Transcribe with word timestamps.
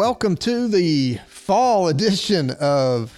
welcome 0.00 0.34
to 0.34 0.66
the 0.66 1.18
fall 1.26 1.88
edition 1.88 2.50
of 2.58 3.12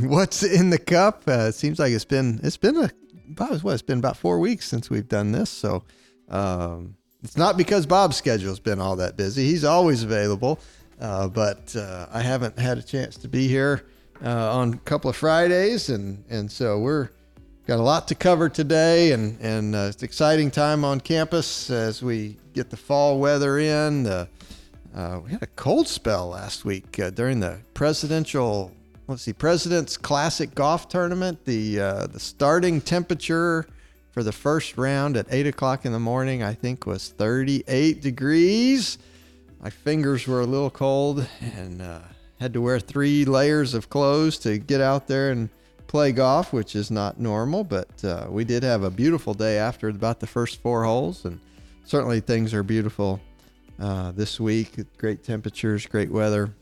What's 0.00 0.42
in 0.42 0.70
the 0.70 0.78
Cup. 0.78 1.24
Uh, 1.28 1.48
it 1.48 1.52
seems 1.52 1.78
like 1.78 1.92
it's 1.92 2.02
been 2.02 2.40
it's 2.42 2.56
been 2.56 2.78
a 2.78 2.90
about 3.28 3.62
what 3.62 3.74
it's 3.74 3.82
been 3.82 3.98
about 3.98 4.16
four 4.16 4.38
weeks 4.38 4.66
since 4.66 4.88
we've 4.88 5.06
done 5.06 5.32
this, 5.32 5.50
so 5.50 5.84
um, 6.30 6.96
it's 7.22 7.36
not 7.36 7.58
because 7.58 7.84
Bob's 7.84 8.16
schedule's 8.16 8.58
been 8.58 8.80
all 8.80 8.96
that 8.96 9.18
busy. 9.18 9.44
He's 9.48 9.64
always 9.64 10.02
available, 10.02 10.60
uh, 10.98 11.28
but 11.28 11.76
uh, 11.76 12.06
I 12.10 12.22
haven't 12.22 12.58
had 12.58 12.78
a 12.78 12.82
chance 12.82 13.18
to 13.18 13.28
be 13.28 13.46
here 13.46 13.84
uh, 14.24 14.56
on 14.56 14.72
a 14.72 14.78
couple 14.78 15.10
of 15.10 15.16
Fridays, 15.16 15.90
and 15.90 16.24
and 16.30 16.50
so 16.50 16.78
we're 16.78 17.10
got 17.66 17.78
a 17.78 17.82
lot 17.82 18.08
to 18.08 18.14
cover 18.14 18.48
today, 18.48 19.12
and 19.12 19.38
and 19.42 19.74
uh, 19.74 19.90
it's 19.90 19.98
an 19.98 20.06
exciting 20.06 20.50
time 20.50 20.86
on 20.86 21.00
campus 21.00 21.68
as 21.68 22.02
we 22.02 22.38
get 22.54 22.70
the 22.70 22.78
fall 22.78 23.18
weather 23.18 23.58
in. 23.58 24.26
Uh, 24.96 25.20
we 25.22 25.30
had 25.30 25.42
a 25.42 25.46
cold 25.48 25.86
spell 25.86 26.28
last 26.28 26.64
week 26.64 26.98
uh, 26.98 27.10
during 27.10 27.38
the 27.38 27.58
presidential. 27.74 28.72
Let's 29.06 29.22
see, 29.22 29.34
President's 29.34 29.98
Classic 29.98 30.54
Golf 30.54 30.88
Tournament. 30.88 31.44
The 31.44 31.78
uh, 31.78 32.06
the 32.06 32.18
starting 32.18 32.80
temperature 32.80 33.66
for 34.12 34.22
the 34.22 34.32
first 34.32 34.78
round 34.78 35.18
at 35.18 35.26
eight 35.28 35.46
o'clock 35.46 35.84
in 35.84 35.92
the 35.92 36.00
morning, 36.00 36.42
I 36.42 36.54
think, 36.54 36.86
was 36.86 37.10
38 37.10 38.00
degrees. 38.00 38.96
My 39.60 39.68
fingers 39.68 40.26
were 40.26 40.40
a 40.40 40.46
little 40.46 40.70
cold, 40.70 41.28
and 41.42 41.82
uh, 41.82 42.00
had 42.40 42.54
to 42.54 42.62
wear 42.62 42.80
three 42.80 43.26
layers 43.26 43.74
of 43.74 43.90
clothes 43.90 44.38
to 44.38 44.56
get 44.56 44.80
out 44.80 45.08
there 45.08 45.30
and 45.30 45.50
play 45.88 46.10
golf, 46.10 46.54
which 46.54 46.74
is 46.74 46.90
not 46.90 47.20
normal. 47.20 47.64
But 47.64 48.02
uh, 48.02 48.28
we 48.30 48.44
did 48.44 48.62
have 48.62 48.82
a 48.82 48.90
beautiful 48.90 49.34
day 49.34 49.58
after 49.58 49.90
about 49.90 50.20
the 50.20 50.26
first 50.26 50.62
four 50.62 50.84
holes, 50.84 51.26
and 51.26 51.38
certainly 51.84 52.20
things 52.20 52.54
are 52.54 52.62
beautiful 52.62 53.20
uh, 53.78 54.12
this 54.12 54.40
week. 54.40 54.72
Great 54.98 55.22
temperatures, 55.22 55.86
great 55.86 56.10
weather. 56.10 56.54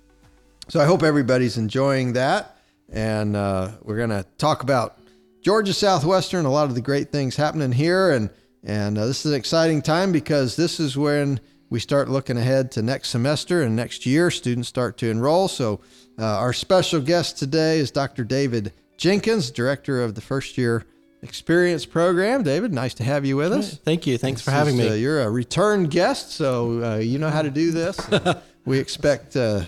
So 0.68 0.80
I 0.80 0.84
hope 0.84 1.02
everybody's 1.02 1.58
enjoying 1.58 2.14
that. 2.14 2.58
And 2.90 3.36
uh, 3.36 3.72
we're 3.82 3.96
going 3.96 4.10
to 4.10 4.24
talk 4.38 4.62
about 4.62 4.98
Georgia 5.42 5.74
Southwestern, 5.74 6.46
a 6.46 6.50
lot 6.50 6.68
of 6.68 6.74
the 6.74 6.80
great 6.80 7.12
things 7.12 7.36
happening 7.36 7.72
here. 7.72 8.10
And, 8.12 8.30
and 8.62 8.96
uh, 8.96 9.06
this 9.06 9.24
is 9.26 9.32
an 9.32 9.38
exciting 9.38 9.82
time 9.82 10.12
because 10.12 10.56
this 10.56 10.80
is 10.80 10.96
when 10.96 11.40
we 11.70 11.80
start 11.80 12.08
looking 12.08 12.36
ahead 12.36 12.70
to 12.72 12.82
next 12.82 13.10
semester 13.10 13.62
and 13.62 13.76
next 13.76 14.06
year. 14.06 14.30
Students 14.30 14.68
start 14.68 14.96
to 14.98 15.10
enroll. 15.10 15.48
So 15.48 15.80
uh, 16.18 16.24
our 16.24 16.52
special 16.52 17.00
guest 17.00 17.38
today 17.38 17.78
is 17.78 17.90
Dr. 17.90 18.24
David 18.24 18.72
Jenkins, 18.96 19.50
director 19.50 20.02
of 20.02 20.14
the 20.14 20.20
first 20.20 20.56
year 20.56 20.86
experience 21.24 21.86
program. 21.86 22.42
David, 22.42 22.72
nice 22.72 22.94
to 22.94 23.04
have 23.04 23.24
you 23.24 23.36
with 23.36 23.52
us. 23.52 23.78
Thank 23.78 24.06
you. 24.06 24.18
Thanks 24.18 24.40
This 24.40 24.44
for 24.44 24.50
having 24.52 24.78
is, 24.78 24.80
me. 24.80 24.88
Uh, 24.90 24.94
you're 24.94 25.22
a 25.22 25.30
return 25.30 25.86
guest, 25.86 26.32
so 26.32 26.84
uh, 26.84 26.96
you 26.98 27.18
know 27.18 27.30
how 27.30 27.42
to 27.42 27.50
do 27.50 27.70
this. 27.72 27.98
we 28.64 28.78
expect 28.78 29.36
uh, 29.36 29.62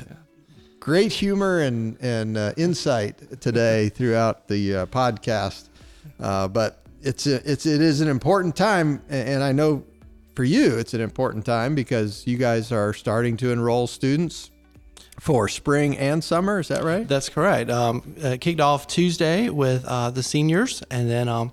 great 0.78 1.12
humor 1.12 1.60
and 1.60 1.96
and 2.00 2.36
uh, 2.36 2.52
insight 2.56 3.40
today 3.40 3.88
throughout 3.88 4.46
the 4.46 4.76
uh, 4.76 4.86
podcast. 4.86 5.68
Uh, 6.20 6.46
but 6.46 6.82
it's 7.02 7.26
a, 7.26 7.36
it's 7.50 7.66
it 7.66 7.80
is 7.80 8.00
an 8.00 8.08
important 8.08 8.54
time, 8.54 9.02
and 9.08 9.42
I 9.42 9.52
know 9.52 9.82
for 10.34 10.44
you 10.44 10.76
it's 10.76 10.92
an 10.92 11.00
important 11.00 11.46
time 11.46 11.74
because 11.74 12.26
you 12.26 12.36
guys 12.36 12.70
are 12.70 12.92
starting 12.92 13.36
to 13.38 13.50
enroll 13.50 13.86
students 13.86 14.50
for 15.20 15.48
spring 15.48 15.96
and 15.96 16.22
summer. 16.22 16.60
Is 16.60 16.68
that 16.68 16.84
right? 16.84 17.06
That's 17.06 17.28
correct. 17.28 17.70
Um, 17.70 18.14
uh, 18.22 18.36
kicked 18.40 18.60
off 18.60 18.86
Tuesday 18.86 19.48
with 19.48 19.84
uh, 19.84 20.10
the 20.10 20.22
seniors, 20.22 20.82
and 20.90 21.10
then 21.10 21.28
um, 21.28 21.52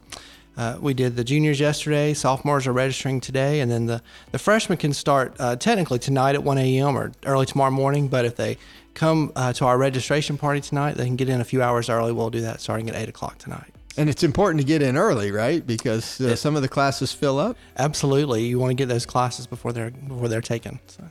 uh, 0.56 0.78
we 0.80 0.94
did 0.94 1.16
the 1.16 1.23
juniors 1.23 1.59
yesterday. 1.59 2.14
Sophomores 2.14 2.67
are 2.67 2.73
registering 2.73 3.19
today, 3.19 3.61
and 3.61 3.72
then 3.72 3.86
the, 3.86 4.02
the 4.31 4.39
freshmen 4.39 4.78
can 4.78 4.94
start 4.94 5.36
uh, 5.39 5.56
technically 5.56 6.00
tonight 6.00 6.36
at 6.36 6.44
1 6.44 6.58
a.m. 6.58 6.97
or 6.97 7.11
early 7.25 7.45
tomorrow 7.45 7.72
morning. 7.72 8.08
But 8.08 8.25
if 8.25 8.36
they 8.36 8.58
come 8.94 9.31
uh, 9.36 9.53
to 9.53 9.66
our 9.66 9.78
registration 9.78 10.38
party 10.38 10.62
tonight, 10.62 10.95
they 10.95 11.06
can 11.06 11.16
get 11.16 11.30
in 11.30 11.41
a 11.41 11.45
few 11.45 11.62
hours 11.63 11.90
early. 11.90 12.12
We'll 12.12 12.30
do 12.30 12.41
that 12.41 12.62
starting 12.62 12.90
at 12.90 12.95
8 12.95 13.09
o'clock 13.09 13.40
tonight. 13.40 13.74
And 13.95 14.09
it's 14.09 14.24
important 14.24 14.59
to 14.59 14.66
get 14.66 14.81
in 14.81 14.97
early, 14.97 15.31
right? 15.31 15.66
Because 15.66 16.19
uh, 16.19 16.35
some 16.35 16.56
of 16.56 16.63
the 16.63 16.68
classes 16.68 17.12
fill 17.12 17.40
up. 17.40 17.57
Absolutely, 17.78 18.45
you 18.45 18.57
want 18.57 18.72
to 18.72 18.75
get 18.75 18.88
those 18.88 19.06
classes 19.06 19.45
before 19.45 19.72
they're 19.72 19.91
before 19.91 20.28
they're 20.28 20.41
taken. 20.41 20.80
So. 20.88 21.03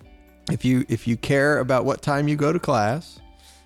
If 0.50 0.64
you 0.64 0.84
if 0.88 1.06
you 1.06 1.16
care 1.16 1.58
about 1.58 1.84
what 1.84 2.02
time 2.02 2.28
you 2.28 2.36
go 2.36 2.52
to 2.52 2.58
class, 2.58 3.20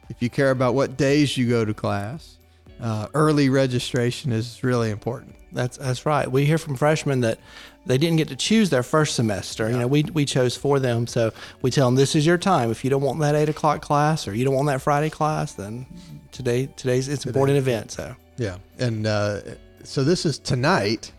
if 0.08 0.20
you 0.20 0.30
care 0.30 0.50
about 0.50 0.74
what 0.74 0.96
days 0.96 1.36
you 1.36 1.48
go 1.48 1.64
to 1.64 1.74
class, 1.74 2.38
uh, 2.80 3.08
early 3.14 3.48
registration 3.48 4.32
is 4.32 4.62
really 4.62 4.90
important. 4.90 5.34
That's 5.52 5.78
that's 5.78 6.04
right. 6.04 6.30
We 6.30 6.44
hear 6.44 6.58
from 6.58 6.76
freshmen 6.76 7.20
that 7.20 7.38
they 7.86 7.98
didn't 7.98 8.16
get 8.16 8.28
to 8.28 8.36
choose 8.36 8.68
their 8.68 8.82
first 8.82 9.14
semester. 9.14 9.70
You 9.70 9.78
know, 9.78 9.86
we 9.86 10.02
we 10.02 10.24
chose 10.24 10.56
for 10.56 10.78
them, 10.78 11.06
so 11.06 11.32
we 11.62 11.70
tell 11.70 11.86
them 11.86 11.94
this 11.94 12.14
is 12.14 12.26
your 12.26 12.38
time. 12.38 12.70
If 12.70 12.84
you 12.84 12.90
don't 12.90 13.02
want 13.02 13.20
that 13.20 13.34
eight 13.34 13.48
o'clock 13.48 13.80
class 13.80 14.28
or 14.28 14.34
you 14.34 14.44
don't 14.44 14.54
want 14.54 14.66
that 14.66 14.82
Friday 14.82 15.10
class, 15.10 15.52
then 15.52 15.86
today 16.32 16.68
today's 16.76 17.08
it's 17.08 17.24
an 17.24 17.30
important 17.30 17.58
event. 17.58 17.92
So 17.92 18.14
Yeah, 18.36 18.58
and 18.78 19.06
uh, 19.06 19.40
so 19.84 20.04
this 20.04 20.26
is 20.26 20.38
tonight. 20.38 21.12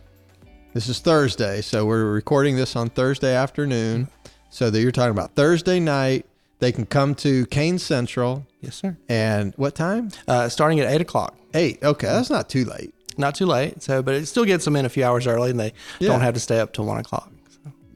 This 0.74 0.90
is 0.90 1.00
Thursday, 1.00 1.62
so 1.62 1.86
we're 1.88 2.06
recording 2.06 2.56
this 2.56 2.76
on 2.76 2.90
Thursday 2.90 3.34
afternoon. 3.34 4.10
So 4.58 4.72
that 4.72 4.82
you're 4.82 4.92
talking 4.92 5.12
about 5.12 5.36
Thursday 5.36 5.80
night. 5.80 6.26
They 6.58 6.72
can 6.72 6.88
come 6.88 7.14
to 7.18 7.46
Kane 7.46 7.78
Central, 7.78 8.48
yes, 8.60 8.74
sir. 8.78 8.98
and 9.08 9.54
what 9.56 9.76
time? 9.76 10.10
Uh, 10.28 10.50
starting 10.50 10.80
at 10.80 10.92
eight 10.92 11.00
o'clock. 11.00 11.38
Eight. 11.54 11.78
Okay, 11.84 12.08
that's 12.08 12.32
not 12.32 12.50
too 12.50 12.66
late. 12.66 12.92
Not 13.20 13.36
too 13.36 13.46
late. 13.46 13.84
So, 13.84 14.02
but 14.02 14.16
it 14.16 14.26
still 14.26 14.46
gets 14.46 14.66
them 14.66 14.76
in 14.76 14.84
a 14.84 14.90
few 14.90 15.04
hours 15.06 15.28
early, 15.28 15.52
and 15.52 15.60
they 15.60 15.74
Yeah. 16.00 16.10
don't 16.10 16.22
have 16.22 16.34
to 16.34 16.40
stay 16.40 16.60
up 16.60 16.74
till 16.74 16.86
one 16.86 16.98
o'clock. 16.98 17.32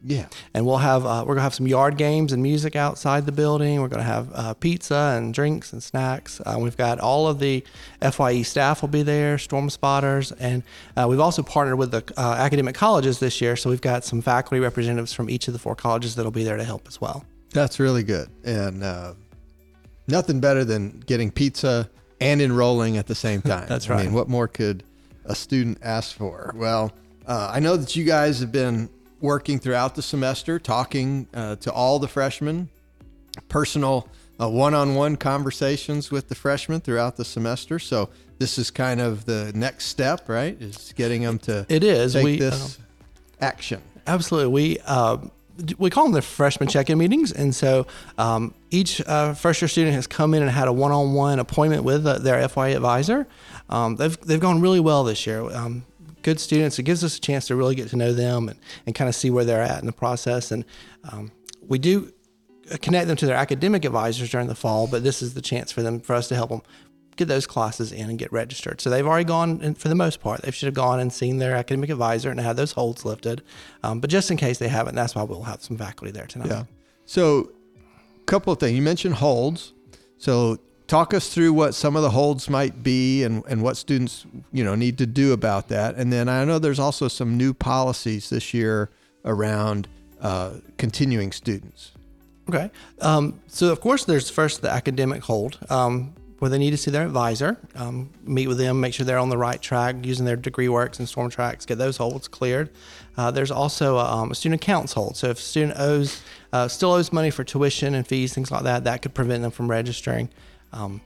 Yeah. 0.03 0.27
And 0.53 0.65
we'll 0.65 0.77
have 0.77 1.05
uh, 1.05 1.23
we're 1.27 1.35
gonna 1.35 1.43
have 1.43 1.53
some 1.53 1.67
yard 1.67 1.97
games 1.97 2.33
and 2.33 2.41
music 2.41 2.75
outside 2.75 3.25
the 3.25 3.31
building. 3.31 3.81
We're 3.81 3.87
gonna 3.87 4.03
have 4.03 4.29
uh, 4.33 4.53
pizza 4.55 5.15
and 5.17 5.33
drinks 5.33 5.73
and 5.73 5.81
snacks. 5.83 6.41
Uh, 6.45 6.57
we've 6.59 6.77
got 6.77 6.99
all 6.99 7.27
of 7.27 7.39
the 7.39 7.63
FYE 8.01 8.41
staff 8.41 8.81
will 8.81 8.89
be 8.89 9.03
there, 9.03 9.37
storm 9.37 9.69
spotters, 9.69 10.31
and 10.33 10.63
uh, 10.97 11.05
we've 11.07 11.19
also 11.19 11.43
partnered 11.43 11.77
with 11.77 11.91
the 11.91 12.03
uh, 12.17 12.35
academic 12.39 12.75
colleges 12.75 13.19
this 13.19 13.41
year. 13.41 13.55
So 13.55 13.69
we've 13.69 13.81
got 13.81 14.03
some 14.03 14.21
faculty 14.21 14.59
representatives 14.59 15.13
from 15.13 15.29
each 15.29 15.47
of 15.47 15.53
the 15.53 15.59
four 15.59 15.75
colleges 15.75 16.15
that'll 16.15 16.31
be 16.31 16.43
there 16.43 16.57
to 16.57 16.63
help 16.63 16.87
as 16.87 16.99
well. 16.99 17.25
That's 17.53 17.79
really 17.79 18.03
good. 18.03 18.29
And 18.43 18.83
uh, 18.83 19.13
nothing 20.07 20.39
better 20.39 20.63
than 20.63 20.99
getting 21.01 21.31
pizza 21.31 21.89
and 22.19 22.41
enrolling 22.41 22.97
at 22.97 23.07
the 23.07 23.15
same 23.15 23.41
time. 23.43 23.67
That's 23.67 23.89
I 23.89 23.93
right. 23.95 24.05
mean, 24.05 24.13
what 24.13 24.29
more 24.29 24.47
could 24.47 24.83
a 25.25 25.35
student 25.35 25.77
ask 25.83 26.15
for? 26.15 26.53
Well, 26.55 26.91
uh, 27.27 27.51
I 27.53 27.59
know 27.59 27.77
that 27.77 27.95
you 27.95 28.03
guys 28.03 28.39
have 28.39 28.51
been 28.51 28.89
working 29.21 29.59
throughout 29.59 29.95
the 29.95 30.01
semester, 30.01 30.59
talking 30.59 31.27
uh, 31.33 31.55
to 31.57 31.71
all 31.71 31.99
the 31.99 32.07
freshmen, 32.07 32.69
personal 33.49 34.07
uh, 34.39 34.49
one-on-one 34.49 35.15
conversations 35.17 36.11
with 36.11 36.27
the 36.27 36.35
freshmen 36.35 36.81
throughout 36.81 37.15
the 37.15 37.25
semester. 37.25 37.77
So 37.79 38.09
this 38.39 38.57
is 38.57 38.71
kind 38.71 38.99
of 38.99 39.25
the 39.25 39.51
next 39.53 39.85
step, 39.85 40.27
right? 40.27 40.59
Is 40.59 40.93
getting 40.95 41.21
them 41.21 41.37
to 41.39 41.65
It 41.69 41.83
is. 41.83 42.13
take 42.13 42.23
We, 42.23 42.39
this 42.39 42.79
action. 43.39 43.81
Absolutely. 44.07 44.51
We 44.51 44.77
uh, 44.85 45.17
we 45.77 45.91
call 45.91 46.05
them 46.05 46.13
the 46.13 46.23
freshman 46.23 46.69
check-in 46.69 46.97
meetings, 46.97 47.31
and 47.31 47.53
so 47.53 47.85
um, 48.17 48.55
each 48.71 48.99
uh, 49.05 49.35
first 49.35 49.61
year 49.61 49.67
student 49.67 49.93
has 49.93 50.07
come 50.07 50.33
in 50.33 50.41
and 50.41 50.49
had 50.49 50.67
a 50.67 50.73
one-on-one 50.73 51.37
appointment 51.37 51.83
with 51.83 52.07
uh, 52.07 52.17
their 52.17 52.47
FYE 52.47 52.69
advisor. 52.69 53.27
Um, 53.69 53.95
they've 53.95 54.19
they've 54.21 54.39
gone 54.39 54.59
really 54.59 54.79
well 54.79 55.03
this 55.03 55.27
year. 55.27 55.41
Um, 55.41 55.85
good 56.23 56.39
students. 56.39 56.79
It 56.79 56.83
gives 56.83 57.03
us 57.03 57.17
a 57.17 57.21
chance 57.21 57.47
to 57.47 57.55
really 57.55 57.75
get 57.75 57.89
to 57.89 57.97
know 57.97 58.13
them 58.13 58.49
and, 58.49 58.59
and 58.85 58.95
kind 58.95 59.07
of 59.07 59.15
see 59.15 59.29
where 59.29 59.45
they're 59.45 59.61
at 59.61 59.79
in 59.79 59.85
the 59.85 59.93
process. 59.93 60.51
And 60.51 60.65
um, 61.11 61.31
we 61.67 61.79
do 61.79 62.11
connect 62.81 63.07
them 63.07 63.17
to 63.17 63.25
their 63.25 63.35
academic 63.35 63.85
advisors 63.85 64.29
during 64.29 64.47
the 64.47 64.55
fall, 64.55 64.87
but 64.87 65.03
this 65.03 65.21
is 65.21 65.33
the 65.33 65.41
chance 65.41 65.71
for 65.71 65.81
them 65.81 65.99
for 65.99 66.15
us 66.15 66.27
to 66.29 66.35
help 66.35 66.49
them 66.49 66.61
get 67.17 67.27
those 67.27 67.45
classes 67.45 67.91
in 67.91 68.09
and 68.09 68.17
get 68.17 68.31
registered. 68.31 68.81
So 68.81 68.89
they've 68.89 69.05
already 69.05 69.25
gone, 69.25 69.59
and 69.61 69.77
for 69.77 69.89
the 69.89 69.95
most 69.95 70.21
part, 70.21 70.41
they 70.41 70.51
should 70.51 70.67
have 70.67 70.73
gone 70.73 70.99
and 70.99 71.11
seen 71.11 71.37
their 71.37 71.55
academic 71.55 71.89
advisor 71.89 72.29
and 72.29 72.39
had 72.39 72.55
those 72.55 72.71
holds 72.71 73.05
lifted. 73.05 73.43
Um, 73.83 73.99
but 73.99 74.09
just 74.09 74.31
in 74.31 74.37
case 74.37 74.57
they 74.59 74.69
haven't, 74.69 74.95
that's 74.95 75.15
why 75.15 75.23
we'll 75.23 75.43
have 75.43 75.61
some 75.61 75.77
faculty 75.77 76.11
there 76.11 76.25
tonight. 76.25 76.49
Yeah. 76.49 76.63
So, 77.05 77.51
a 78.19 78.25
couple 78.25 78.53
of 78.53 78.59
things. 78.59 78.75
You 78.75 78.81
mentioned 78.81 79.15
holds. 79.15 79.73
So, 80.17 80.57
talk 80.91 81.13
us 81.13 81.33
through 81.33 81.53
what 81.53 81.73
some 81.73 81.95
of 81.95 82.01
the 82.01 82.09
holds 82.09 82.49
might 82.49 82.83
be 82.83 83.23
and, 83.23 83.45
and 83.47 83.63
what 83.63 83.77
students, 83.77 84.25
you 84.51 84.61
know, 84.61 84.75
need 84.75 84.97
to 84.97 85.05
do 85.05 85.31
about 85.31 85.69
that. 85.69 85.95
And 85.95 86.11
then 86.11 86.27
I 86.27 86.43
know 86.43 86.59
there's 86.59 86.79
also 86.79 87.07
some 87.07 87.37
new 87.37 87.53
policies 87.53 88.29
this 88.29 88.53
year 88.53 88.89
around 89.23 89.87
uh, 90.19 90.55
continuing 90.77 91.31
students. 91.31 91.93
Okay. 92.49 92.69
Um, 92.99 93.39
so, 93.47 93.71
of 93.71 93.79
course, 93.79 94.03
there's 94.03 94.29
first 94.29 94.61
the 94.61 94.69
academic 94.69 95.23
hold, 95.23 95.57
um, 95.69 96.13
where 96.39 96.49
they 96.49 96.57
need 96.57 96.71
to 96.71 96.77
see 96.77 96.91
their 96.91 97.05
advisor, 97.05 97.55
um, 97.75 98.09
meet 98.23 98.47
with 98.47 98.57
them, 98.57 98.81
make 98.81 98.93
sure 98.93 99.05
they're 99.05 99.17
on 99.17 99.29
the 99.29 99.37
right 99.37 99.61
track 99.61 99.95
using 100.03 100.25
their 100.25 100.35
degree 100.35 100.67
works 100.67 100.99
and 100.99 101.07
storm 101.07 101.29
tracks, 101.29 101.65
get 101.65 101.77
those 101.77 101.95
holds 101.95 102.27
cleared. 102.27 102.69
Uh, 103.15 103.31
there's 103.31 103.51
also 103.51 103.97
a, 103.97 104.05
um, 104.05 104.31
a 104.31 104.35
student 104.35 104.61
accounts 104.61 104.91
hold. 104.91 105.15
So, 105.15 105.29
if 105.29 105.37
a 105.37 105.41
student 105.41 105.75
owes, 105.77 106.21
uh, 106.51 106.67
still 106.67 106.91
owes 106.91 107.13
money 107.13 107.29
for 107.29 107.45
tuition 107.45 107.95
and 107.95 108.05
fees, 108.05 108.33
things 108.33 108.51
like 108.51 108.63
that, 108.63 108.83
that 108.83 109.01
could 109.01 109.13
prevent 109.13 109.41
them 109.41 109.51
from 109.51 109.71
registering. 109.71 110.27
Um, 110.73 111.01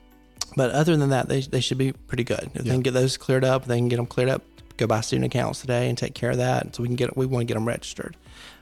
but 0.56 0.71
other 0.71 0.95
than 0.95 1.09
that, 1.09 1.27
they, 1.27 1.41
they 1.41 1.59
should 1.59 1.77
be 1.77 1.91
pretty 1.91 2.23
good. 2.23 2.50
If 2.53 2.63
they 2.63 2.71
can 2.71 2.81
get 2.81 2.94
those 2.94 3.17
cleared 3.17 3.44
up, 3.44 3.65
they 3.65 3.77
can 3.77 3.89
get 3.89 3.97
them 3.97 4.06
cleared 4.06 4.29
up 4.29 4.44
go 4.77 4.88
buy 4.88 5.01
student 5.01 5.25
accounts 5.25 5.62
today 5.62 5.89
and 5.89 5.97
take 5.97 6.13
care 6.13 6.31
of 6.31 6.38
that. 6.38 6.75
So 6.75 6.83
we 6.83 6.89
can 6.89 6.95
get 6.95 7.15
we 7.15 7.25
want 7.25 7.41
to 7.41 7.45
get 7.45 7.56
them 7.56 7.67
registered. 7.67 8.15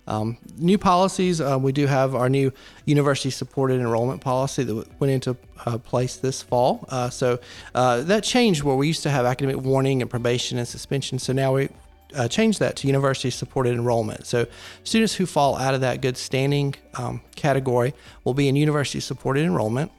Um, 0.06 0.38
new 0.58 0.78
policies. 0.78 1.40
Uh, 1.40 1.58
we 1.60 1.72
do 1.72 1.88
have 1.88 2.14
our 2.14 2.28
new 2.28 2.52
university 2.86 3.30
supported 3.30 3.80
enrollment 3.80 4.20
policy 4.20 4.64
that 4.64 5.00
went 5.00 5.12
into 5.12 5.38
uh, 5.66 5.78
place 5.78 6.18
this 6.18 6.42
fall. 6.42 6.86
Uh, 6.90 7.10
so 7.10 7.40
uh, 7.74 8.02
that 8.02 8.24
changed 8.24 8.64
where 8.64 8.76
we 8.76 8.88
used 8.88 9.04
to 9.04 9.10
have 9.10 9.26
academic 9.26 9.64
warning 9.64 10.02
and 10.02 10.12
probation 10.12 10.58
and 10.58 10.68
suspension. 10.68 11.20
So 11.20 11.32
now 11.32 11.54
we 11.54 11.70
uh, 12.16 12.28
changed 12.28 12.60
that 12.60 12.76
to 12.78 12.88
university 12.88 13.30
supported 13.30 13.74
enrollment. 13.74 14.28
So 14.28 14.46
students 14.84 15.16
who 15.16 15.26
fall 15.26 15.56
out 15.58 15.74
of 15.74 15.82
that 15.82 16.02
good 16.02 16.18
standing 16.18 16.76
um, 16.96 17.22
category 17.36 17.94
will 18.26 18.34
be 18.34 18.50
in 18.50 18.58
university 18.58 19.00
supported 19.00 19.46
enrollment. 19.46 19.90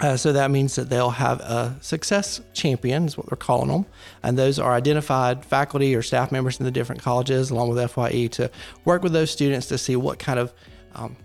Uh, 0.00 0.16
so 0.16 0.32
that 0.32 0.50
means 0.50 0.76
that 0.76 0.88
they'll 0.88 1.10
have 1.10 1.40
a 1.40 1.76
success 1.80 2.40
champion, 2.52 3.06
is 3.06 3.16
what 3.16 3.26
they're 3.28 3.36
calling 3.36 3.68
them. 3.68 3.86
And 4.22 4.38
those 4.38 4.58
are 4.58 4.72
identified 4.72 5.44
faculty 5.44 5.94
or 5.94 6.02
staff 6.02 6.30
members 6.30 6.60
in 6.60 6.64
the 6.64 6.70
different 6.70 7.02
colleges, 7.02 7.50
along 7.50 7.70
with 7.70 7.90
FYE, 7.90 8.28
to 8.28 8.50
work 8.84 9.02
with 9.02 9.12
those 9.12 9.30
students 9.30 9.66
to 9.68 9.78
see 9.78 9.96
what 9.96 10.20
kind 10.20 10.38
of 10.38 10.52
um, 10.94 11.16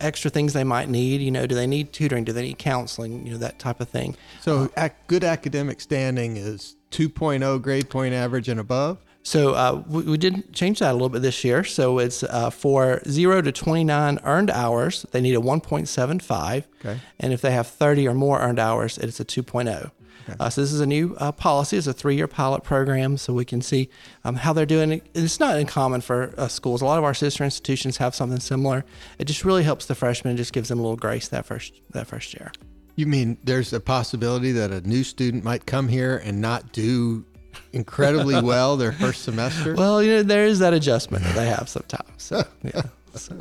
extra 0.00 0.30
things 0.30 0.52
they 0.52 0.62
might 0.64 0.88
need. 0.88 1.20
You 1.20 1.32
know, 1.32 1.46
do 1.46 1.54
they 1.54 1.66
need 1.66 1.92
tutoring? 1.92 2.22
Do 2.22 2.32
they 2.32 2.42
need 2.42 2.58
counseling? 2.58 3.26
You 3.26 3.32
know, 3.32 3.38
that 3.38 3.58
type 3.58 3.80
of 3.80 3.88
thing. 3.88 4.16
So, 4.40 4.70
uh, 4.76 4.84
ac- 4.84 4.94
good 5.08 5.24
academic 5.24 5.80
standing 5.80 6.36
is 6.36 6.76
2.0 6.92 7.60
grade 7.60 7.90
point 7.90 8.14
average 8.14 8.48
and 8.48 8.60
above? 8.60 8.98
So 9.22 9.52
uh, 9.54 9.82
we, 9.86 10.02
we, 10.02 10.18
did 10.18 10.52
change 10.52 10.80
that 10.80 10.90
a 10.90 10.94
little 10.94 11.08
bit 11.08 11.22
this 11.22 11.44
year. 11.44 11.62
So 11.62 11.98
it's 11.98 12.24
uh, 12.24 12.50
for 12.50 13.00
zero 13.08 13.40
to 13.40 13.52
29 13.52 14.18
earned 14.24 14.50
hours, 14.50 15.06
they 15.12 15.20
need 15.20 15.34
a 15.34 15.40
1.75. 15.40 16.64
Okay. 16.80 17.00
And 17.20 17.32
if 17.32 17.40
they 17.40 17.52
have 17.52 17.68
30 17.68 18.08
or 18.08 18.14
more 18.14 18.40
earned 18.40 18.58
hours, 18.58 18.98
it's 18.98 19.20
a 19.20 19.24
2.0. 19.24 19.92
Okay. 20.28 20.36
Uh, 20.38 20.50
so 20.50 20.60
this 20.60 20.72
is 20.72 20.80
a 20.80 20.86
new 20.86 21.16
uh, 21.18 21.32
policy. 21.32 21.76
It's 21.76 21.86
a 21.86 21.92
three-year 21.92 22.28
pilot 22.28 22.62
program, 22.62 23.16
so 23.16 23.32
we 23.32 23.44
can 23.44 23.60
see 23.60 23.88
um, 24.24 24.36
how 24.36 24.52
they're 24.52 24.66
doing. 24.66 25.02
It's 25.14 25.40
not 25.40 25.56
uncommon 25.56 26.00
for 26.00 26.34
uh, 26.38 26.48
schools. 26.48 26.80
A 26.80 26.84
lot 26.84 26.98
of 26.98 27.04
our 27.04 27.14
sister 27.14 27.44
institutions 27.44 27.96
have 27.96 28.14
something 28.14 28.40
similar. 28.40 28.84
It 29.18 29.24
just 29.24 29.44
really 29.44 29.64
helps 29.64 29.86
the 29.86 29.94
freshmen. 29.94 30.34
It 30.34 30.36
Just 30.36 30.52
gives 30.52 30.68
them 30.68 30.78
a 30.78 30.82
little 30.82 30.96
grace 30.96 31.28
that 31.28 31.46
first 31.46 31.80
that 31.90 32.06
first 32.06 32.34
year. 32.34 32.52
You 32.94 33.06
mean 33.06 33.38
there's 33.42 33.72
a 33.72 33.80
possibility 33.80 34.52
that 34.52 34.70
a 34.70 34.80
new 34.82 35.02
student 35.02 35.44
might 35.44 35.66
come 35.66 35.88
here 35.88 36.18
and 36.18 36.40
not 36.40 36.72
do 36.72 37.24
incredibly 37.72 38.40
well 38.40 38.76
their 38.76 38.92
first 38.92 39.22
semester? 39.22 39.74
Well, 39.74 40.02
you 40.02 40.16
know, 40.16 40.22
there 40.22 40.46
is 40.46 40.58
that 40.60 40.74
adjustment 40.74 41.24
that 41.24 41.34
they 41.34 41.46
have 41.46 41.68
sometimes. 41.68 42.08
So, 42.18 42.44
yeah. 42.62 42.82
So, 43.14 43.34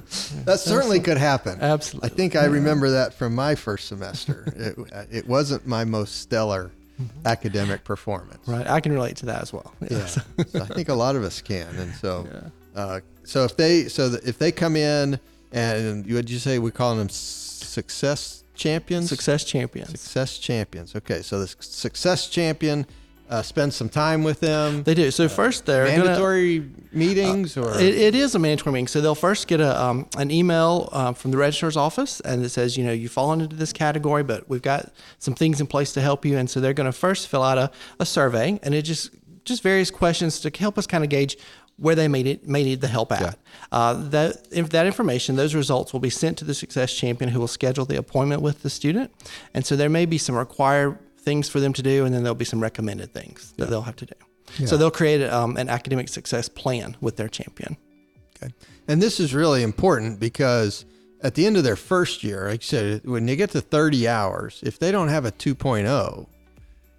that 0.46 0.60
certainly 0.60 1.00
could 1.00 1.18
happen. 1.18 1.62
Absolutely. 1.62 2.10
I 2.10 2.14
think 2.14 2.36
I 2.36 2.46
remember 2.46 2.90
that 2.90 3.14
from 3.14 3.36
my 3.36 3.56
first 3.56 3.88
semester. 3.88 4.52
it, 4.56 5.08
it 5.12 5.28
wasn't 5.28 5.66
my 5.66 5.86
most 5.86 6.20
stellar 6.22 6.72
mm-hmm. 7.00 7.28
academic 7.28 7.84
performance. 7.84 8.46
Right. 8.48 8.68
I 8.68 8.80
can 8.82 8.92
relate 8.92 9.18
to 9.18 9.28
that 9.28 9.42
as 9.42 9.54
well. 9.54 9.74
Yeah. 9.82 9.98
yeah. 10.00 10.06
so 10.08 10.62
I 10.62 10.66
think 10.66 10.90
a 10.90 10.94
lot 10.94 11.16
of 11.16 11.24
us 11.24 11.42
can. 11.42 11.74
And 11.76 11.94
so, 11.94 12.28
yeah. 12.76 12.82
uh, 12.82 13.00
so 13.24 13.46
if 13.46 13.56
they, 13.56 13.88
so 13.88 14.18
if 14.26 14.38
they 14.38 14.52
come 14.52 14.76
in 14.76 15.20
and 15.52 16.06
what 16.06 16.26
did 16.26 16.30
you 16.30 16.40
say? 16.40 16.60
We 16.60 16.72
call 16.72 16.96
them 16.96 17.10
success 17.10 18.44
champions? 18.54 19.10
Success 19.10 19.44
champions. 19.44 19.90
Success 19.90 20.38
champions. 20.38 20.96
Okay. 20.96 21.22
So 21.22 21.40
the 21.40 21.48
success 21.48 22.28
champion 22.28 22.86
uh, 23.32 23.42
spend 23.42 23.74
some 23.74 23.90
time 23.90 24.24
with 24.24 24.42
them? 24.42 24.84
They 24.84 24.94
do. 24.94 25.10
So 25.10 25.28
first, 25.30 25.66
they're 25.66 25.86
mandatory 25.86 26.60
gonna, 26.60 26.72
meetings, 26.92 27.58
or 27.58 27.80
it, 27.80 27.96
it 27.96 28.16
is 28.16 28.36
a 28.36 28.40
mandatory 28.40 28.74
meeting. 28.74 28.88
So 28.88 29.02
they'll 29.02 29.16
first 29.16 29.48
get 29.48 29.62
a 29.62 29.82
um, 29.82 30.08
an 30.18 30.30
email 30.30 30.90
uh, 30.92 31.14
from 31.14 31.32
the 31.32 31.38
registrar's 31.38 31.78
office, 31.78 32.20
and 32.20 32.44
it 32.44 32.50
says, 32.50 32.78
you 32.78 32.84
know, 32.84 32.92
you 32.92 33.10
fall 33.10 33.34
into 33.34 33.56
this 33.56 33.74
category, 33.74 34.24
but 34.24 34.50
we've 34.50 34.62
got 34.62 34.92
some 35.18 35.34
things 35.34 35.62
in 35.62 35.68
place 35.68 35.94
to 35.94 36.02
help 36.02 36.26
you. 36.26 36.38
And 36.38 36.50
so 36.50 36.60
they're 36.60 36.74
going 36.74 36.92
to 36.92 36.98
first 36.98 37.30
fill 37.30 37.44
out 37.44 37.58
a, 37.58 37.72
a 38.00 38.06
survey, 38.06 38.60
and 38.62 38.76
it 38.76 38.84
just 38.84 39.12
just 39.44 39.64
various 39.64 39.90
questions 39.90 40.40
to 40.42 40.52
help 40.60 40.78
us 40.78 40.86
kind 40.86 41.04
of 41.04 41.10
gauge 41.10 41.36
where 41.78 41.96
they 41.96 42.08
may 42.08 42.22
need, 42.22 42.48
may 42.48 42.64
need 42.64 42.80
the 42.80 42.88
help 42.88 43.12
at. 43.12 43.22
Yeah. 43.22 43.34
Uh, 43.72 43.94
that 44.10 44.48
if 44.52 44.70
that 44.70 44.86
information, 44.86 45.36
those 45.36 45.56
results 45.56 45.94
will 45.94 46.00
be 46.00 46.12
sent 46.12 46.38
to 46.38 46.46
the 46.46 46.54
success 46.54 46.94
champion, 46.94 47.32
who 47.32 47.40
will 47.40 47.48
schedule 47.48 47.86
the 47.86 47.98
appointment 47.98 48.44
with 48.44 48.62
the 48.62 48.70
student. 48.70 49.12
And 49.54 49.66
so 49.66 49.76
there 49.76 49.90
may 49.90 50.06
be 50.06 50.20
some 50.20 50.36
required 50.36 51.00
things 51.22 51.50
for 51.50 51.60
them 51.60 51.74
to 51.74 51.82
do, 51.82 52.06
and 52.06 52.14
then 52.14 52.24
there'll 52.24 52.36
be 52.36 52.46
some 52.46 52.62
recommended 52.62 53.14
things 53.14 53.54
that 53.58 53.66
yeah. 53.66 53.70
they'll 53.70 53.82
have 53.82 53.96
to 53.98 54.06
do. 54.06 54.16
Yeah. 54.58 54.68
So 54.68 54.78
they'll 54.78 54.92
create 54.92 55.24
um, 55.24 55.58
an 55.58 55.70
academic 55.70 56.10
success 56.10 56.50
plan 56.50 56.98
with 57.00 57.16
their 57.18 57.30
champion. 57.30 57.78
Okay. 58.38 58.54
And 58.88 59.02
this 59.02 59.20
is 59.20 59.34
really 59.34 59.64
important 59.64 60.20
because 60.20 60.86
at 61.22 61.36
the 61.36 61.46
end 61.46 61.58
of 61.58 61.64
their 61.64 61.76
first 61.76 62.24
year, 62.24 62.50
like 62.50 62.62
I 62.62 62.64
said, 62.64 63.06
when 63.06 63.26
they 63.26 63.36
get 63.36 63.52
to 63.52 63.62
30 63.62 64.08
hours, 64.08 64.60
if 64.64 64.80
they 64.80 64.92
don't 64.92 65.08
have 65.08 65.26
a 65.26 65.32
2.0, 65.32 66.28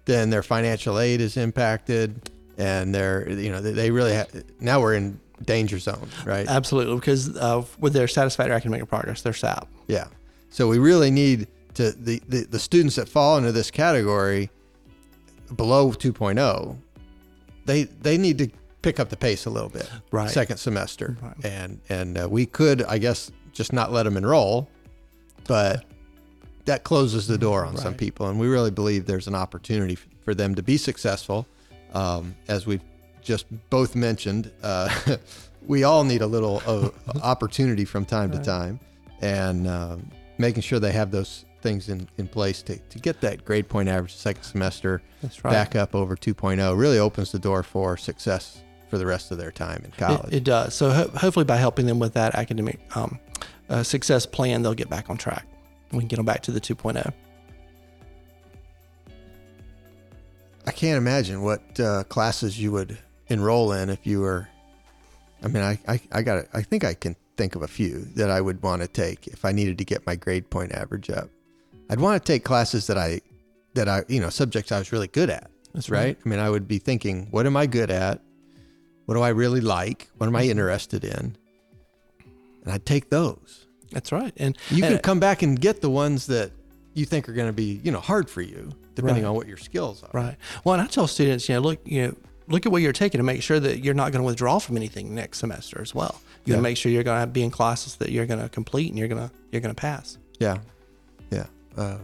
then 0.05 0.29
their 0.29 0.43
financial 0.43 0.99
aid 0.99 1.21
is 1.21 1.37
impacted 1.37 2.29
and 2.57 2.93
they're, 2.93 3.29
you 3.29 3.51
know, 3.51 3.61
they, 3.61 3.91
really 3.91 4.13
have, 4.13 4.29
now 4.59 4.79
we're 4.79 4.93
in 4.93 5.19
danger 5.43 5.79
zone, 5.79 6.07
right? 6.25 6.47
Absolutely. 6.47 6.95
Because 6.95 7.35
uh, 7.37 7.63
with 7.79 7.93
their 7.93 8.07
satisfactory 8.07 8.55
academic 8.55 8.87
progress, 8.87 9.21
they're 9.21 9.33
SAP. 9.33 9.67
Yeah. 9.87 10.07
So 10.49 10.67
we 10.67 10.77
really 10.77 11.11
need 11.11 11.47
to 11.75 11.91
the, 11.91 12.21
the, 12.27 12.43
the 12.45 12.59
students 12.59 12.95
that 12.95 13.09
fall 13.09 13.37
into 13.37 13.51
this 13.51 13.71
category 13.71 14.49
below 15.55 15.91
2.0 15.91 16.77
they 17.65 17.83
they 17.83 18.17
need 18.17 18.37
to 18.37 18.49
pick 18.81 18.99
up 18.99 19.09
the 19.09 19.17
pace 19.17 19.45
a 19.45 19.49
little 19.49 19.69
bit 19.69 19.89
right 20.11 20.29
second 20.29 20.57
semester 20.57 21.17
right. 21.21 21.45
and 21.45 21.79
and 21.89 22.17
uh, 22.17 22.27
we 22.29 22.45
could 22.45 22.83
i 22.83 22.97
guess 22.97 23.31
just 23.51 23.71
not 23.71 23.91
let 23.91 24.03
them 24.03 24.17
enroll 24.17 24.67
but 25.47 25.85
that 26.65 26.83
closes 26.83 27.27
the 27.27 27.37
door 27.37 27.65
on 27.65 27.73
right. 27.73 27.83
some 27.83 27.93
people 27.93 28.27
and 28.27 28.39
we 28.39 28.47
really 28.47 28.71
believe 28.71 29.05
there's 29.05 29.27
an 29.27 29.35
opportunity 29.35 29.97
for 30.23 30.33
them 30.33 30.55
to 30.55 30.63
be 30.63 30.77
successful 30.77 31.45
um, 31.93 32.35
as 32.47 32.65
we've 32.65 32.81
just 33.21 33.45
both 33.69 33.95
mentioned 33.95 34.51
uh, 34.63 34.89
we 35.67 35.83
all 35.83 36.03
need 36.03 36.21
a 36.21 36.27
little 36.27 36.61
uh, 36.65 36.89
opportunity 37.23 37.85
from 37.85 38.05
time 38.05 38.31
right. 38.31 38.39
to 38.39 38.45
time 38.45 38.79
and 39.21 39.67
um, 39.67 40.09
making 40.37 40.61
sure 40.61 40.79
they 40.79 40.91
have 40.91 41.11
those 41.11 41.45
things 41.63 41.89
in, 41.89 42.07
in 42.17 42.27
place 42.27 42.61
to, 42.61 42.77
to 42.77 42.99
get 42.99 43.19
that 43.21 43.43
grade 43.45 43.67
point 43.67 43.89
average 43.89 44.13
second 44.13 44.43
semester 44.43 45.01
right. 45.23 45.51
back 45.51 45.75
up 45.75 45.95
over 45.95 46.15
2.0 46.15 46.77
really 46.77 46.99
opens 46.99 47.31
the 47.31 47.39
door 47.39 47.63
for 47.63 47.97
success 47.97 48.61
for 48.89 48.99
the 48.99 49.05
rest 49.07 49.31
of 49.31 49.39
their 49.39 49.51
time 49.51 49.81
in 49.83 49.91
college. 49.91 50.27
It, 50.27 50.37
it 50.37 50.43
does. 50.43 50.75
So 50.75 50.91
ho- 50.91 51.09
hopefully 51.17 51.45
by 51.45 51.57
helping 51.57 51.87
them 51.87 51.97
with 51.97 52.13
that 52.13 52.35
academic 52.35 52.79
um, 52.95 53.19
uh, 53.69 53.81
success 53.81 54.27
plan, 54.27 54.61
they'll 54.61 54.75
get 54.75 54.89
back 54.89 55.09
on 55.09 55.17
track. 55.17 55.47
We 55.91 55.99
can 55.99 56.07
get 56.07 56.17
them 56.17 56.25
back 56.25 56.43
to 56.43 56.51
the 56.51 56.61
2.0. 56.61 57.11
I 60.65 60.71
can't 60.71 60.97
imagine 60.97 61.41
what 61.41 61.79
uh, 61.79 62.03
classes 62.03 62.59
you 62.59 62.71
would 62.71 62.97
enroll 63.27 63.71
in 63.71 63.89
if 63.89 64.05
you 64.05 64.21
were. 64.21 64.47
I 65.43 65.47
mean, 65.47 65.63
I, 65.63 65.79
I, 65.87 65.99
I 66.11 66.21
got. 66.21 66.45
I 66.53 66.61
think 66.61 66.85
I 66.85 66.93
can 66.93 67.15
think 67.35 67.55
of 67.55 67.63
a 67.63 67.67
few 67.67 68.05
that 68.15 68.29
I 68.29 68.39
would 68.39 68.61
want 68.63 68.81
to 68.81 68.87
take 68.87 69.27
if 69.27 69.43
I 69.43 69.51
needed 69.51 69.77
to 69.79 69.85
get 69.85 70.05
my 70.05 70.15
grade 70.15 70.49
point 70.49 70.71
average 70.71 71.09
up. 71.09 71.29
I'd 71.89 71.99
want 71.99 72.23
to 72.23 72.31
take 72.31 72.43
classes 72.43 72.87
that 72.87 72.97
I, 72.97 73.21
that 73.75 73.87
I, 73.87 74.03
you 74.07 74.19
know, 74.19 74.29
subjects 74.29 74.71
I 74.71 74.79
was 74.79 74.91
really 74.91 75.07
good 75.07 75.29
at. 75.29 75.49
That's 75.73 75.89
right. 75.89 76.17
I 76.23 76.29
mean, 76.29 76.39
I 76.39 76.49
would 76.49 76.67
be 76.67 76.77
thinking, 76.77 77.27
what 77.31 77.45
am 77.45 77.57
I 77.57 77.65
good 77.65 77.89
at? 77.89 78.21
What 79.05 79.15
do 79.15 79.21
I 79.21 79.29
really 79.29 79.61
like? 79.61 80.09
What 80.17 80.27
am 80.27 80.35
I 80.35 80.43
mm-hmm. 80.43 80.51
interested 80.51 81.03
in? 81.03 81.35
And 82.63 82.71
I'd 82.71 82.85
take 82.85 83.09
those. 83.09 83.67
That's 83.91 84.11
right. 84.11 84.33
And 84.37 84.57
you 84.69 84.83
and 84.83 84.95
can 84.95 85.01
come 85.01 85.19
back 85.19 85.41
and 85.41 85.59
get 85.59 85.81
the 85.81 85.89
ones 85.89 86.27
that 86.27 86.51
you 86.93 87.05
think 87.05 87.27
are 87.27 87.33
going 87.33 87.47
to 87.47 87.53
be, 87.53 87.81
you 87.83 87.91
know, 87.91 87.99
hard 87.99 88.29
for 88.29 88.41
you, 88.41 88.71
depending 88.95 89.23
right. 89.23 89.29
on 89.29 89.35
what 89.35 89.47
your 89.47 89.57
skills 89.57 90.03
are. 90.03 90.09
Right. 90.13 90.37
Well, 90.63 90.73
and 90.73 90.81
I 90.81 90.87
tell 90.87 91.07
students, 91.07 91.49
you 91.49 91.55
know, 91.55 91.61
look, 91.61 91.79
you 91.85 92.07
know, 92.07 92.15
look 92.47 92.65
at 92.65 92.71
what 92.71 92.81
you're 92.81 92.93
taking 92.93 93.19
to 93.19 93.23
make 93.23 93.41
sure 93.41 93.59
that 93.59 93.79
you're 93.83 93.93
not 93.93 94.11
going 94.11 94.21
to 94.21 94.25
withdraw 94.25 94.59
from 94.59 94.77
anything 94.77 95.13
next 95.13 95.39
semester 95.39 95.81
as 95.81 95.93
well. 95.93 96.21
You 96.45 96.51
yeah. 96.51 96.57
to 96.57 96.61
make 96.61 96.77
sure 96.77 96.91
you're 96.91 97.03
going 97.03 97.21
to 97.21 97.27
be 97.27 97.43
in 97.43 97.51
classes 97.51 97.95
that 97.97 98.11
you're 98.11 98.25
going 98.25 98.41
to 98.41 98.49
complete 98.49 98.89
and 98.89 98.99
you're 98.99 99.07
going 99.07 99.27
to 99.27 99.33
you're 99.51 99.61
going 99.61 99.73
to 99.73 99.79
pass. 99.79 100.17
Yeah. 100.39 100.57
Uh, 101.77 101.97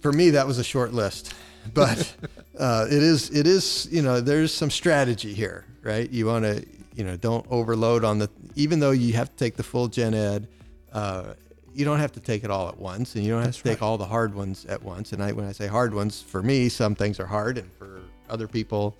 for 0.00 0.12
me, 0.12 0.30
that 0.30 0.46
was 0.46 0.58
a 0.58 0.64
short 0.64 0.92
list, 0.92 1.34
but 1.74 2.14
uh, 2.58 2.86
it 2.88 3.02
is 3.02 3.30
it 3.30 3.46
is 3.46 3.88
you 3.90 4.02
know 4.02 4.20
there's 4.20 4.52
some 4.52 4.70
strategy 4.70 5.34
here, 5.34 5.64
right? 5.82 6.10
You 6.10 6.26
want 6.26 6.44
to 6.44 6.64
you 6.94 7.04
know 7.04 7.16
don't 7.16 7.46
overload 7.50 8.04
on 8.04 8.18
the 8.18 8.30
even 8.54 8.80
though 8.80 8.92
you 8.92 9.12
have 9.14 9.30
to 9.30 9.36
take 9.36 9.56
the 9.56 9.62
full 9.62 9.88
gen 9.88 10.14
ed. 10.14 10.48
Uh, 10.92 11.34
you 11.74 11.84
don't 11.84 11.98
have 11.98 12.12
to 12.12 12.20
take 12.20 12.42
it 12.42 12.50
all 12.50 12.68
at 12.68 12.78
once, 12.78 13.16
and 13.16 13.24
you 13.24 13.30
don't 13.30 13.40
have 13.40 13.48
That's 13.48 13.58
to 13.58 13.64
take 13.64 13.82
right. 13.82 13.86
all 13.86 13.98
the 13.98 14.06
hard 14.06 14.34
ones 14.34 14.64
at 14.64 14.82
once. 14.82 15.12
And 15.12 15.22
I, 15.22 15.32
when 15.32 15.44
I 15.44 15.52
say 15.52 15.66
hard 15.66 15.92
ones, 15.92 16.22
for 16.22 16.42
me, 16.42 16.70
some 16.70 16.94
things 16.94 17.20
are 17.20 17.26
hard, 17.26 17.58
and 17.58 17.70
for 17.72 18.00
other 18.30 18.48
people, 18.48 18.96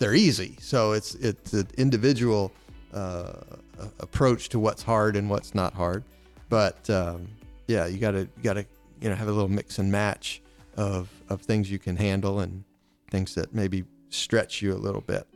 they're 0.00 0.14
easy. 0.14 0.56
So 0.60 0.90
it's 0.92 1.14
it's 1.14 1.52
an 1.52 1.68
individual 1.78 2.50
uh, 2.92 3.34
approach 4.00 4.48
to 4.50 4.58
what's 4.58 4.82
hard 4.82 5.14
and 5.14 5.30
what's 5.30 5.54
not 5.54 5.72
hard. 5.74 6.02
But 6.48 6.88
um, 6.90 7.28
yeah, 7.66 7.86
you 7.86 7.98
gotta 7.98 8.20
you 8.20 8.42
gotta 8.42 8.66
you 9.00 9.08
know 9.08 9.14
have 9.14 9.28
a 9.28 9.32
little 9.32 9.48
mix 9.48 9.78
and 9.78 9.90
match 9.90 10.42
of 10.76 11.08
of 11.28 11.42
things 11.42 11.70
you 11.70 11.78
can 11.78 11.96
handle 11.96 12.40
and 12.40 12.64
things 13.10 13.34
that 13.34 13.54
maybe 13.54 13.84
stretch 14.08 14.62
you 14.62 14.72
a 14.72 14.76
little 14.76 15.00
bit. 15.00 15.26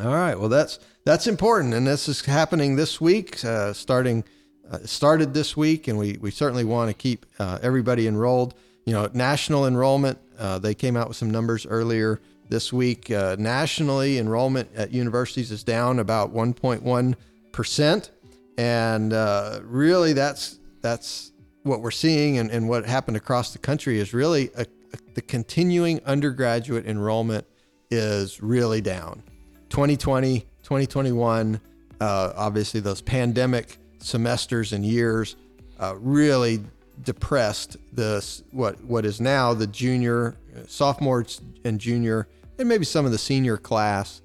All 0.00 0.14
right, 0.14 0.38
well 0.38 0.48
that's 0.48 0.78
that's 1.04 1.26
important, 1.26 1.74
and 1.74 1.86
this 1.86 2.08
is 2.08 2.24
happening 2.24 2.76
this 2.76 3.00
week, 3.00 3.44
uh, 3.44 3.72
starting 3.72 4.24
uh, 4.70 4.78
started 4.84 5.34
this 5.34 5.56
week, 5.56 5.88
and 5.88 5.98
we, 5.98 6.16
we 6.20 6.30
certainly 6.30 6.64
want 6.64 6.88
to 6.88 6.94
keep 6.94 7.26
uh, 7.38 7.58
everybody 7.62 8.06
enrolled. 8.06 8.54
You 8.86 8.94
know, 8.94 9.08
national 9.12 9.66
enrollment, 9.66 10.18
uh, 10.38 10.58
they 10.58 10.74
came 10.74 10.96
out 10.96 11.08
with 11.08 11.16
some 11.16 11.30
numbers 11.30 11.66
earlier 11.66 12.20
this 12.48 12.72
week. 12.72 13.10
Uh, 13.10 13.36
nationally, 13.38 14.18
enrollment 14.18 14.70
at 14.74 14.92
universities 14.92 15.50
is 15.50 15.62
down 15.62 15.98
about 15.98 16.32
1.1 16.32 17.14
percent, 17.52 18.10
and 18.56 19.12
uh, 19.12 19.60
really, 19.64 20.14
that's 20.14 20.58
that's 20.80 21.31
what 21.62 21.80
we're 21.80 21.90
seeing, 21.90 22.38
and, 22.38 22.50
and 22.50 22.68
what 22.68 22.84
happened 22.86 23.16
across 23.16 23.52
the 23.52 23.58
country 23.58 23.98
is 23.98 24.12
really 24.12 24.50
a, 24.56 24.62
a, 24.62 24.66
the 25.14 25.22
continuing 25.22 26.00
undergraduate 26.04 26.86
enrollment 26.86 27.46
is 27.90 28.42
really 28.42 28.80
down. 28.80 29.22
2020, 29.68 30.40
2021, 30.62 31.60
uh, 32.00 32.32
obviously 32.36 32.80
those 32.80 33.00
pandemic 33.00 33.78
semesters 33.98 34.72
and 34.72 34.84
years 34.84 35.36
uh, 35.78 35.94
really 35.98 36.60
depressed 37.02 37.76
the 37.94 38.42
what 38.50 38.82
what 38.84 39.04
is 39.04 39.20
now 39.20 39.54
the 39.54 39.66
junior, 39.66 40.36
sophomores 40.66 41.40
and 41.64 41.80
junior, 41.80 42.28
and 42.58 42.68
maybe 42.68 42.84
some 42.84 43.04
of 43.04 43.12
the 43.12 43.18
senior 43.18 43.56
class. 43.56 44.20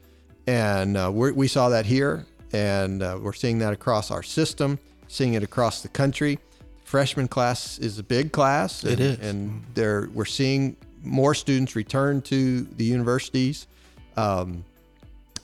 And 0.47 0.95
uh, 0.95 1.11
we 1.13 1.47
saw 1.47 1.69
that 1.69 1.85
here, 1.85 2.25
and 2.53 3.03
uh, 3.03 3.19
we're 3.21 3.33
seeing 3.33 3.59
that 3.59 3.73
across 3.73 4.11
our 4.11 4.23
system, 4.23 4.79
seeing 5.07 5.33
it 5.33 5.43
across 5.43 5.81
the 5.81 5.89
country. 5.89 6.39
Freshman 6.87 7.27
class 7.27 7.77
is 7.79 7.99
a 7.99 8.03
big 8.03 8.31
class. 8.31 8.81
And, 8.83 8.93
it 8.93 8.99
is, 9.01 9.19
and 9.19 9.61
there 9.73 10.07
we're 10.13 10.23
seeing 10.23 10.77
more 11.03 11.35
students 11.35 11.75
return 11.75 12.21
to 12.21 12.61
the 12.61 12.85
universities. 12.85 13.67
Um, 14.15 14.63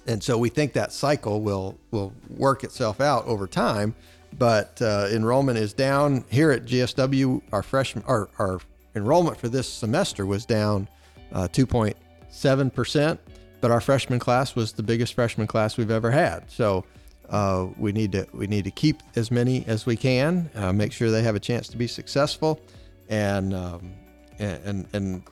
and 0.08 0.24
so 0.24 0.38
we 0.38 0.48
think 0.48 0.72
that 0.74 0.94
cycle 0.94 1.42
will 1.42 1.78
will 1.92 2.14
work 2.30 2.64
itself 2.64 3.02
out 3.02 3.26
over 3.26 3.46
time. 3.46 3.94
But 4.40 4.82
uh, 4.82 5.10
enrollment 5.12 5.58
is 5.58 5.74
down 5.74 6.24
here 6.30 6.50
at 6.50 6.64
GSW. 6.64 7.42
Our 7.52 7.62
freshman 7.62 8.06
our, 8.08 8.30
our 8.40 8.62
enrollment 8.96 9.38
for 9.38 9.50
this 9.50 9.68
semester 9.68 10.26
was 10.26 10.46
down 10.46 10.88
uh, 11.34 11.50
2.7 11.52 12.74
percent, 12.74 13.20
but 13.60 13.70
our 13.70 13.82
freshman 13.82 14.20
class 14.20 14.56
was 14.56 14.72
the 14.72 14.84
biggest 14.84 15.14
freshman 15.14 15.48
class 15.48 15.76
we've 15.76 15.92
ever 15.92 16.10
had. 16.10 16.50
So 16.50 16.86
uh, 17.34 17.68
we 17.78 17.92
need 17.92 18.12
to 18.12 18.28
we 18.32 18.46
need 18.46 18.64
to 18.64 18.72
keep 18.72 19.02
as 19.16 19.32
many 19.32 19.66
as 19.66 19.88
we 19.88 19.98
can, 19.98 20.50
uh, 20.54 20.72
make 20.72 20.94
sure 20.94 21.10
they 21.10 21.24
have 21.24 21.36
a 21.36 21.40
chance 21.40 21.68
to 21.70 21.78
be 21.78 21.88
successful, 21.88 22.62
and 23.10 23.56
um, 23.56 23.92
and 24.38 24.86
and 24.94 25.24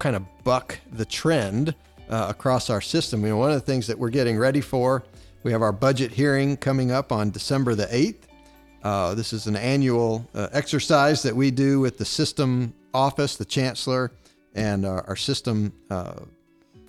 kind 0.00 0.16
of 0.16 0.24
buck 0.42 0.76
the 0.92 1.04
trend 1.04 1.72
uh, 2.08 2.26
across 2.28 2.68
our 2.68 2.80
system. 2.80 3.22
You 3.22 3.28
know, 3.28 3.36
one 3.36 3.50
of 3.50 3.54
the 3.54 3.64
things 3.64 3.86
that 3.86 3.96
we're 3.96 4.10
getting 4.10 4.36
ready 4.38 4.60
for, 4.60 5.04
we 5.44 5.52
have 5.52 5.62
our 5.62 5.72
budget 5.72 6.10
hearing 6.10 6.56
coming 6.56 6.90
up 6.90 7.12
on 7.12 7.30
December 7.30 7.76
the 7.76 7.86
8th. 7.86 8.22
Uh, 8.82 9.14
this 9.14 9.32
is 9.32 9.46
an 9.46 9.56
annual 9.56 10.28
uh, 10.34 10.48
exercise 10.52 11.22
that 11.22 11.36
we 11.36 11.52
do 11.52 11.78
with 11.78 11.98
the 11.98 12.04
system 12.04 12.74
office, 12.92 13.36
the 13.36 13.44
chancellor, 13.44 14.10
and 14.54 14.84
our, 14.84 15.06
our 15.06 15.16
system 15.16 15.72
uh, 15.90 16.14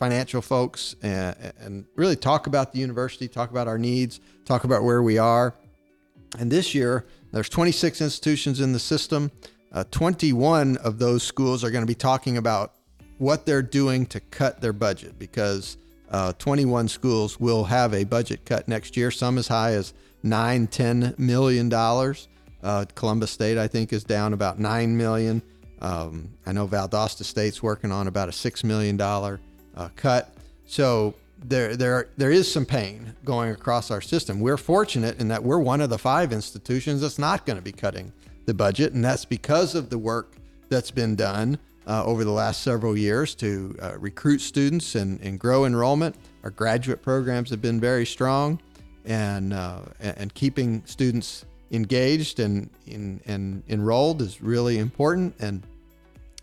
financial 0.02 0.42
folks, 0.42 0.96
and, 1.04 1.36
and 1.60 1.86
really 1.96 2.16
talk 2.16 2.48
about 2.48 2.74
the 2.74 2.80
university, 2.80 3.28
talk 3.28 3.52
about 3.52 3.68
our 3.68 3.78
needs, 3.78 4.20
talk 4.46 4.64
about 4.64 4.84
where 4.84 5.04
we 5.04 5.20
are. 5.20 5.54
And 6.40 6.52
this 6.52 6.74
year, 6.74 7.06
there's 7.32 7.50
26 7.50 8.02
institutions 8.02 8.62
in 8.62 8.74
the 8.74 8.80
system. 8.80 9.30
Uh, 9.72 9.84
21 9.92 10.78
of 10.78 10.98
those 10.98 11.22
schools 11.22 11.64
are 11.64 11.70
going 11.70 11.84
to 11.84 11.88
be 11.88 11.94
talking 11.94 12.38
about 12.38 12.74
what 13.20 13.46
they're 13.46 13.62
doing 13.62 14.08
to 14.08 14.20
cut 14.20 14.60
their 14.60 14.74
budget 14.74 15.20
because 15.20 15.78
uh, 16.10 16.34
21 16.34 16.88
schools 16.88 17.40
will 17.40 17.66
have 17.66 17.94
a 17.94 18.04
budget 18.04 18.44
cut 18.44 18.68
next 18.68 18.98
year, 18.98 19.12
some 19.12 19.38
as 19.38 19.48
high 19.48 19.74
as 19.74 19.94
nine, 20.24 20.66
ten 20.66 21.14
million 21.20 21.70
dollars. 21.70 22.28
Uh, 22.64 22.86
Columbus 22.96 23.30
State, 23.30 23.60
I 23.60 23.68
think, 23.68 23.94
is 23.94 24.04
down 24.04 24.34
about 24.34 24.58
nine 24.58 24.98
million. 24.98 25.44
Um, 25.80 26.32
I 26.48 26.54
know 26.54 26.68
Valdosta 26.68 27.24
State's 27.24 27.62
working 27.62 27.92
on 27.92 28.08
about 28.08 28.30
a 28.30 28.32
six 28.32 28.64
million 28.64 28.98
dollar 28.98 29.40
uh, 29.82 29.90
cut. 29.96 30.34
So 30.66 31.16
there, 31.44 31.76
there, 31.76 32.10
there 32.18 32.32
is 32.32 32.52
some 32.52 32.66
pain 32.66 33.16
going 33.26 33.52
across 33.52 33.92
our 33.92 34.02
system. 34.02 34.40
We're 34.40 34.58
fortunate 34.58 35.20
in 35.20 35.28
that 35.30 35.44
we're 35.44 35.60
one 35.60 35.82
of 35.82 35.90
the 35.90 35.98
five 35.98 36.32
institutions 36.32 37.02
that's 37.02 37.20
not 37.20 37.46
going 37.46 37.58
to 37.58 37.64
be 37.64 37.72
cutting 37.72 38.12
the 38.46 38.54
budget, 38.54 38.94
and 38.94 39.04
that's 39.04 39.26
because 39.26 39.76
of 39.76 39.90
the 39.90 39.98
work 39.98 40.36
that's 40.70 40.92
been 40.92 41.16
done 41.16 41.58
uh, 41.88 42.04
over 42.06 42.24
the 42.24 42.32
last 42.32 42.62
several 42.64 42.98
years 42.98 43.36
to 43.36 43.76
uh, 43.82 43.94
recruit 44.00 44.40
students 44.40 44.96
and, 44.96 45.20
and 45.22 45.40
grow 45.40 45.66
enrollment. 45.66 46.16
Our 46.44 46.52
graduate 46.52 47.02
programs 47.02 47.50
have 47.50 47.62
been 47.62 47.80
very 47.80 48.06
strong, 48.06 48.60
and 49.06 49.54
uh, 49.54 49.82
and 50.00 50.34
keeping 50.34 50.84
students 50.86 51.46
engaged 51.72 52.40
and, 52.40 52.70
and, 52.88 53.22
and 53.26 53.64
enrolled 53.70 54.22
is 54.22 54.42
really 54.42 54.78
important. 54.78 55.34
And 55.40 55.64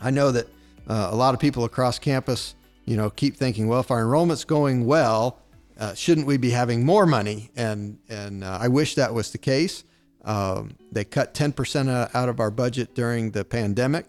I 0.00 0.10
know 0.10 0.32
that 0.32 0.46
uh, 0.88 1.08
a 1.10 1.16
lot 1.16 1.34
of 1.34 1.40
people 1.40 1.64
across 1.64 1.98
campus, 1.98 2.54
you 2.88 2.96
know, 2.96 3.10
keep 3.10 3.36
thinking, 3.36 3.68
well, 3.68 3.80
if 3.80 3.90
our 3.90 4.00
enrollment's 4.00 4.44
going 4.44 4.86
well, 4.86 5.40
uh, 5.78 5.94
shouldn't 5.94 6.26
we 6.26 6.36
be 6.36 6.50
having 6.50 6.84
more 6.84 7.06
money? 7.06 7.50
And 7.54 7.98
and 8.08 8.42
uh, 8.42 8.58
I 8.60 8.68
wish 8.68 8.94
that 8.94 9.12
was 9.14 9.30
the 9.30 9.38
case. 9.38 9.84
Um, 10.24 10.76
they 10.90 11.04
cut 11.04 11.32
10% 11.32 12.10
out 12.14 12.28
of 12.28 12.40
our 12.40 12.50
budget 12.50 12.94
during 12.94 13.30
the 13.30 13.44
pandemic 13.44 14.08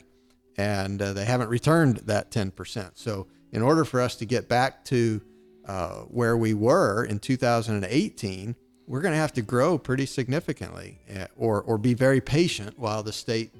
and 0.59 1.01
uh, 1.01 1.13
they 1.13 1.23
haven't 1.23 1.47
returned 1.47 1.97
that 1.99 2.31
10%. 2.31 2.91
So, 2.95 3.27
in 3.51 3.61
order 3.61 3.85
for 3.85 4.01
us 4.01 4.15
to 4.17 4.25
get 4.25 4.49
back 4.49 4.83
to 4.85 5.21
uh, 5.65 6.01
where 6.01 6.35
we 6.35 6.53
were 6.53 7.05
in 7.05 7.19
2018, 7.19 8.55
we're 8.85 9.01
going 9.01 9.13
to 9.13 9.19
have 9.19 9.33
to 9.33 9.41
grow 9.41 9.77
pretty 9.77 10.05
significantly, 10.05 10.99
eh, 11.07 11.27
or 11.37 11.61
or 11.61 11.77
be 11.77 11.93
very 11.93 12.21
patient 12.21 12.77
while 12.77 13.01
the 13.03 13.13
state, 13.13 13.53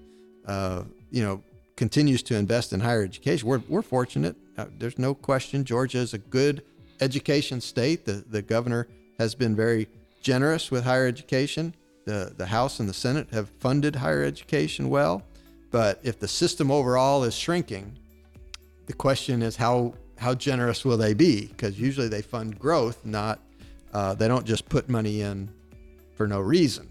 uh, 0.45 0.83
you 1.09 1.23
know, 1.23 1.41
continues 1.77 2.21
to 2.23 2.35
invest 2.35 2.73
in 2.73 2.81
higher 2.81 3.03
education. 3.03 3.47
We're 3.47 3.61
we're 3.69 3.81
fortunate. 3.81 4.35
Uh, 4.59 4.65
there's 4.77 4.99
no 4.99 5.13
question. 5.13 5.63
Georgia 5.63 5.99
is 5.99 6.13
a 6.13 6.17
good 6.17 6.63
education 6.99 7.61
state. 7.61 8.03
The 8.03 8.25
the 8.29 8.41
governor 8.41 8.87
has 9.17 9.33
been 9.33 9.55
very 9.55 9.87
generous 10.21 10.69
with 10.69 10.83
higher 10.83 11.07
education. 11.07 11.73
The 12.05 12.33
the 12.35 12.45
House 12.45 12.81
and 12.81 12.89
the 12.89 12.93
Senate 12.93 13.27
have 13.31 13.49
funded 13.49 13.95
higher 13.95 14.23
education 14.23 14.89
well. 14.89 15.23
But 15.71 15.99
if 16.03 16.19
the 16.19 16.27
system 16.27 16.71
overall 16.71 17.23
is 17.23 17.35
shrinking, 17.35 17.97
the 18.85 18.93
question 18.93 19.41
is 19.41 19.55
how 19.55 19.93
how 20.17 20.35
generous 20.35 20.83
will 20.83 20.97
they 20.97 21.13
be? 21.13 21.47
Because 21.47 21.79
usually 21.79 22.09
they 22.09 22.21
fund 22.21 22.59
growth, 22.59 23.05
not 23.05 23.39
uh, 23.93 24.13
they 24.13 24.27
don't 24.27 24.45
just 24.45 24.67
put 24.67 24.89
money 24.89 25.21
in 25.21 25.49
for 26.15 26.27
no 26.27 26.41
reason. 26.41 26.89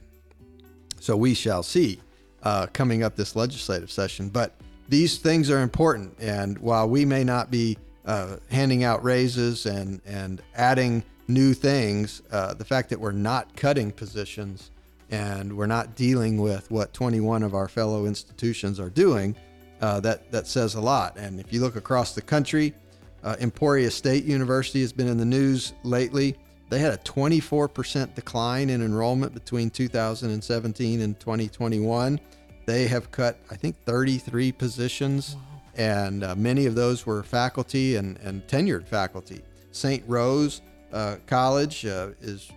So 1.00 1.16
we 1.16 1.34
shall 1.34 1.62
see 1.62 2.00
uh, 2.42 2.66
coming 2.72 3.02
up 3.02 3.14
this 3.14 3.36
legislative 3.36 3.90
session. 3.90 4.30
But 4.30 4.54
these 4.88 5.18
things 5.18 5.50
are 5.50 5.60
important, 5.60 6.14
and 6.18 6.58
while 6.58 6.88
we 6.88 7.04
may 7.04 7.24
not 7.24 7.50
be 7.50 7.76
uh, 8.06 8.36
handing 8.50 8.84
out 8.84 9.04
raises 9.04 9.66
and 9.66 10.00
and 10.06 10.42
adding 10.54 11.04
new 11.28 11.52
things, 11.52 12.22
uh, 12.32 12.54
the 12.54 12.64
fact 12.64 12.88
that 12.90 12.98
we're 12.98 13.12
not 13.12 13.54
cutting 13.54 13.92
positions 13.92 14.70
and 15.10 15.54
we're 15.56 15.66
not 15.66 15.94
dealing 15.94 16.38
with 16.38 16.70
what 16.70 16.92
21 16.92 17.42
of 17.42 17.54
our 17.54 17.68
fellow 17.68 18.06
institutions 18.06 18.80
are 18.80 18.90
doing, 18.90 19.36
uh, 19.80 20.00
that 20.00 20.30
that 20.32 20.46
says 20.46 20.74
a 20.74 20.80
lot. 20.80 21.16
And 21.18 21.38
if 21.38 21.52
you 21.52 21.60
look 21.60 21.76
across 21.76 22.14
the 22.14 22.22
country, 22.22 22.74
uh, 23.22 23.36
Emporia 23.40 23.90
State 23.90 24.24
University 24.24 24.80
has 24.80 24.92
been 24.92 25.08
in 25.08 25.18
the 25.18 25.24
news 25.24 25.74
lately. 25.82 26.36
They 26.70 26.78
had 26.78 26.92
a 26.92 26.98
24% 26.98 28.14
decline 28.14 28.68
in 28.68 28.82
enrollment 28.82 29.32
between 29.32 29.70
2017 29.70 31.00
and 31.00 31.18
2021. 31.18 32.20
They 32.68 32.86
have 32.88 33.10
cut, 33.10 33.38
I 33.50 33.56
think, 33.56 33.78
33 33.86 34.52
positions, 34.52 35.36
wow. 35.36 35.42
and 35.74 36.22
uh, 36.22 36.34
many 36.34 36.66
of 36.66 36.74
those 36.74 37.06
were 37.06 37.22
faculty 37.22 37.96
and, 37.96 38.18
and 38.18 38.46
tenured 38.46 38.86
faculty. 38.86 39.40
St. 39.72 40.04
Rose 40.06 40.60
uh, 40.92 41.16
College 41.26 41.86
uh, 41.86 42.10
is 42.20 42.52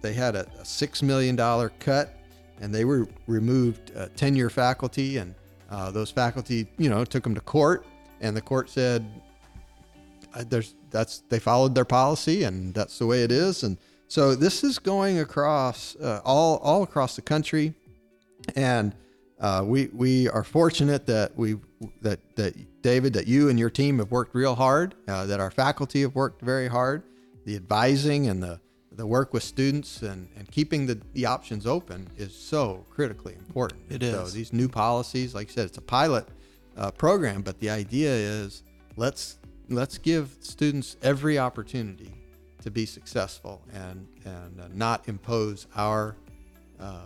they 0.00 0.14
had 0.14 0.34
a, 0.34 0.46
a 0.58 0.62
$6 0.62 1.02
million 1.02 1.36
cut 1.78 2.16
and 2.62 2.74
they 2.74 2.86
were 2.86 3.06
removed 3.26 3.92
uh, 3.94 4.08
tenure 4.16 4.48
faculty 4.48 5.18
and 5.18 5.34
uh, 5.70 5.90
those 5.90 6.10
faculty, 6.10 6.66
you 6.78 6.88
know, 6.88 7.04
took 7.04 7.22
them 7.22 7.34
to 7.34 7.42
court 7.42 7.84
and 8.22 8.34
the 8.34 8.40
court 8.40 8.70
said, 8.70 9.04
there's 10.48 10.74
that's 10.90 11.18
they 11.28 11.38
followed 11.38 11.74
their 11.74 11.84
policy 11.84 12.44
and 12.44 12.72
that's 12.72 12.98
the 12.98 13.04
way 13.04 13.24
it 13.24 13.30
is. 13.30 13.62
And 13.62 13.76
so 14.08 14.34
this 14.34 14.64
is 14.64 14.78
going 14.78 15.18
across 15.18 15.96
uh, 15.96 16.22
all, 16.24 16.56
all 16.60 16.82
across 16.82 17.14
the 17.14 17.20
country. 17.20 17.74
And 18.56 18.94
uh, 19.40 19.62
we, 19.64 19.86
we 19.88 20.28
are 20.28 20.44
fortunate 20.44 21.06
that 21.06 21.36
we, 21.36 21.56
that, 22.02 22.20
that 22.36 22.82
David, 22.82 23.12
that 23.14 23.26
you 23.26 23.48
and 23.48 23.58
your 23.58 23.70
team 23.70 23.98
have 23.98 24.10
worked 24.10 24.34
real 24.34 24.54
hard, 24.54 24.94
uh, 25.08 25.26
that 25.26 25.40
our 25.40 25.50
faculty 25.50 26.02
have 26.02 26.14
worked 26.14 26.42
very 26.42 26.68
hard, 26.68 27.02
the 27.44 27.56
advising 27.56 28.26
and 28.28 28.42
the, 28.42 28.60
the 28.92 29.06
work 29.06 29.32
with 29.32 29.42
students 29.42 30.02
and, 30.02 30.28
and 30.36 30.50
keeping 30.50 30.86
the, 30.86 31.00
the 31.14 31.24
options 31.24 31.66
open 31.66 32.06
is 32.16 32.34
so 32.34 32.84
critically 32.90 33.34
important. 33.34 33.80
It 33.88 34.02
is. 34.02 34.14
So 34.14 34.26
these 34.26 34.52
new 34.52 34.68
policies, 34.68 35.34
like 35.34 35.48
I 35.48 35.52
said, 35.52 35.66
it's 35.66 35.78
a 35.78 35.82
pilot 35.82 36.28
uh, 36.76 36.90
program, 36.90 37.42
but 37.42 37.58
the 37.60 37.70
idea 37.70 38.10
is 38.10 38.62
let's 38.96 39.38
let's 39.68 39.98
give 39.98 40.36
students 40.40 40.96
every 41.02 41.38
opportunity 41.38 42.12
to 42.62 42.70
be 42.70 42.84
successful 42.84 43.62
and 43.72 44.06
and 44.24 44.60
uh, 44.60 44.68
not 44.72 45.08
impose 45.08 45.66
our, 45.76 46.16
uh, 46.78 47.00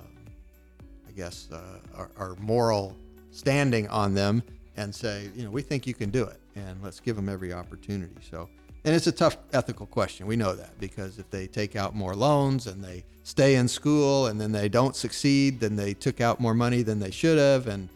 guess, 1.14 1.49
uh, 1.52 1.78
our, 1.97 2.11
our 2.16 2.37
moral 2.37 2.97
standing 3.30 3.88
on 3.88 4.14
them 4.14 4.42
and 4.76 4.94
say, 4.94 5.30
you 5.35 5.44
know, 5.44 5.50
we 5.50 5.62
think 5.62 5.87
you 5.87 5.94
can 5.94 6.11
do 6.11 6.25
it, 6.25 6.40
and 6.56 6.83
let's 6.83 7.00
give 7.00 7.16
them 7.16 7.28
every 7.28 7.52
opportunity. 7.52 8.14
So 8.28 8.49
and 8.85 8.94
it's 8.94 9.06
a 9.06 9.12
tough 9.12 9.38
ethical 9.54 9.87
question. 9.87 10.26
We 10.26 10.37
know 10.37 10.54
that 10.54 10.78
because 10.78 11.18
if 11.18 11.30
they 11.30 11.47
take 11.47 11.75
out 11.75 11.94
more 11.94 12.14
loans 12.14 12.66
and 12.66 12.85
they 12.85 13.04
stay 13.23 13.54
in 13.54 13.66
school 13.66 14.26
and 14.26 14.38
then 14.38 14.52
they 14.52 14.68
don't 14.68 14.94
succeed, 14.94 15.59
then 15.59 15.75
they 15.75 15.94
took 15.94 16.21
out 16.21 16.38
more 16.38 16.52
money 16.52 16.83
than 16.83 17.00
they 17.00 17.11
should 17.11 17.38
have, 17.38 17.66
and 17.66 17.88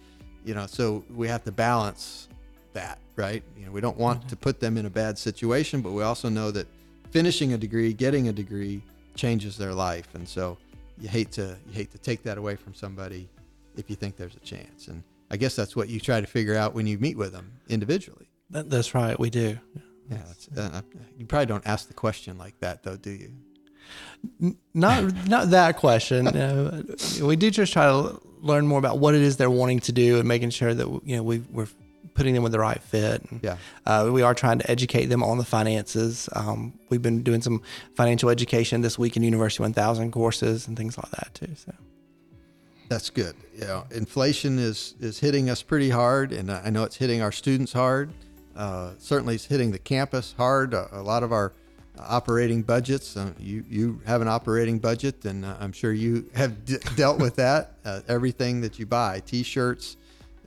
you 0.44 0.54
know, 0.54 0.66
so 0.66 1.04
we 1.14 1.28
have 1.28 1.44
to 1.44 1.52
balance 1.52 2.28
that, 2.72 2.98
right? 3.16 3.42
You 3.58 3.66
know, 3.66 3.72
we 3.72 3.82
don't 3.82 3.98
want 3.98 4.26
to 4.30 4.36
put 4.36 4.60
them 4.60 4.78
in 4.78 4.86
a 4.86 4.90
bad 4.90 5.18
situation, 5.18 5.82
but 5.82 5.92
we 5.92 6.02
also 6.02 6.30
know 6.30 6.50
that 6.52 6.66
finishing 7.10 7.52
a 7.52 7.58
degree, 7.58 7.92
getting 7.92 8.28
a 8.28 8.32
degree, 8.32 8.82
changes 9.14 9.58
their 9.58 9.74
life, 9.74 10.14
and 10.14 10.26
so 10.26 10.56
you 11.00 11.08
hate 11.08 11.32
to 11.32 11.56
you 11.66 11.72
hate 11.72 11.90
to 11.92 11.98
take 11.98 12.22
that 12.24 12.38
away 12.38 12.56
from 12.56 12.74
somebody 12.74 13.28
if 13.76 13.88
you 13.88 13.96
think 13.96 14.16
there's 14.16 14.36
a 14.36 14.40
chance. 14.40 14.88
And 14.88 15.02
I 15.30 15.36
guess 15.36 15.54
that's 15.54 15.76
what 15.76 15.88
you 15.88 16.00
try 16.00 16.20
to 16.20 16.26
figure 16.26 16.56
out 16.56 16.74
when 16.74 16.86
you 16.86 16.98
meet 16.98 17.16
with 17.16 17.32
them 17.32 17.52
individually. 17.68 18.28
That, 18.50 18.70
that's 18.70 18.94
right. 18.94 19.18
We 19.18 19.30
do. 19.30 19.58
Yeah, 20.10 20.18
that's, 20.26 20.48
uh, 20.56 20.80
you 21.18 21.26
probably 21.26 21.46
don't 21.46 21.66
ask 21.66 21.88
the 21.88 21.94
question 21.94 22.38
like 22.38 22.58
that, 22.60 22.82
though, 22.82 22.96
do 22.96 23.10
you? 23.10 23.32
Not 24.74 25.28
not 25.28 25.50
that 25.50 25.76
question. 25.76 26.28
Uh, 26.38 26.82
we 27.22 27.36
do 27.36 27.50
just 27.50 27.72
try 27.72 27.86
to 27.86 28.20
learn 28.40 28.66
more 28.66 28.78
about 28.78 28.98
what 28.98 29.14
it 29.14 29.22
is 29.22 29.36
they're 29.36 29.50
wanting 29.50 29.80
to 29.80 29.92
do 29.92 30.18
and 30.18 30.28
making 30.28 30.50
sure 30.50 30.72
that 30.72 30.86
you 31.04 31.16
know 31.16 31.22
we, 31.22 31.38
we're 31.50 31.68
putting 32.18 32.34
them 32.34 32.42
with 32.42 32.52
the 32.52 32.58
right 32.58 32.82
fit. 32.82 33.22
And, 33.30 33.40
Yeah. 33.42 33.56
Uh, 33.86 34.10
we 34.12 34.22
are 34.22 34.34
trying 34.34 34.58
to 34.58 34.68
educate 34.70 35.06
them 35.06 35.22
on 35.22 35.38
the 35.38 35.44
finances. 35.44 36.28
Um, 36.34 36.72
we've 36.90 37.00
been 37.00 37.22
doing 37.22 37.40
some 37.40 37.62
financial 37.94 38.28
education 38.28 38.80
this 38.82 38.98
week 38.98 39.16
in 39.16 39.22
University 39.22 39.62
1000 39.62 40.10
courses 40.10 40.66
and 40.66 40.76
things 40.76 40.98
like 40.98 41.10
that 41.12 41.30
too. 41.32 41.54
So 41.54 41.72
That's 42.88 43.08
good. 43.10 43.34
Know, 43.58 43.84
inflation 43.90 44.58
is 44.58 44.94
is 45.00 45.18
hitting 45.20 45.48
us 45.50 45.62
pretty 45.62 45.90
hard, 45.90 46.32
and 46.32 46.50
I 46.50 46.70
know 46.70 46.84
it's 46.84 46.96
hitting 46.96 47.20
our 47.22 47.32
students 47.32 47.72
hard. 47.72 48.10
Uh, 48.56 48.92
certainly, 48.98 49.34
it's 49.36 49.44
hitting 49.46 49.70
the 49.72 49.78
campus 49.78 50.34
hard. 50.36 50.74
A, 50.74 50.88
a 50.92 51.02
lot 51.02 51.22
of 51.22 51.30
our 51.32 51.52
operating 51.98 52.62
budgets. 52.62 53.16
Uh, 53.16 53.32
you 53.38 53.64
you 53.68 54.00
have 54.06 54.22
an 54.22 54.28
operating 54.28 54.78
budget, 54.78 55.24
and 55.24 55.44
uh, 55.44 55.56
I'm 55.60 55.72
sure 55.72 55.92
you 55.92 56.30
have 56.34 56.64
d- 56.64 56.78
dealt 56.96 57.18
with 57.20 57.36
that. 57.36 57.74
Uh, 57.84 58.00
everything 58.08 58.60
that 58.62 58.78
you 58.78 58.86
buy, 58.86 59.20
T-shirts. 59.26 59.96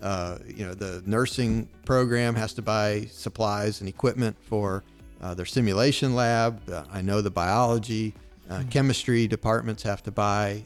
Uh, 0.01 0.37
you 0.47 0.65
know, 0.65 0.73
the 0.73 1.03
nursing 1.05 1.69
program 1.85 2.35
has 2.35 2.53
to 2.53 2.61
buy 2.61 3.05
supplies 3.11 3.81
and 3.81 3.89
equipment 3.89 4.35
for 4.41 4.83
uh, 5.21 5.33
their 5.33 5.45
simulation 5.45 6.15
lab. 6.15 6.67
Uh, 6.69 6.83
I 6.91 7.01
know 7.01 7.21
the 7.21 7.29
biology, 7.29 8.13
uh, 8.49 8.63
chemistry 8.69 9.27
departments 9.27 9.83
have 9.83 10.01
to 10.03 10.11
buy 10.11 10.65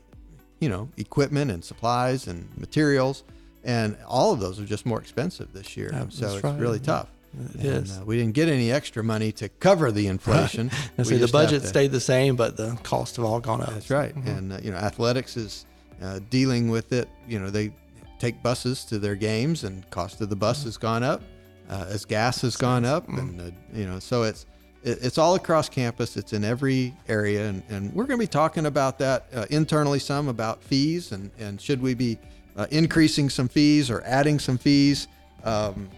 you 0.59 0.69
know, 0.69 0.89
equipment 0.97 1.51
and 1.51 1.63
supplies 1.63 2.27
and 2.27 2.49
materials, 2.57 3.23
and 3.63 3.97
all 4.07 4.31
of 4.33 4.39
those 4.39 4.59
are 4.59 4.65
just 4.65 4.85
more 4.85 4.99
expensive 4.99 5.51
this 5.53 5.75
year. 5.75 5.89
So 5.89 5.97
that's 5.97 6.35
it's 6.35 6.43
right, 6.43 6.59
really 6.59 6.79
yeah. 6.79 6.85
tough. 6.85 7.09
It 7.33 7.55
and, 7.55 7.85
is. 7.85 7.97
Uh, 7.97 8.03
we 8.05 8.17
didn't 8.17 8.33
get 8.33 8.47
any 8.47 8.71
extra 8.71 9.03
money 9.03 9.31
to 9.33 9.49
cover 9.49 9.91
the 9.91 10.07
inflation. 10.15 10.71
And 10.97 11.05
so 11.05 11.17
the 11.17 11.27
budget 11.27 11.61
to- 11.61 11.67
stayed 11.67 11.91
the 11.91 11.99
same, 11.99 12.35
but 12.35 12.57
the 12.57 12.77
cost 12.83 13.17
have 13.17 13.25
all 13.25 13.39
gone 13.39 13.61
up. 13.61 13.69
That's 13.69 13.89
right. 13.89 14.15
And 14.15 14.53
uh, 14.53 14.59
you 14.63 14.71
know, 14.71 14.77
athletics 14.77 15.35
is 15.35 15.65
uh, 16.01 16.19
dealing 16.29 16.69
with 16.69 16.93
it. 16.93 17.09
You 17.27 17.39
know, 17.39 17.49
they 17.49 17.73
take 18.19 18.41
buses 18.41 18.85
to 18.85 18.99
their 18.99 19.15
games, 19.15 19.63
and 19.63 19.89
cost 19.89 20.21
of 20.21 20.29
the 20.29 20.35
bus 20.35 20.63
has 20.63 20.77
gone 20.77 21.03
up 21.03 21.21
uh, 21.69 21.85
as 21.89 22.05
gas 22.05 22.41
has 22.41 22.55
gone 22.55 22.85
up, 22.85 23.07
and 23.09 23.41
uh, 23.41 23.51
you 23.73 23.85
know, 23.85 23.99
so 23.99 24.23
it's 24.23 24.45
it, 24.83 24.99
it's 25.01 25.17
all 25.17 25.35
across 25.35 25.69
campus. 25.69 26.17
It's 26.17 26.33
in 26.33 26.43
every 26.43 26.93
area, 27.07 27.47
and, 27.47 27.63
and 27.69 27.93
we're 27.93 28.05
going 28.05 28.19
to 28.19 28.23
be 28.23 28.27
talking 28.27 28.67
about 28.67 28.99
that 28.99 29.27
uh, 29.33 29.45
internally 29.49 29.99
some 29.99 30.27
about 30.27 30.63
fees 30.63 31.11
and 31.11 31.31
and 31.39 31.59
should 31.59 31.81
we 31.81 31.93
be 31.93 32.17
uh, 32.55 32.67
increasing 32.71 33.29
some 33.29 33.47
fees 33.47 33.89
or 33.89 34.01
adding 34.05 34.39
some 34.39 34.57
fees. 34.57 35.07
Um, 35.43 35.89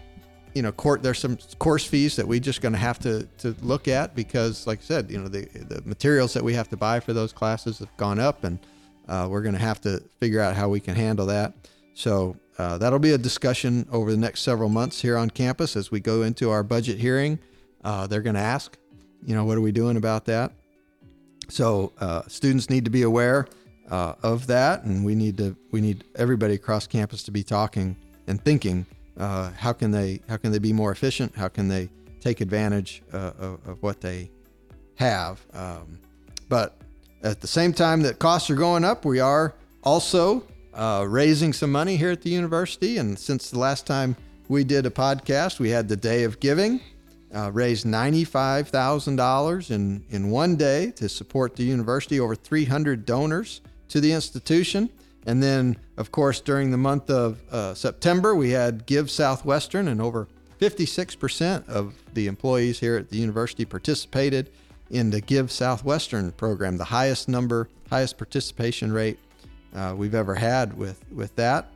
you 0.54 0.62
know, 0.62 0.72
court 0.72 1.02
there's 1.02 1.18
some 1.18 1.36
course 1.58 1.84
fees 1.84 2.16
that 2.16 2.26
we 2.26 2.40
just 2.40 2.62
going 2.62 2.72
to 2.72 2.78
have 2.78 2.98
to 3.00 3.24
to 3.38 3.54
look 3.60 3.86
at 3.88 4.14
because, 4.14 4.66
like 4.66 4.80
I 4.80 4.82
said, 4.82 5.10
you 5.10 5.18
know, 5.18 5.28
the 5.28 5.46
the 5.46 5.82
materials 5.84 6.32
that 6.34 6.42
we 6.42 6.54
have 6.54 6.68
to 6.70 6.76
buy 6.76 7.00
for 7.00 7.12
those 7.12 7.32
classes 7.32 7.78
have 7.78 7.94
gone 7.96 8.18
up, 8.18 8.44
and 8.44 8.58
uh, 9.08 9.28
we're 9.30 9.42
going 9.42 9.54
to 9.54 9.60
have 9.60 9.80
to 9.82 10.02
figure 10.18 10.40
out 10.40 10.56
how 10.56 10.68
we 10.68 10.80
can 10.80 10.96
handle 10.96 11.26
that. 11.26 11.52
So 11.98 12.36
uh, 12.58 12.78
that'll 12.78 13.00
be 13.00 13.10
a 13.10 13.18
discussion 13.18 13.84
over 13.90 14.12
the 14.12 14.16
next 14.16 14.42
several 14.42 14.68
months 14.68 15.02
here 15.02 15.16
on 15.16 15.30
campus 15.30 15.74
as 15.74 15.90
we 15.90 15.98
go 15.98 16.22
into 16.22 16.48
our 16.48 16.62
budget 16.62 16.96
hearing. 16.96 17.40
Uh, 17.82 18.06
they're 18.06 18.22
going 18.22 18.36
to 18.36 18.40
ask, 18.40 18.78
you 19.26 19.34
know, 19.34 19.44
what 19.44 19.58
are 19.58 19.60
we 19.60 19.72
doing 19.72 19.96
about 19.96 20.24
that? 20.26 20.52
So 21.48 21.92
uh, 21.98 22.22
students 22.28 22.70
need 22.70 22.84
to 22.84 22.90
be 22.92 23.02
aware 23.02 23.48
uh, 23.90 24.14
of 24.22 24.46
that, 24.46 24.84
and 24.84 25.04
we 25.04 25.16
need 25.16 25.38
to 25.38 25.56
we 25.72 25.80
need 25.80 26.04
everybody 26.14 26.54
across 26.54 26.86
campus 26.86 27.24
to 27.24 27.32
be 27.32 27.42
talking 27.42 27.96
and 28.28 28.40
thinking 28.44 28.86
uh, 29.16 29.50
how 29.50 29.72
can 29.72 29.90
they 29.90 30.20
how 30.28 30.36
can 30.36 30.52
they 30.52 30.60
be 30.60 30.72
more 30.72 30.92
efficient? 30.92 31.34
How 31.34 31.48
can 31.48 31.66
they 31.66 31.88
take 32.20 32.40
advantage 32.40 33.02
uh, 33.12 33.32
of, 33.40 33.68
of 33.68 33.82
what 33.82 34.00
they 34.00 34.30
have? 34.94 35.44
Um, 35.52 35.98
but 36.48 36.80
at 37.24 37.40
the 37.40 37.48
same 37.48 37.72
time 37.72 38.02
that 38.02 38.20
costs 38.20 38.50
are 38.50 38.54
going 38.54 38.84
up, 38.84 39.04
we 39.04 39.18
are 39.18 39.52
also 39.82 40.44
uh, 40.78 41.04
raising 41.06 41.52
some 41.52 41.72
money 41.72 41.96
here 41.96 42.12
at 42.12 42.22
the 42.22 42.30
university. 42.30 42.96
And 42.96 43.18
since 43.18 43.50
the 43.50 43.58
last 43.58 43.86
time 43.86 44.16
we 44.48 44.64
did 44.64 44.86
a 44.86 44.90
podcast, 44.90 45.58
we 45.58 45.70
had 45.70 45.88
the 45.88 45.96
day 45.96 46.24
of 46.24 46.40
giving 46.40 46.80
uh, 47.34 47.50
raised 47.52 47.84
$95,000 47.84 49.70
in, 49.70 50.04
in 50.08 50.30
one 50.30 50.56
day 50.56 50.90
to 50.92 51.08
support 51.08 51.56
the 51.56 51.64
university, 51.64 52.18
over 52.20 52.34
300 52.34 53.04
donors 53.04 53.60
to 53.88 54.00
the 54.00 54.12
institution. 54.12 54.88
And 55.26 55.42
then, 55.42 55.76
of 55.96 56.10
course, 56.10 56.40
during 56.40 56.70
the 56.70 56.78
month 56.78 57.10
of 57.10 57.42
uh, 57.52 57.74
September, 57.74 58.34
we 58.34 58.50
had 58.50 58.86
Give 58.86 59.10
Southwestern, 59.10 59.88
and 59.88 60.00
over 60.00 60.26
56% 60.60 61.68
of 61.68 61.94
the 62.14 62.26
employees 62.26 62.80
here 62.80 62.96
at 62.96 63.10
the 63.10 63.18
university 63.18 63.64
participated 63.64 64.50
in 64.90 65.10
the 65.10 65.20
Give 65.20 65.52
Southwestern 65.52 66.32
program, 66.32 66.78
the 66.78 66.84
highest 66.84 67.28
number, 67.28 67.68
highest 67.90 68.16
participation 68.16 68.90
rate 68.90 69.18
uh, 69.74 69.94
we've 69.96 70.14
ever 70.14 70.34
had 70.34 70.76
with, 70.76 71.02
with 71.12 71.34
that. 71.36 71.70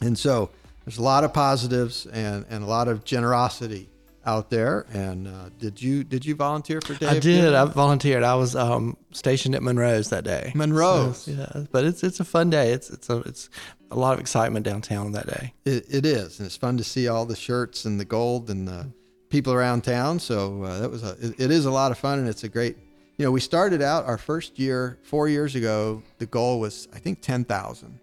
And 0.00 0.18
so 0.18 0.50
there's 0.84 0.98
a 0.98 1.02
lot 1.02 1.24
of 1.24 1.32
positives 1.32 2.06
and, 2.06 2.44
and 2.48 2.64
a 2.64 2.66
lot 2.66 2.88
of 2.88 3.04
generosity 3.04 3.90
out 4.24 4.50
there. 4.50 4.86
And 4.92 5.28
uh, 5.28 5.50
did 5.58 5.80
you 5.80 6.04
did 6.04 6.24
you 6.24 6.34
volunteer 6.34 6.80
for 6.80 6.94
Day 6.94 7.06
I 7.06 7.18
did. 7.18 7.54
I 7.54 7.64
volunteered. 7.64 8.22
I 8.22 8.34
was 8.34 8.54
um, 8.54 8.96
stationed 9.12 9.54
at 9.54 9.62
Monroe's 9.62 10.10
that 10.10 10.24
day. 10.24 10.52
Monroe's. 10.54 11.22
So, 11.22 11.32
yeah, 11.32 11.64
but 11.70 11.84
it's 11.84 12.02
it's 12.02 12.20
a 12.20 12.24
fun 12.24 12.50
day. 12.50 12.72
It's 12.72 12.90
it's 12.90 13.08
a 13.08 13.18
it's 13.20 13.48
a 13.90 13.96
lot 13.96 14.14
of 14.14 14.20
excitement 14.20 14.64
downtown 14.64 15.12
that 15.12 15.26
day. 15.26 15.54
It, 15.64 15.86
it 15.88 16.06
is, 16.06 16.38
and 16.38 16.46
it's 16.46 16.56
fun 16.56 16.76
to 16.76 16.84
see 16.84 17.08
all 17.08 17.26
the 17.26 17.36
shirts 17.36 17.84
and 17.84 17.98
the 17.98 18.04
gold 18.04 18.50
and 18.50 18.68
the 18.68 18.92
people 19.30 19.52
around 19.52 19.84
town. 19.84 20.18
So 20.18 20.62
uh, 20.64 20.80
that 20.80 20.90
was 20.90 21.02
a 21.02 21.16
it, 21.20 21.40
it 21.40 21.50
is 21.50 21.64
a 21.64 21.70
lot 21.70 21.90
of 21.90 21.98
fun, 21.98 22.18
and 22.18 22.28
it's 22.28 22.44
a 22.44 22.48
great. 22.48 22.76
You 23.20 23.26
know, 23.26 23.32
we 23.32 23.40
started 23.40 23.82
out 23.82 24.06
our 24.06 24.16
first 24.16 24.58
year 24.58 24.98
four 25.02 25.28
years 25.28 25.54
ago. 25.54 26.02
The 26.16 26.24
goal 26.24 26.58
was 26.58 26.88
I 26.94 26.98
think 26.98 27.20
ten 27.20 27.44
thousand, 27.44 28.00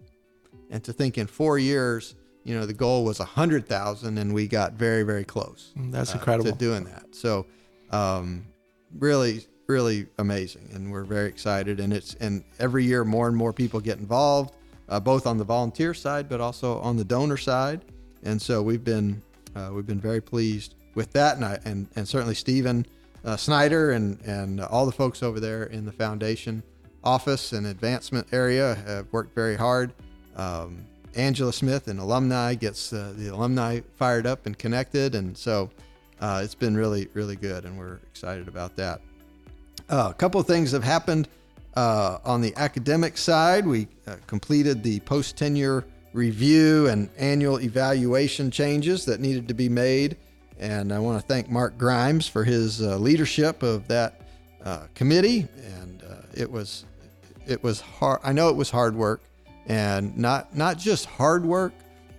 and 0.70 0.84
to 0.84 0.92
think 0.92 1.18
in 1.18 1.26
four 1.26 1.58
years, 1.58 2.14
you 2.44 2.54
know, 2.54 2.66
the 2.66 2.72
goal 2.72 3.04
was 3.04 3.18
a 3.18 3.24
hundred 3.24 3.66
thousand, 3.66 4.16
and 4.18 4.32
we 4.32 4.46
got 4.46 4.74
very 4.74 5.02
very 5.02 5.24
close. 5.24 5.72
That's 5.74 6.12
uh, 6.12 6.18
incredible. 6.18 6.52
to 6.52 6.56
doing 6.56 6.84
that. 6.84 7.16
So, 7.16 7.46
um, 7.90 8.46
really, 8.96 9.44
really 9.66 10.06
amazing, 10.18 10.68
and 10.72 10.92
we're 10.92 11.02
very 11.02 11.26
excited. 11.26 11.80
And 11.80 11.92
it's 11.92 12.14
and 12.20 12.44
every 12.60 12.84
year 12.84 13.04
more 13.04 13.26
and 13.26 13.36
more 13.36 13.52
people 13.52 13.80
get 13.80 13.98
involved, 13.98 14.54
uh, 14.88 15.00
both 15.00 15.26
on 15.26 15.36
the 15.36 15.42
volunteer 15.42 15.94
side, 15.94 16.28
but 16.28 16.40
also 16.40 16.78
on 16.78 16.96
the 16.96 17.04
donor 17.04 17.38
side. 17.38 17.84
And 18.22 18.40
so 18.40 18.62
we've 18.62 18.84
been 18.84 19.20
uh, 19.56 19.70
we've 19.72 19.84
been 19.84 20.00
very 20.00 20.20
pleased 20.20 20.76
with 20.94 21.12
that, 21.14 21.34
and 21.34 21.44
I, 21.44 21.58
and 21.64 21.88
and 21.96 22.06
certainly 22.06 22.36
Stephen 22.36 22.86
uh, 23.24 23.36
Snyder 23.36 23.92
and 23.92 24.20
and 24.22 24.60
all 24.60 24.86
the 24.86 24.92
folks 24.92 25.22
over 25.22 25.40
there 25.40 25.64
in 25.64 25.84
the 25.84 25.92
foundation 25.92 26.62
office 27.04 27.52
and 27.52 27.66
advancement 27.66 28.26
area 28.32 28.74
have 28.86 29.06
worked 29.12 29.34
very 29.34 29.56
hard. 29.56 29.92
Um, 30.36 30.84
Angela 31.14 31.52
Smith, 31.52 31.88
and 31.88 31.98
alumni, 31.98 32.54
gets 32.54 32.92
uh, 32.92 33.12
the 33.16 33.28
alumni 33.28 33.80
fired 33.96 34.26
up 34.26 34.46
and 34.46 34.56
connected, 34.56 35.14
and 35.14 35.36
so 35.36 35.70
uh, 36.20 36.40
it's 36.44 36.54
been 36.54 36.76
really, 36.76 37.08
really 37.14 37.36
good, 37.36 37.64
and 37.64 37.78
we're 37.78 37.96
excited 38.10 38.46
about 38.46 38.76
that. 38.76 39.00
Uh, 39.88 40.08
a 40.10 40.14
couple 40.14 40.40
of 40.40 40.46
things 40.46 40.70
have 40.72 40.84
happened 40.84 41.28
uh, 41.76 42.18
on 42.24 42.40
the 42.40 42.54
academic 42.56 43.16
side. 43.16 43.66
We 43.66 43.88
uh, 44.06 44.16
completed 44.26 44.82
the 44.82 45.00
post 45.00 45.36
tenure 45.36 45.84
review 46.12 46.88
and 46.88 47.08
annual 47.16 47.60
evaluation 47.60 48.50
changes 48.50 49.04
that 49.06 49.20
needed 49.20 49.48
to 49.48 49.54
be 49.54 49.68
made, 49.68 50.16
and 50.58 50.92
I 50.92 50.98
want 50.98 51.20
to 51.20 51.26
thank 51.26 51.48
Mark 51.50 51.78
Grimes 51.78 52.28
for 52.28 52.44
his 52.44 52.82
uh, 52.82 52.96
leadership 52.96 53.62
of 53.62 53.86
that 53.88 54.20
uh, 54.64 54.86
committee. 54.94 55.46
And 55.80 56.02
uh, 56.02 56.14
it 56.34 56.50
was 56.50 56.84
it 57.46 57.62
was 57.62 57.80
hard. 57.80 58.20
I 58.22 58.32
know 58.32 58.48
it 58.48 58.56
was 58.56 58.70
hard 58.70 58.94
work, 58.94 59.22
and 59.66 60.16
not 60.16 60.56
not 60.56 60.78
just 60.78 61.06
hard 61.06 61.44
work, 61.44 61.72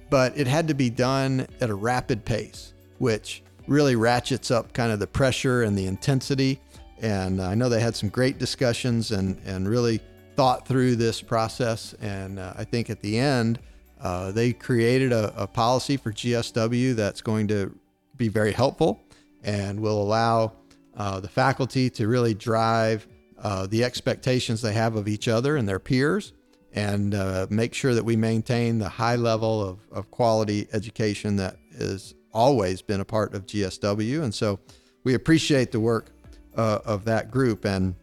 but 0.10 0.38
it 0.38 0.48
had 0.48 0.68
to 0.68 0.74
be 0.74 0.90
done 0.90 1.48
at 1.62 1.70
a 1.70 1.76
rapid 1.76 2.26
pace, 2.26 2.74
which 2.98 3.44
really 3.68 3.96
ratchets 3.96 4.52
up 4.52 4.74
kind 4.74 4.92
of 4.92 5.00
the 5.00 5.08
pressure 5.08 5.64
and 5.64 5.78
the 5.78 5.86
intensity. 5.86 6.60
And 7.02 7.42
I 7.42 7.56
know 7.56 7.70
they 7.70 7.80
had 7.80 7.96
some 7.96 8.10
great 8.10 8.40
discussions 8.40 9.12
and 9.12 9.40
and 9.46 9.68
really 9.68 10.02
thought 10.36 10.68
through 10.68 10.96
this 10.96 11.22
process. 11.22 11.94
And 12.02 12.40
uh, 12.40 12.54
I 12.58 12.64
think 12.64 12.90
at 12.90 13.02
the 13.02 13.20
end, 13.20 13.60
uh, 14.02 14.32
they 14.32 14.54
created 14.54 15.12
a, 15.12 15.34
a 15.36 15.46
policy 15.46 15.98
for 15.98 16.12
GSW 16.12 16.96
that's 16.96 17.22
going 17.22 17.48
to 17.50 17.78
be 18.20 18.28
very 18.28 18.52
helpful 18.52 19.04
and 19.44 19.80
will 19.80 20.00
allow 20.00 20.52
uh, 20.96 21.20
the 21.20 21.28
faculty 21.28 21.90
to 21.90 22.08
really 22.08 22.36
drive 22.36 23.08
uh, 23.42 23.66
the 23.66 23.84
expectations 23.84 24.62
they 24.62 24.74
have 24.74 24.96
of 24.96 25.08
each 25.08 25.28
other 25.28 25.56
and 25.56 25.68
their 25.68 25.80
peers 25.80 26.34
and 26.74 27.16
uh, 27.16 27.48
make 27.50 27.74
sure 27.74 27.96
that 27.96 28.04
we 28.04 28.16
maintain 28.16 28.78
the 28.78 28.90
high 28.90 29.16
level 29.16 29.64
of, 29.64 29.80
of 29.92 30.12
quality 30.12 30.68
education 30.74 31.38
that 31.38 31.56
has 31.78 32.14
always 32.32 32.82
been 32.82 33.00
a 33.00 33.06
part 33.06 33.34
of 33.34 33.46
GSW. 33.48 34.22
And 34.24 34.34
so 34.34 34.60
we 35.04 35.16
appreciate 35.16 35.72
the 35.72 35.80
work 35.80 36.12
uh, 36.56 36.80
of 36.86 37.06
that 37.06 37.32
group. 37.32 37.66
And, 37.66 37.96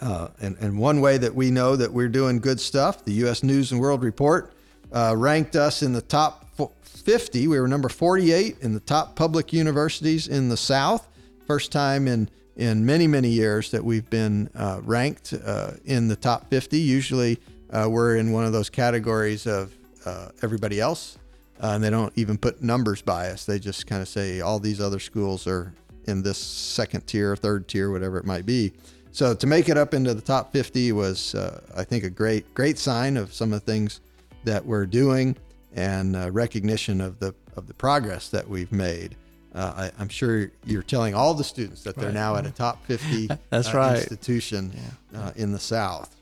uh, 0.00 0.28
and, 0.40 0.56
and 0.58 0.78
one 0.78 1.00
way 1.00 1.18
that 1.18 1.34
we 1.34 1.50
know 1.50 1.76
that 1.76 1.92
we're 1.92 2.08
doing 2.08 2.38
good 2.38 2.60
stuff, 2.60 3.04
the 3.04 3.12
U.S. 3.14 3.42
News 3.42 3.72
and 3.72 3.80
World 3.80 4.02
Report 4.02 4.54
uh, 4.92 5.14
ranked 5.16 5.56
us 5.56 5.82
in 5.82 5.92
the 5.92 6.00
top 6.00 6.41
50. 6.56 7.48
We 7.48 7.60
were 7.60 7.68
number 7.68 7.88
48 7.88 8.58
in 8.60 8.74
the 8.74 8.80
top 8.80 9.16
public 9.16 9.52
universities 9.52 10.28
in 10.28 10.48
the 10.48 10.56
South. 10.56 11.08
First 11.46 11.72
time 11.72 12.06
in 12.06 12.28
in 12.54 12.84
many 12.84 13.06
many 13.06 13.28
years 13.28 13.70
that 13.70 13.82
we've 13.82 14.08
been 14.10 14.50
uh, 14.54 14.80
ranked 14.84 15.32
uh, 15.44 15.72
in 15.84 16.08
the 16.08 16.16
top 16.16 16.48
50. 16.50 16.78
Usually 16.78 17.38
uh, 17.70 17.88
we're 17.90 18.16
in 18.16 18.32
one 18.32 18.44
of 18.44 18.52
those 18.52 18.70
categories 18.70 19.46
of 19.46 19.72
uh, 20.04 20.28
everybody 20.42 20.80
else, 20.80 21.18
uh, 21.62 21.68
and 21.68 21.82
they 21.82 21.90
don't 21.90 22.12
even 22.16 22.36
put 22.36 22.62
numbers 22.62 23.00
by 23.02 23.28
us. 23.28 23.46
They 23.46 23.58
just 23.58 23.86
kind 23.86 24.02
of 24.02 24.08
say 24.08 24.40
all 24.40 24.58
these 24.58 24.80
other 24.80 25.00
schools 25.00 25.46
are 25.46 25.72
in 26.06 26.22
this 26.22 26.38
second 26.38 27.06
tier, 27.06 27.34
third 27.36 27.68
tier, 27.68 27.90
whatever 27.90 28.18
it 28.18 28.26
might 28.26 28.44
be. 28.44 28.72
So 29.12 29.34
to 29.34 29.46
make 29.46 29.68
it 29.68 29.78
up 29.78 29.94
into 29.94 30.14
the 30.14 30.22
top 30.22 30.52
50 30.52 30.92
was, 30.92 31.34
uh, 31.34 31.60
I 31.76 31.84
think, 31.84 32.04
a 32.04 32.10
great 32.10 32.52
great 32.54 32.78
sign 32.78 33.16
of 33.16 33.32
some 33.32 33.52
of 33.52 33.64
the 33.64 33.72
things 33.72 34.00
that 34.44 34.64
we're 34.64 34.86
doing 34.86 35.36
and 35.74 36.34
recognition 36.34 37.00
of 37.00 37.18
the 37.18 37.34
of 37.56 37.66
the 37.66 37.74
progress 37.74 38.28
that 38.28 38.48
we've 38.48 38.72
made. 38.72 39.16
Uh, 39.54 39.90
I, 39.98 40.02
am 40.02 40.08
sure 40.08 40.50
you're 40.64 40.82
telling 40.82 41.14
all 41.14 41.34
the 41.34 41.44
students 41.44 41.82
that 41.82 41.94
they're 41.96 42.06
right. 42.06 42.14
now 42.14 42.36
at 42.36 42.46
a 42.46 42.50
top 42.50 42.84
50 42.86 43.28
That's 43.50 43.68
uh, 43.68 43.76
right. 43.76 43.96
institution 43.98 44.72
yeah. 45.12 45.20
uh, 45.20 45.32
in 45.36 45.52
the 45.52 45.58
South. 45.58 46.16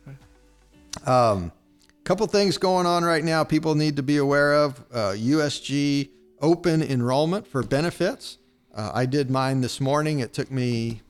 A 1.06 1.12
um, 1.12 1.52
couple 2.02 2.26
things 2.26 2.58
going 2.58 2.86
on 2.86 3.04
right 3.04 3.22
now 3.22 3.44
people 3.44 3.76
need 3.76 3.96
to 3.96 4.02
be 4.02 4.16
aware 4.16 4.54
of 4.54 4.88
USG 4.90 6.06
uh, 6.06 6.10
open 6.40 6.82
enrollment 6.82 7.46
for 7.46 7.62
benefits. 7.62 8.38
Uh, 8.74 8.90
I 8.92 9.06
did 9.06 9.30
mine 9.30 9.60
this 9.60 9.80
morning. 9.80 10.18
It 10.18 10.32
took 10.32 10.50
me, 10.50 11.02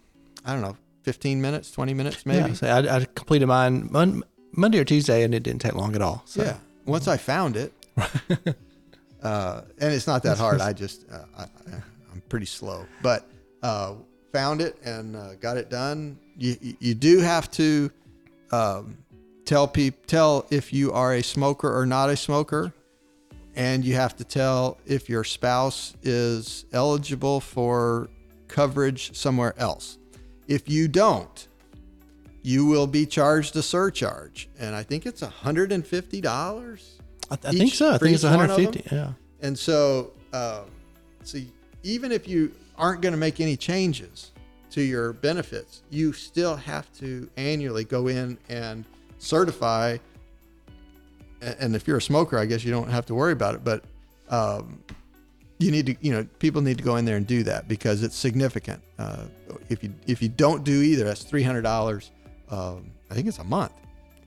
I 0.44 0.53
don't 0.53 0.62
know, 0.62 0.76
15 1.05 1.40
minutes, 1.40 1.70
20 1.70 1.94
minutes 1.94 2.26
maybe. 2.26 2.50
Yeah, 2.50 2.55
so 2.55 2.66
I, 2.66 2.96
I, 2.96 3.05
completed 3.14 3.46
mine 3.46 3.88
Monday 4.53 4.79
or 4.79 4.85
Tuesday 4.85 5.22
and 5.22 5.35
it 5.35 5.42
didn't 5.42 5.62
take 5.62 5.74
long 5.74 5.94
at 5.94 6.03
all. 6.03 6.22
So. 6.26 6.42
Yeah. 6.42 6.59
Once 6.85 7.09
I 7.09 7.16
found 7.16 7.57
it, 7.57 7.72
uh, 9.22 9.62
and 9.78 9.92
it's 9.94 10.06
not 10.06 10.22
that 10.24 10.38
hard. 10.38 10.60
I 10.60 10.72
just, 10.72 11.06
I, 11.36 11.46
I'm 12.12 12.22
pretty 12.28 12.46
slow, 12.46 12.86
but 13.02 13.28
uh, 13.62 13.94
found 14.32 14.60
it 14.60 14.76
and 14.84 15.16
uh, 15.16 15.34
got 15.36 15.56
it 15.56 15.70
done. 15.70 16.18
You 16.36 16.56
you 16.78 16.94
do 16.94 17.18
have 17.18 17.50
to 17.52 17.90
um, 18.52 18.96
tell 19.44 19.68
people 19.68 20.00
tell 20.06 20.46
if 20.50 20.72
you 20.72 20.92
are 20.92 21.14
a 21.14 21.22
smoker 21.22 21.74
or 21.74 21.86
not 21.86 22.10
a 22.10 22.16
smoker, 22.16 22.72
and 23.54 23.84
you 23.84 23.94
have 23.94 24.16
to 24.16 24.24
tell 24.24 24.78
if 24.86 25.08
your 25.08 25.24
spouse 25.24 25.94
is 26.02 26.64
eligible 26.72 27.40
for 27.40 28.08
coverage 28.48 29.16
somewhere 29.16 29.54
else. 29.58 29.98
If 30.48 30.68
you 30.68 30.88
don't, 30.88 31.46
you 32.42 32.66
will 32.66 32.86
be 32.86 33.06
charged 33.06 33.54
a 33.56 33.62
surcharge, 33.62 34.48
and 34.58 34.74
I 34.74 34.82
think 34.82 35.06
it's 35.06 35.20
hundred 35.20 35.72
and 35.72 35.86
fifty 35.86 36.20
dollars. 36.20 36.99
I, 37.31 37.37
th- 37.37 37.55
I 37.55 37.59
think 37.59 37.75
so. 37.75 37.95
I 37.95 37.99
think 37.99 38.14
it's 38.14 38.25
150. 38.25 38.95
Yeah. 38.95 39.12
And 39.40 39.59
so, 39.59 40.12
uh, 40.33 40.62
so 41.23 41.38
even 41.83 42.12
if 42.12 42.27
you 42.29 42.53
aren't 42.77 43.03
going 43.03 43.12
to 43.12 43.19
make 43.19 43.40
any 43.40 43.57
changes 43.57 44.33
to 44.71 44.83
your 44.83 45.12
benefits, 45.12 45.83
you 45.90 46.12
still 46.12 46.57
have 46.57 46.93
to 46.99 47.29
annually 47.37 47.85
go 47.85 48.09
in 48.09 48.38
and 48.49 48.85
certify. 49.19 49.97
And 51.40 51.75
if 51.75 51.87
you're 51.87 51.99
a 51.99 52.03
smoker, 52.03 52.38
I 52.38 52.47
guess 52.47 52.64
you 52.64 52.71
don't 52.71 52.90
have 52.90 53.07
to 53.07 53.14
worry 53.14 53.33
about 53.33 53.55
it. 53.55 53.64
But 53.64 53.85
um, 54.29 54.83
you 55.59 55.71
need 55.71 55.87
to, 55.87 55.97
you 56.01 56.12
know, 56.12 56.27
people 56.38 56.62
need 56.62 56.79
to 56.79 56.85
go 56.85 56.97
in 56.97 57.05
there 57.05 57.16
and 57.16 57.27
do 57.27 57.43
that 57.45 57.69
because 57.69 58.03
it's 58.03 58.16
significant. 58.16 58.83
Uh, 58.99 59.25
if 59.69 59.83
you 59.83 59.93
if 60.07 60.23
you 60.23 60.29
don't 60.29 60.64
do 60.64 60.83
either, 60.83 61.05
that's 61.05 61.23
three 61.23 61.43
hundred 61.43 61.62
dollars. 61.62 62.11
Um, 62.51 62.90
I 63.11 63.14
think 63.14 63.27
it's 63.27 63.38
a 63.38 63.45
month. 63.45 63.73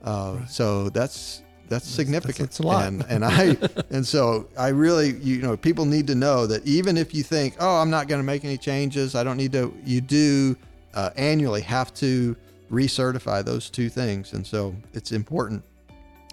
Uh, 0.02 0.36
right. 0.38 0.50
So 0.50 0.88
that's 0.90 1.42
that's 1.68 1.88
significant. 1.88 2.50
That's, 2.50 2.58
that's, 2.58 2.60
a 2.60 2.66
lot. 2.66 2.86
And, 2.86 3.04
and 3.08 3.24
I 3.24 3.56
and 3.90 4.06
so 4.06 4.48
I 4.58 4.68
really 4.68 5.14
you 5.16 5.40
know 5.42 5.56
people 5.56 5.84
need 5.84 6.06
to 6.08 6.14
know 6.14 6.46
that 6.46 6.66
even 6.66 6.96
if 6.96 7.14
you 7.14 7.22
think 7.22 7.56
oh 7.60 7.76
I'm 7.76 7.90
not 7.90 8.08
going 8.08 8.20
to 8.20 8.24
make 8.24 8.44
any 8.44 8.58
changes 8.58 9.14
I 9.14 9.24
don't 9.24 9.36
need 9.36 9.52
to 9.52 9.74
you 9.84 10.00
do 10.00 10.56
uh, 10.94 11.10
annually 11.16 11.62
have 11.62 11.92
to 11.94 12.36
recertify 12.70 13.44
those 13.44 13.70
two 13.70 13.88
things 13.88 14.32
and 14.32 14.46
so 14.46 14.74
it's 14.92 15.12
important 15.12 15.62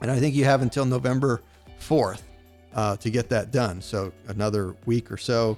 and 0.02 0.10
I 0.10 0.20
think 0.20 0.36
you 0.36 0.46
have 0.46 0.62
until 0.62 0.86
November 0.86 1.42
4th 1.80 2.22
uh, 2.74 2.98
to 2.98 3.10
get 3.10 3.30
that 3.30 3.52
done 3.52 3.82
so 3.82 4.12
another 4.28 4.76
week 4.86 5.12
or 5.12 5.18
so 5.18 5.58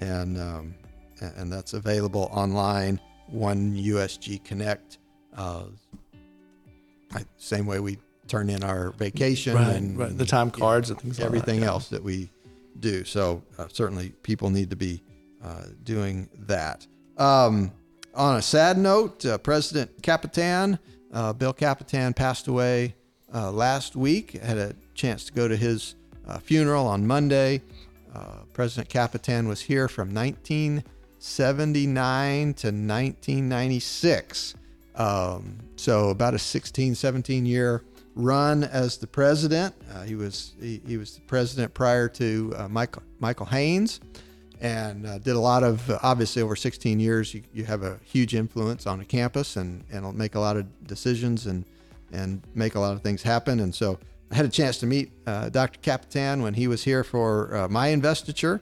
and 0.00 0.38
um, 0.38 0.74
and 1.20 1.52
that's 1.52 1.74
available 1.74 2.28
online 2.32 3.00
one 3.28 3.72
USG 3.72 4.42
Connect 4.44 4.98
uh, 5.36 5.64
same 7.36 7.66
way 7.66 7.78
we 7.78 7.98
turn 8.32 8.48
in 8.48 8.64
our 8.64 8.92
vacation 8.92 9.54
right, 9.54 9.76
and 9.76 9.98
right. 9.98 10.16
the 10.16 10.24
time 10.24 10.50
cards 10.50 10.88
and 10.88 10.98
things 10.98 11.20
everything 11.20 11.56
like 11.56 11.66
that, 11.66 11.72
else 11.72 11.90
that 11.90 12.02
we 12.02 12.30
do. 12.80 13.04
So 13.04 13.42
uh, 13.58 13.68
certainly 13.70 14.14
people 14.22 14.48
need 14.48 14.70
to 14.70 14.76
be 14.76 15.02
uh, 15.44 15.64
doing 15.82 16.30
that. 16.46 16.86
Um, 17.18 17.70
on 18.14 18.38
a 18.38 18.42
sad 18.42 18.78
note, 18.78 19.26
uh, 19.26 19.36
President 19.36 20.02
Capitan, 20.02 20.78
uh, 21.12 21.34
Bill 21.34 21.52
Capitan, 21.52 22.14
passed 22.14 22.48
away 22.48 22.94
uh, 23.34 23.52
last 23.52 23.96
week. 23.96 24.40
I 24.42 24.46
had 24.46 24.56
a 24.56 24.74
chance 24.94 25.24
to 25.24 25.32
go 25.34 25.46
to 25.46 25.56
his 25.56 25.96
uh, 26.26 26.38
funeral 26.38 26.86
on 26.86 27.06
Monday. 27.06 27.60
President 28.54 28.88
Capitan 28.90 29.46
was 29.48 29.60
here 29.60 29.88
from 29.88 30.14
1979 30.14 32.54
to 32.54 32.66
1996. 32.66 34.54
Um, 34.94 35.58
so 35.76 36.10
about 36.10 36.34
a 36.34 36.38
16, 36.38 36.94
17 36.94 37.46
year 37.46 37.82
run 38.14 38.64
as 38.64 38.98
the 38.98 39.06
president. 39.06 39.74
Uh, 39.92 40.02
he 40.02 40.14
was 40.14 40.52
he, 40.60 40.80
he, 40.86 40.96
was 40.96 41.14
the 41.14 41.20
president 41.22 41.72
prior 41.74 42.08
to 42.08 42.52
uh, 42.56 42.68
Michael 42.68 43.02
Michael 43.20 43.46
Hanes, 43.46 44.00
and 44.60 45.06
uh, 45.06 45.18
did 45.18 45.36
a 45.36 45.40
lot 45.40 45.62
of 45.62 45.90
obviously 46.02 46.42
over 46.42 46.56
16 46.56 47.00
years. 47.00 47.32
You, 47.34 47.42
you 47.52 47.64
have 47.64 47.82
a 47.82 47.98
huge 48.04 48.34
influence 48.34 48.86
on 48.86 49.00
a 49.00 49.04
campus 49.04 49.56
and 49.56 49.84
and 49.90 50.14
make 50.16 50.34
a 50.34 50.40
lot 50.40 50.56
of 50.56 50.86
decisions 50.86 51.46
and 51.46 51.64
and 52.12 52.42
make 52.54 52.74
a 52.74 52.80
lot 52.80 52.92
of 52.92 53.02
things 53.02 53.22
happen. 53.22 53.60
And 53.60 53.74
so 53.74 53.98
I 54.30 54.34
had 54.34 54.44
a 54.44 54.50
chance 54.50 54.78
to 54.78 54.86
meet 54.86 55.12
uh, 55.26 55.48
Dr. 55.48 55.78
Capitan 55.80 56.42
when 56.42 56.54
he 56.54 56.66
was 56.68 56.84
here 56.84 57.04
for 57.04 57.56
uh, 57.56 57.68
my 57.68 57.88
investiture, 57.88 58.60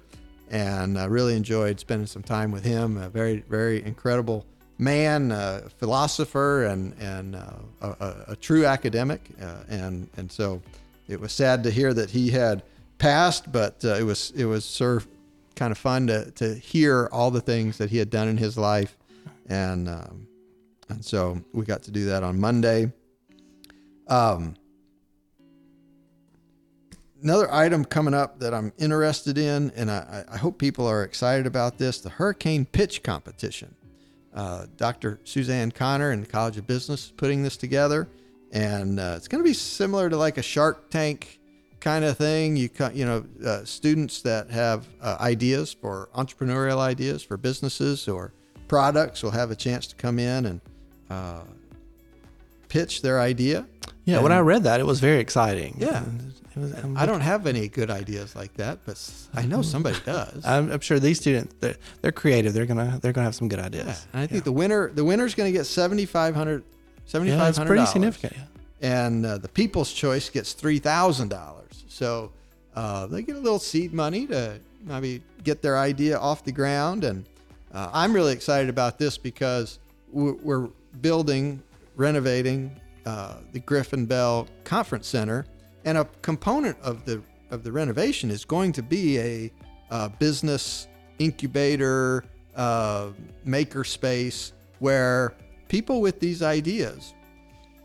and 0.51 0.99
I 0.99 1.07
really 1.07 1.37
enjoyed 1.37 1.81
spending 1.81 2.07
some 2.07 2.23
time 2.23 2.53
with 2.53 2.65
him. 2.65 2.97
A 2.97 3.09
very 3.09 3.45
very 3.49 3.85
incredible 3.85 4.47
man, 4.81 5.31
a 5.31 5.63
philosopher, 5.79 6.65
and 6.65 6.95
and 6.99 7.37
uh, 7.37 7.53
a, 7.83 8.15
a, 8.29 8.37
true 8.37 8.65
academic, 8.65 9.29
uh, 9.41 9.59
and 9.69 10.09
and 10.17 10.33
so 10.33 10.61
it 11.07 11.21
was 11.21 11.33
sad 11.33 11.63
to 11.65 11.71
hear 11.71 11.93
that 11.93 12.11
he 12.11 12.31
had 12.31 12.63
passed, 12.99 13.53
but 13.53 13.85
uh, 13.85 13.95
it 13.95 14.03
was 14.03 14.33
it 14.35 14.47
was 14.47 14.65
sort 14.65 14.97
of 14.97 15.09
kind 15.55 15.71
of 15.71 15.79
fun 15.79 16.07
to 16.07 16.31
to 16.33 16.55
hear 16.55 17.09
all 17.13 17.31
the 17.31 17.41
things 17.41 17.77
that 17.79 17.91
he 17.91 17.99
had 17.99 18.11
done 18.11 18.27
in 18.27 18.39
his 18.39 18.57
life, 18.57 18.97
and 19.49 19.89
um, 19.89 20.27
and 20.89 21.05
so 21.05 21.39
we 21.53 21.65
got 21.65 21.83
to 21.85 21.91
do 21.91 22.07
that 22.07 22.23
on 22.23 22.41
Monday. 22.41 22.91
Um, 24.09 24.57
another 27.23 27.53
item 27.53 27.85
coming 27.85 28.15
up 28.15 28.41
that 28.41 28.55
I'm 28.55 28.73
interested 28.79 29.37
in, 29.37 29.73
and 29.77 29.91
I, 29.91 30.25
I 30.27 30.39
hope 30.39 30.59
people 30.59 30.87
are 30.87 31.05
excited 31.05 31.47
about 31.47 31.77
this: 31.77 32.01
the 32.01 32.09
hurricane 32.11 32.65
pitch 32.65 33.03
competition. 33.03 33.75
Uh, 34.35 34.67
Dr. 34.77 35.21
Suzanne 35.25 35.73
Connor 35.73 36.11
and 36.11 36.23
the 36.23 36.27
College 36.27 36.57
of 36.57 36.67
Business 36.67 37.13
putting 37.17 37.43
this 37.43 37.57
together, 37.57 38.09
and 38.53 39.01
uh, 39.01 39.15
it's 39.17 39.29
going 39.29 39.43
to 39.43 39.49
be 39.49 39.55
similar 39.55 40.09
to 40.09 40.17
like 40.17 40.39
a 40.39 40.43
Shark 40.43 40.91
Tank 40.91 41.41
kind 41.81 42.05
of 42.05 42.17
thing. 42.17 42.57
You 42.57 42.71
you 42.93 43.05
know, 43.05 43.25
uh, 43.45 43.65
students 43.65 44.23
that 44.23 44.51
have 44.51 44.87
uh, 45.01 45.17
ideas 45.21 45.73
for 45.73 46.11
entrepreneurial 46.15 46.79
ideas 46.79 47.23
for 47.23 47.37
businesses 47.37 48.07
or 48.07 48.33
products 48.69 49.23
will 49.23 49.33
have 49.33 49.51
a 49.51 49.57
chance 49.57 49.89
to 49.89 49.97
come 49.97 50.21
in 50.21 50.47
and 50.47 50.61
uh, 51.11 51.43
pitch 52.69 53.03
their 53.03 53.21
idea. 53.21 53.67
Yeah, 54.05 54.17
and, 54.17 54.23
when 54.23 54.33
I 54.33 54.39
read 54.39 54.63
that, 54.63 54.79
it 54.79 54.87
was 54.87 55.01
very 55.01 55.19
exciting. 55.19 55.77
Yeah, 55.79 56.05
was, 56.57 56.75
I 56.97 57.07
don't 57.07 57.21
have 57.21 57.47
any 57.47 57.69
good 57.69 57.91
ideas 57.91 58.35
like 58.35 58.55
that, 58.55 58.81
but 58.85 58.99
I 59.35 59.47
know 59.47 59.63
somebody 59.63 59.99
does. 60.05 60.45
I'm, 60.45 60.71
I'm, 60.73 60.81
sure 60.81 60.99
these 60.99 61.21
students 61.21 61.55
they're, 61.61 61.77
they're, 62.03 62.13
creative. 62.13 62.53
They're 62.53 62.67
gonna 62.67 62.99
they're 63.01 63.13
gonna 63.13 63.27
have 63.27 63.35
some 63.35 63.49
good 63.49 63.61
ideas. 63.61 63.87
Yeah. 63.87 63.95
And 64.13 64.23
I 64.23 64.27
think 64.27 64.41
yeah. 64.41 64.45
the 64.45 64.53
winner 64.53 64.91
the 64.91 65.05
winner's 65.05 65.35
gonna 65.35 65.53
get 65.53 65.65
seventy 65.65 66.07
five 66.07 66.35
hundred 66.35 66.65
seventy 67.05 67.31
five 67.31 67.57
hundred. 67.57 67.75
Yeah, 67.75 67.85
pretty 67.85 67.87
significant. 67.87 68.33
Yeah. 68.37 69.05
And 69.05 69.27
uh, 69.27 69.39
the 69.39 69.49
People's 69.49 69.93
Choice 69.93 70.29
gets 70.29 70.55
three 70.55 70.79
thousand 70.79 71.29
dollars. 71.29 71.85
So 71.89 72.33
uh, 72.75 73.07
they 73.07 73.23
get 73.23 73.37
a 73.37 73.41
little 73.41 73.59
seed 73.59 73.93
money 73.93 74.27
to 74.27 74.59
maybe 74.83 75.23
get 75.45 75.63
their 75.63 75.79
idea 75.79 76.19
off 76.19 76.45
the 76.45 76.53
ground 76.53 77.05
and 77.05 77.27
uh, 77.73 77.89
I'm 77.93 78.13
really 78.13 78.33
excited 78.33 78.69
about 78.69 78.99
this 78.99 79.17
because 79.17 79.79
we're, 80.13 80.35
we're 80.35 80.69
building, 81.01 81.63
renovating 81.97 82.79
uh, 83.07 83.37
the 83.53 83.61
Griffin 83.61 84.07
Bell 84.07 84.49
Conference 84.65 85.07
Center, 85.07 85.47
and 85.85 85.99
a 85.99 86.05
component 86.23 86.79
of 86.81 87.05
the 87.05 87.23
of 87.51 87.65
the 87.65 87.73
renovation 87.73 88.31
is 88.31 88.45
going 88.45 88.73
to 88.73 88.83
be 88.83 89.19
a, 89.19 89.53
uh 89.91 90.09
business 90.09 90.87
incubator, 91.19 92.25
uh, 92.57 93.11
maker 93.45 93.85
space 93.85 94.53
where 94.81 95.35
people 95.69 96.01
with 96.01 96.19
these 96.19 96.43
ideas, 96.43 97.15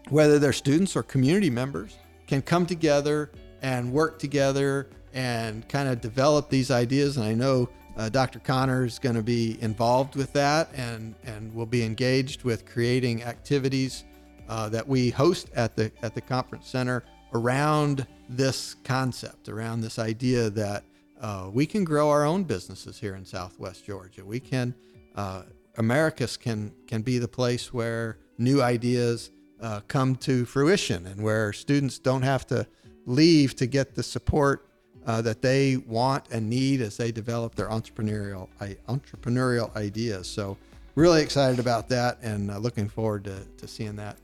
whether 0.10 0.40
they're 0.40 0.54
students 0.54 0.96
or 0.96 1.04
community 1.04 1.50
members, 1.50 1.98
can 2.28 2.42
come 2.42 2.66
together 2.66 3.30
and 3.62 3.92
work 3.92 4.18
together 4.18 4.88
and 5.14 5.68
kind 5.70 5.88
of 5.88 6.02
develop 6.02 6.50
these 6.50 6.72
ideas. 6.72 7.18
And 7.18 7.26
I 7.26 7.34
know 7.34 7.70
uh, 7.98 8.10
Dr. 8.10 8.40
Connor 8.40 8.86
is 8.86 9.00
going 9.00 9.16
to 9.16 9.24
be 9.24 9.58
involved 9.62 10.16
with 10.16 10.34
that 10.34 10.70
and, 10.74 11.16
and 11.26 11.54
will 11.54 11.66
be 11.66 11.84
engaged 11.84 12.44
with 12.44 12.66
creating 12.66 13.24
activities 13.24 14.04
uh, 14.50 14.70
that 14.70 14.88
we 14.88 15.10
host 15.10 15.50
at 15.56 15.76
the, 15.76 15.92
at 16.02 16.14
the 16.14 16.22
conference 16.22 16.68
center 16.68 17.04
around 17.36 18.08
this 18.30 18.76
concept, 18.86 19.50
around 19.50 19.82
this 19.82 20.00
idea 20.00 20.50
that 20.50 20.84
uh, 21.20 21.50
we 21.52 21.66
can 21.66 21.84
grow 21.84 22.10
our 22.10 22.26
own 22.26 22.44
businesses 22.44 22.98
here 22.98 23.16
in 23.16 23.26
Southwest 23.26 23.86
Georgia. 23.86 24.24
We 24.24 24.40
can, 24.40 24.74
uh, 25.16 25.44
Americus 25.78 26.38
can, 26.38 26.72
can 26.88 27.02
be 27.02 27.20
the 27.20 27.28
place 27.28 27.74
where 27.74 28.18
new 28.38 28.62
ideas 28.62 29.32
uh, 29.62 29.82
come 29.90 30.16
to 30.16 30.46
fruition 30.46 31.06
and 31.08 31.22
where 31.22 31.52
students 31.52 32.00
don't 32.00 32.22
have 32.22 32.48
to 32.48 32.66
leave 33.06 33.54
to 33.58 33.66
get 33.66 33.96
the 33.96 34.04
support 34.04 34.70
uh, 35.06 35.22
that 35.22 35.42
they 35.42 35.78
want 35.78 36.26
and 36.32 36.50
need 36.50 36.82
as 36.82 36.96
they 36.98 37.12
develop 37.12 37.54
their 37.56 37.68
entrepreneurial 37.68 38.48
entrepreneurial 38.88 39.76
ideas. 39.76 40.28
So, 40.28 40.58
really 40.96 41.22
excited 41.22 41.60
about 41.60 41.90
that 41.90 42.18
and 42.22 42.50
uh, 42.50 42.58
looking 42.58 42.88
forward 42.88 43.26
to, 43.26 43.44
to 43.58 43.68
seeing 43.68 43.98
that 43.98 44.18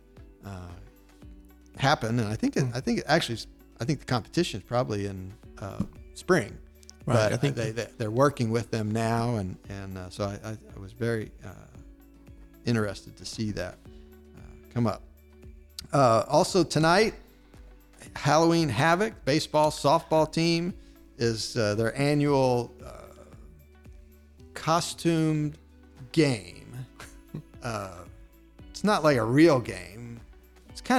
uh, 0.46 0.70
happen. 1.78 2.20
And 2.20 2.28
I 2.28 2.36
think 2.36 2.58
it, 2.58 2.66
I 2.74 2.80
think 2.80 3.00
it 3.00 3.06
actually 3.08 3.40
I 3.80 3.86
think 3.86 4.00
the 4.00 4.06
competition 4.06 4.60
is 4.62 4.66
probably 4.66 5.08
in 5.08 5.34
uh, 5.60 5.80
spring. 6.14 6.58
Right, 7.06 7.16
But 7.16 7.34
I 7.34 7.38
think- 7.38 7.56
they, 7.56 7.72
they 7.72 7.88
they're 7.98 8.12
working 8.12 8.52
with 8.52 8.70
them 8.72 8.92
now, 8.92 9.38
and 9.38 9.58
and 9.70 9.98
uh, 9.98 10.10
so 10.10 10.26
I, 10.26 10.50
I, 10.50 10.52
I 10.76 10.80
was 10.80 10.94
very 10.94 11.32
uh, 11.44 11.50
interested 12.66 13.18
to 13.18 13.26
see 13.26 13.52
that 13.52 13.78
uh, 14.38 14.42
come 14.74 14.86
up. 14.86 15.02
Uh, 15.92 16.24
also 16.28 16.64
tonight, 16.64 17.16
Halloween 18.16 18.70
Havoc 18.70 19.14
baseball 19.26 19.72
softball 19.72 20.32
team 20.32 20.74
is 21.18 21.58
uh, 21.58 21.76
their 21.76 21.98
annual 22.00 22.72
uh, 22.86 22.90
costumed 24.54 25.58
game. 26.12 26.76
uh, 27.64 27.96
it's 28.70 28.84
not 28.84 29.04
like 29.04 29.18
a 29.18 29.24
real 29.26 29.60
game. 29.60 30.20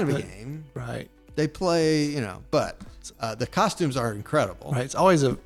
It's 0.00 0.08
kind 0.08 0.10
of 0.10 0.16
a 0.16 0.22
game. 0.22 0.64
Right. 0.74 1.08
They 1.34 1.48
play, 1.48 2.04
you 2.04 2.20
know, 2.20 2.42
but 2.50 2.80
uh, 3.20 3.34
the 3.34 3.46
costumes 3.46 3.96
are 3.96 4.12
incredible. 4.12 4.72
Right. 4.72 4.84
It's 4.84 4.94
always 4.94 5.22
a 5.22 5.38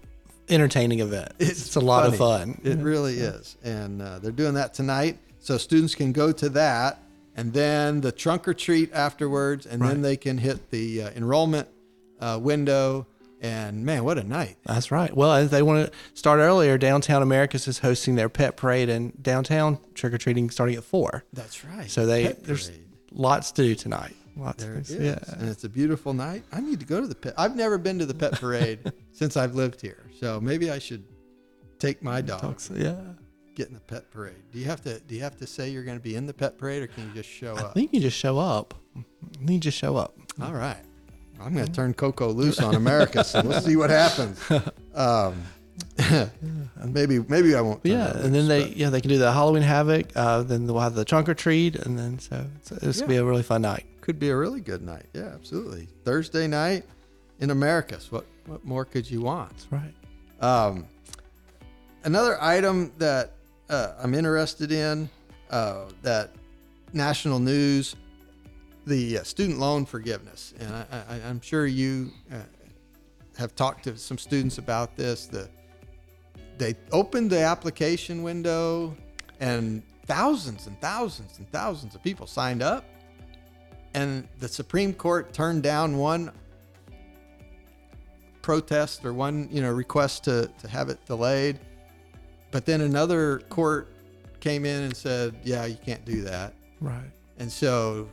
entertaining 0.49 1.01
event. 1.01 1.33
It's, 1.39 1.77
a 1.77 1.81
lot 1.81 2.07
of 2.07 2.17
fun. 2.17 2.61
It 2.65 2.79
really 2.79 3.19
is, 3.19 3.57
and 3.63 4.01
uh, 4.03 4.19
they're 4.19 4.33
doing 4.33 4.55
that 4.55 4.75
tonight, 4.75 5.19
so 5.41 5.59
students 5.59 5.95
can 5.95 6.13
go 6.13 6.33
to 6.33 6.49
that, 6.51 7.03
and 7.37 7.53
then 7.53 8.01
the 8.01 8.13
trunk 8.13 8.49
or 8.49 8.55
treat 8.55 8.93
afterwards, 8.93 9.67
and 9.67 9.83
then 9.83 10.03
they 10.03 10.17
can 10.17 10.39
hit 10.39 10.71
the 10.71 11.03
uh, 11.03 11.11
enrollment 11.11 11.69
uh, 12.21 12.39
window. 12.41 13.07
And 13.43 13.85
man, 13.85 14.03
what 14.03 14.17
a 14.17 14.25
night! 14.25 14.57
That's 14.65 14.91
right. 14.91 15.15
Well, 15.15 15.35
if 15.37 15.51
they 15.51 15.61
want 15.61 15.87
to 15.87 15.99
start 16.15 16.41
earlier, 16.41 16.79
Downtown 16.79 17.23
Americus 17.23 17.69
is 17.69 17.81
hosting 17.81 18.15
their 18.15 18.31
pet 18.31 18.57
parade 18.57 18.89
and 18.89 19.23
downtown 19.23 19.79
trick 19.95 20.15
or 20.15 20.19
treating 20.19 20.49
starting 20.49 20.75
at 20.75 20.85
four. 20.85 21.23
That's 21.35 21.63
right. 21.63 21.91
So 21.91 22.07
they 22.07 22.29
there's 22.29 22.71
lots 23.13 23.53
to 23.53 23.63
do 23.63 23.75
tonight. 23.75 24.17
Lots 24.37 24.63
There 24.63 24.75
do. 24.75 24.81
is. 24.81 24.91
Yeah. 24.95 25.19
and 25.39 25.49
it's 25.49 25.65
a 25.65 25.69
beautiful 25.69 26.13
night. 26.13 26.43
I 26.53 26.61
need 26.61 26.79
to 26.81 26.87
go 26.87 27.01
to 27.01 27.07
the 27.07 27.15
pet. 27.15 27.35
I've 27.39 27.57
never 27.57 27.79
been 27.79 27.99
to 28.01 28.07
the 28.07 28.15
pet 28.15 28.33
parade 28.33 28.93
since 29.13 29.37
I've 29.37 29.55
lived 29.55 29.81
here, 29.81 30.05
so 30.21 30.41
maybe 30.41 30.71
I 30.71 30.79
should 30.79 31.05
take 31.79 32.03
my 32.03 32.21
dog. 32.21 32.41
Talks- 32.43 32.71
yeah. 32.75 32.97
Get 33.55 33.69
in 33.69 33.75
the 33.75 33.81
pet 33.81 34.11
parade. 34.11 34.35
Do 34.53 34.59
you 34.59 34.67
have 34.67 34.83
to? 34.83 35.01
Do 35.01 35.15
you 35.15 35.23
have 35.23 35.39
to 35.39 35.47
say 35.47 35.71
you're 35.71 35.85
going 35.85 35.97
to 35.97 36.03
be 36.03 36.15
in 36.15 36.27
the 36.27 36.35
pet 36.35 36.59
parade, 36.59 36.83
or 36.83 36.87
can 36.89 37.09
you 37.09 37.15
just 37.15 37.31
show 37.31 37.57
I 37.57 37.61
up? 37.63 37.73
think 37.75 37.95
you 37.95 38.01
just 38.01 38.19
show 38.19 38.39
up. 38.39 38.75
I 38.95 39.03
think 39.39 39.51
you 39.51 39.59
just 39.61 39.79
show 39.79 39.97
up. 39.97 40.15
All 40.43 40.53
right. 40.53 40.77
I'm 41.41 41.55
going 41.55 41.65
to 41.67 41.73
turn 41.73 41.95
Coco 41.95 42.31
loose 42.33 42.61
on 42.61 42.75
America, 42.75 43.25
so 43.25 43.41
we'll 43.43 43.61
see 43.63 43.77
what 43.77 43.89
happens. 43.91 44.39
Um, 44.95 45.43
maybe 46.87 47.19
maybe 47.29 47.55
I 47.55 47.61
won't. 47.61 47.81
Yeah, 47.85 48.17
and 48.17 48.35
then 48.35 48.49
they 48.49 48.63
but 48.69 48.77
yeah 48.77 48.91
they 48.91 49.01
can 49.01 49.11
do 49.11 49.19
the 49.19 49.33
Halloween 49.33 49.63
Havoc. 49.63 50.07
Uh, 50.17 50.43
then 50.43 50.67
they'll 50.67 50.79
have 50.81 50.95
the 50.95 51.05
trunk 51.05 51.29
or 51.29 51.35
treat, 51.35 51.77
and 51.77 51.99
then 51.99 52.19
so 52.19 52.47
it's, 52.57 52.73
it's 52.73 53.01
gonna 53.01 53.09
be 53.11 53.17
a 53.17 53.25
really 53.25 53.43
fun 53.43 53.63
night. 53.63 53.85
Could 54.07 54.21
be 54.21 54.31
a 54.31 54.37
really 54.37 54.61
good 54.61 54.83
night. 54.83 55.07
Yeah, 55.13 55.33
absolutely. 55.35 55.89
Thursday 56.05 56.47
night 56.47 56.85
in 57.41 57.51
Americus. 57.51 58.13
What 58.13 58.25
what 58.47 58.65
more 58.65 58.85
could 58.85 59.11
you 59.11 59.21
want? 59.21 59.51
That's 59.51 59.73
right. 59.73 59.95
Um, 60.41 60.87
another 62.05 62.41
item 62.41 62.93
that 62.99 63.33
uh, 63.69 63.95
I'm 63.99 64.15
interested 64.15 64.71
in 64.71 65.11
uh, 65.51 65.87
that 66.03 66.31
national 66.93 67.41
news, 67.41 67.97
the 68.87 69.19
uh, 69.19 69.23
student 69.25 69.59
loan 69.59 69.85
forgiveness, 69.85 70.55
and 70.61 70.73
I, 70.73 70.87
I, 70.93 71.15
I'm 71.29 71.41
sure 71.41 71.67
you 71.67 72.13
uh, 72.33 72.37
have 73.37 73.57
talked 73.57 73.83
to 73.85 73.97
some 73.97 74.19
students 74.19 74.59
about 74.59 74.97
this. 74.97 75.27
The 75.27 75.49
they 76.59 76.77
opened 76.93 77.31
the 77.31 77.41
application 77.41 78.23
window, 78.23 78.97
and 79.41 79.83
thousands 80.07 80.69
and 80.69 80.81
thousands 80.81 81.39
and 81.39 81.51
thousands 81.51 81.97
of 81.97 82.05
people 82.05 82.29
signed 82.29 82.63
up, 82.63 82.85
and 83.97 84.29
the 84.39 84.47
Supreme 84.47 84.93
Court 84.93 85.33
turned 85.33 85.63
down 85.65 85.97
one 85.99 86.31
protest 88.43 89.05
or 89.05 89.13
one 89.13 89.49
you 89.51 89.61
know 89.61 89.73
request 89.73 90.23
to 90.25 90.49
to 90.61 90.69
have 90.69 90.89
it 90.89 91.05
delayed 91.07 91.59
but 92.53 92.65
then 92.65 92.81
another 92.83 93.41
court 93.49 93.93
came 94.39 94.65
in 94.65 94.83
and 94.85 94.97
said 94.97 95.35
yeah 95.43 95.65
you 95.65 95.77
can't 95.85 96.05
do 96.05 96.23
that 96.23 96.55
Right. 96.81 97.11
and 97.39 97.51
so 97.51 98.09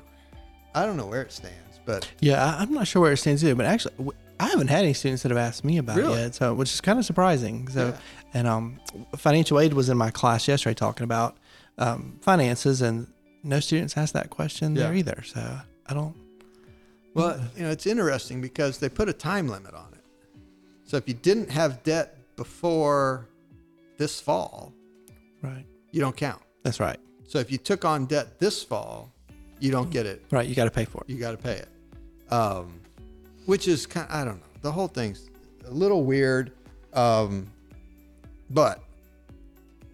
i 0.74 0.86
don't 0.88 0.98
know 0.98 1.06
where 1.06 1.22
it 1.22 1.32
stands 1.32 1.60
but 1.86 2.10
Yeah, 2.22 2.56
I'm 2.58 2.74
not 2.74 2.88
sure 2.88 3.02
where 3.02 3.12
it 3.12 3.17
stands 3.17 3.43
either, 3.43 3.56
but 3.56 3.65
actually, 3.65 3.93
I 4.39 4.48
haven't 4.48 4.69
had 4.69 4.86
any 4.86 4.93
students 4.93 5.22
that 5.24 5.32
have 5.32 5.38
asked 5.38 5.65
me 5.65 5.78
about 5.80 5.98
Really? 5.98 6.13
it 6.13 6.22
yet, 6.22 6.36
so 6.36 6.54
which 6.54 6.74
is 6.74 6.80
kind 6.80 6.98
of 6.98 7.04
surprising. 7.04 7.67
So, 7.67 7.88
Yeah. 7.89 7.98
and 8.34 8.48
um, 8.48 8.80
financial 9.17 9.60
aid 9.60 9.74
was 9.74 9.89
in 9.89 9.98
my 9.98 10.10
class 10.10 10.48
yesterday 10.48 10.76
talking 10.76 11.04
about 11.04 11.36
um, 11.78 12.19
finances, 12.22 12.82
and 12.82 13.08
no 13.43 13.60
students 13.60 13.98
asked 13.98 14.13
that 14.13 14.30
question 14.30 14.76
there 14.76 14.93
either. 14.96 15.24
So 15.26 15.60
I 15.88 15.93
don't. 15.93 16.15
well 17.13 17.39
you 17.56 17.63
know 17.63 17.69
it's 17.72 17.86
interesting 17.86 18.41
because 18.41 18.78
they 18.80 18.89
put 18.89 19.10
a 19.10 19.13
time 19.13 19.48
limit 19.48 19.74
on 19.74 19.89
it 19.93 20.04
so 20.84 20.98
if 20.98 21.08
you 21.08 21.13
didn't 21.13 21.50
have 21.52 21.84
debt 21.84 22.17
before 22.36 23.28
this 23.98 24.19
fall 24.19 24.74
Right. 25.41 25.65
you 25.91 26.00
don't 26.00 26.15
count 26.15 26.41
That's 26.63 26.80
right. 26.80 26.98
so 27.28 27.39
if 27.39 27.52
you 27.52 27.58
took 27.58 27.84
on 27.86 28.06
debt 28.06 28.39
this 28.39 28.63
fall 28.63 29.12
you 29.60 29.72
don't 29.72 29.89
get 29.91 30.06
it 30.06 30.24
Right. 30.32 30.48
You 30.48 30.56
got 30.56 30.65
to 30.65 30.72
pay 30.72 30.86
for 30.86 31.04
it. 31.04 31.10
you 31.10 31.17
got 31.19 31.32
to 31.32 31.38
pay 31.38 31.54
it. 31.63 31.69
Um, 32.32 32.80
which 33.46 33.67
is 33.67 33.86
kind 33.86 34.08
I 34.10 34.24
don't 34.26 34.38
know. 34.39 34.48
The 34.62 34.72
whole 34.72 34.88
thing's 34.88 35.30
a 35.65 35.72
little 35.72 36.04
weird. 36.04 36.52
Um, 36.93 37.48
but 38.50 38.82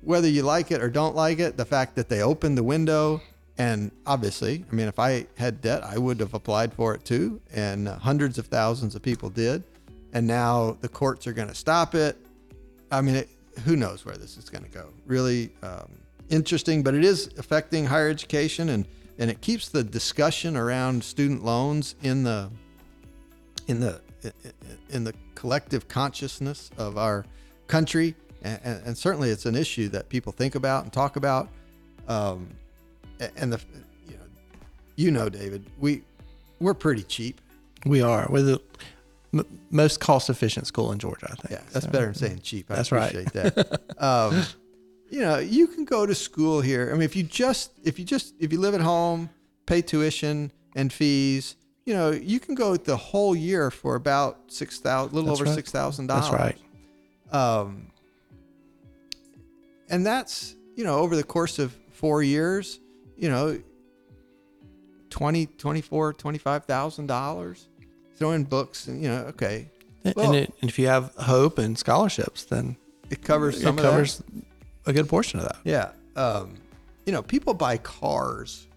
whether 0.01 0.27
you 0.27 0.41
like 0.43 0.71
it 0.71 0.81
or 0.81 0.89
don't 0.89 1.15
like 1.15 1.39
it, 1.39 1.57
the 1.57 1.65
fact 1.65 1.95
that 1.95 2.09
they 2.09 2.21
opened 2.21 2.57
the 2.57 2.63
window 2.63 3.21
and 3.59 3.91
obviously, 4.07 4.63
I 4.71 4.73
mean, 4.73 4.87
if 4.87 4.99
I 4.99 5.27
had 5.37 5.61
debt, 5.61 5.83
I 5.83 5.97
would 5.97 6.21
have 6.21 6.33
applied 6.33 6.73
for 6.73 6.95
it 6.95 7.03
too. 7.03 7.41
And 7.53 7.89
hundreds 7.89 8.37
of 8.37 8.47
thousands 8.47 8.95
of 8.95 9.01
people 9.01 9.29
did. 9.29 9.63
And 10.13 10.25
now 10.25 10.77
the 10.79 10.87
courts 10.87 11.27
are 11.27 11.33
going 11.33 11.49
to 11.49 11.55
stop 11.55 11.93
it. 11.93 12.17
I 12.89 13.01
mean, 13.01 13.15
it, 13.15 13.29
who 13.65 13.75
knows 13.75 14.05
where 14.05 14.15
this 14.15 14.37
is 14.37 14.49
going 14.49 14.63
to 14.63 14.69
go? 14.69 14.89
Really 15.05 15.51
um, 15.61 15.91
interesting, 16.29 16.83
but 16.83 16.95
it 16.95 17.03
is 17.03 17.31
affecting 17.37 17.85
higher 17.85 18.09
education 18.09 18.69
and 18.69 18.87
and 19.19 19.29
it 19.29 19.41
keeps 19.41 19.67
the 19.67 19.83
discussion 19.83 20.55
around 20.55 21.03
student 21.03 21.43
loans 21.43 21.95
in 22.01 22.23
the 22.23 22.49
in 23.67 23.81
the 23.81 23.99
in 24.89 25.03
the 25.03 25.13
collective 25.35 25.89
consciousness 25.89 26.71
of 26.77 26.97
our 26.97 27.25
country, 27.67 28.15
and, 28.41 28.81
and, 28.85 28.97
certainly 28.97 29.29
it's 29.29 29.45
an 29.45 29.55
issue 29.55 29.89
that 29.89 30.07
people 30.07 30.31
think 30.31 30.55
about 30.55 30.83
and 30.83 30.93
talk 30.93 31.17
about. 31.17 31.49
Um, 32.07 32.49
and 33.35 33.53
the 33.53 33.59
you 34.07 34.13
know, 34.15 34.23
you 34.95 35.11
know, 35.11 35.29
David, 35.29 35.65
we 35.79 36.03
we're 36.59 36.73
pretty 36.73 37.03
cheap. 37.03 37.39
We 37.85 38.01
are. 38.01 38.27
We're 38.29 38.41
the 38.41 38.61
m- 39.33 39.45
most 39.71 39.99
cost 39.99 40.29
efficient 40.29 40.67
school 40.67 40.91
in 40.91 40.99
Georgia, 40.99 41.27
I 41.31 41.35
think. 41.35 41.51
Yeah, 41.51 41.67
that's 41.71 41.85
So, 41.85 41.91
better 41.91 42.05
than 42.07 42.15
saying 42.15 42.39
cheap. 42.43 42.69
I 42.69 42.75
That's 42.75 42.91
right. 42.91 43.09
appreciate 43.13 43.33
that. 43.55 43.81
um, 44.03 44.43
you 45.09 45.21
know, 45.21 45.39
you 45.39 45.67
can 45.67 45.85
go 45.85 46.05
to 46.05 46.13
school 46.13 46.59
here. 46.61 46.89
I 46.89 46.93
mean, 46.93 47.03
if 47.03 47.15
you 47.15 47.23
just 47.23 47.71
if 47.83 47.97
you 47.99 48.05
just 48.05 48.33
if 48.39 48.51
you 48.51 48.59
live 48.59 48.73
at 48.73 48.81
home, 48.81 49.29
pay 49.65 49.81
tuition 49.81 50.51
and 50.75 50.91
fees, 50.91 51.55
you 51.85 51.93
know, 51.93 52.11
you 52.11 52.39
can 52.39 52.53
go 52.53 52.75
the 52.77 52.97
whole 52.97 53.35
year 53.35 53.71
for 53.71 53.95
about 53.95 54.37
six 54.47 54.79
thousand, 54.79 55.13
little 55.15 55.29
That's 55.29 55.41
over 55.41 55.49
right. 55.49 55.55
six 55.55 55.71
thousand 55.71 56.07
That's 56.07 56.27
dollars. 56.29 56.53
right. 57.31 57.33
Um, 57.33 57.87
and 59.89 60.05
that's 60.05 60.55
you 60.75 60.83
know, 60.83 60.97
over 60.99 61.15
the 61.15 61.23
course 61.23 61.59
of 61.59 61.75
four 61.91 62.21
years, 62.23 62.79
you 63.19 63.29
know, 63.29 63.59
20, 65.09 65.45
24, 65.47 66.13
25,000 66.13 67.07
dollars. 67.07 67.67
Throw 68.15 68.31
in 68.31 68.43
books 68.43 68.87
and, 68.87 69.01
you 69.01 69.07
know, 69.09 69.23
okay. 69.27 69.69
And- 70.03 70.15
Well- 70.15 70.25
and, 70.27 70.35
it, 70.35 70.53
and 70.61 70.69
if 70.69 70.77
you 70.79 70.87
have 70.87 71.13
hope 71.15 71.57
and 71.57 71.77
scholarships, 71.77 72.43
then 72.45 72.75
It 73.09 73.21
covers 73.23 73.57
it 73.57 73.61
some 73.61 73.77
of 73.77 73.83
that. 73.83 73.89
covers 73.91 74.21
a 74.85 74.93
good 74.93 75.07
portion 75.07 75.39
of 75.39 75.45
that. 75.45 75.57
Yeah. 75.63 75.91
Um, 76.15 76.55
you 77.05 77.13
know, 77.13 77.21
people 77.21 77.53
buy 77.53 77.77
cars 77.77 78.67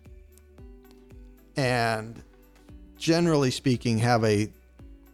and 1.57 2.23
generally 2.97 3.51
speaking 3.51 3.99
have 3.99 4.25
a 4.25 4.49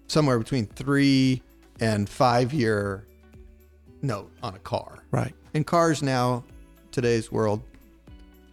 somewhere 0.07 0.38
between 0.38 0.67
three 0.67 1.43
and 1.81 2.09
five 2.09 2.53
year 2.53 3.07
note 4.03 4.31
on 4.43 4.55
a 4.55 4.59
car. 4.59 5.05
Right. 5.11 5.35
And 5.55 5.67
cars 5.67 6.03
now, 6.03 6.45
today's 6.93 7.33
world, 7.33 7.62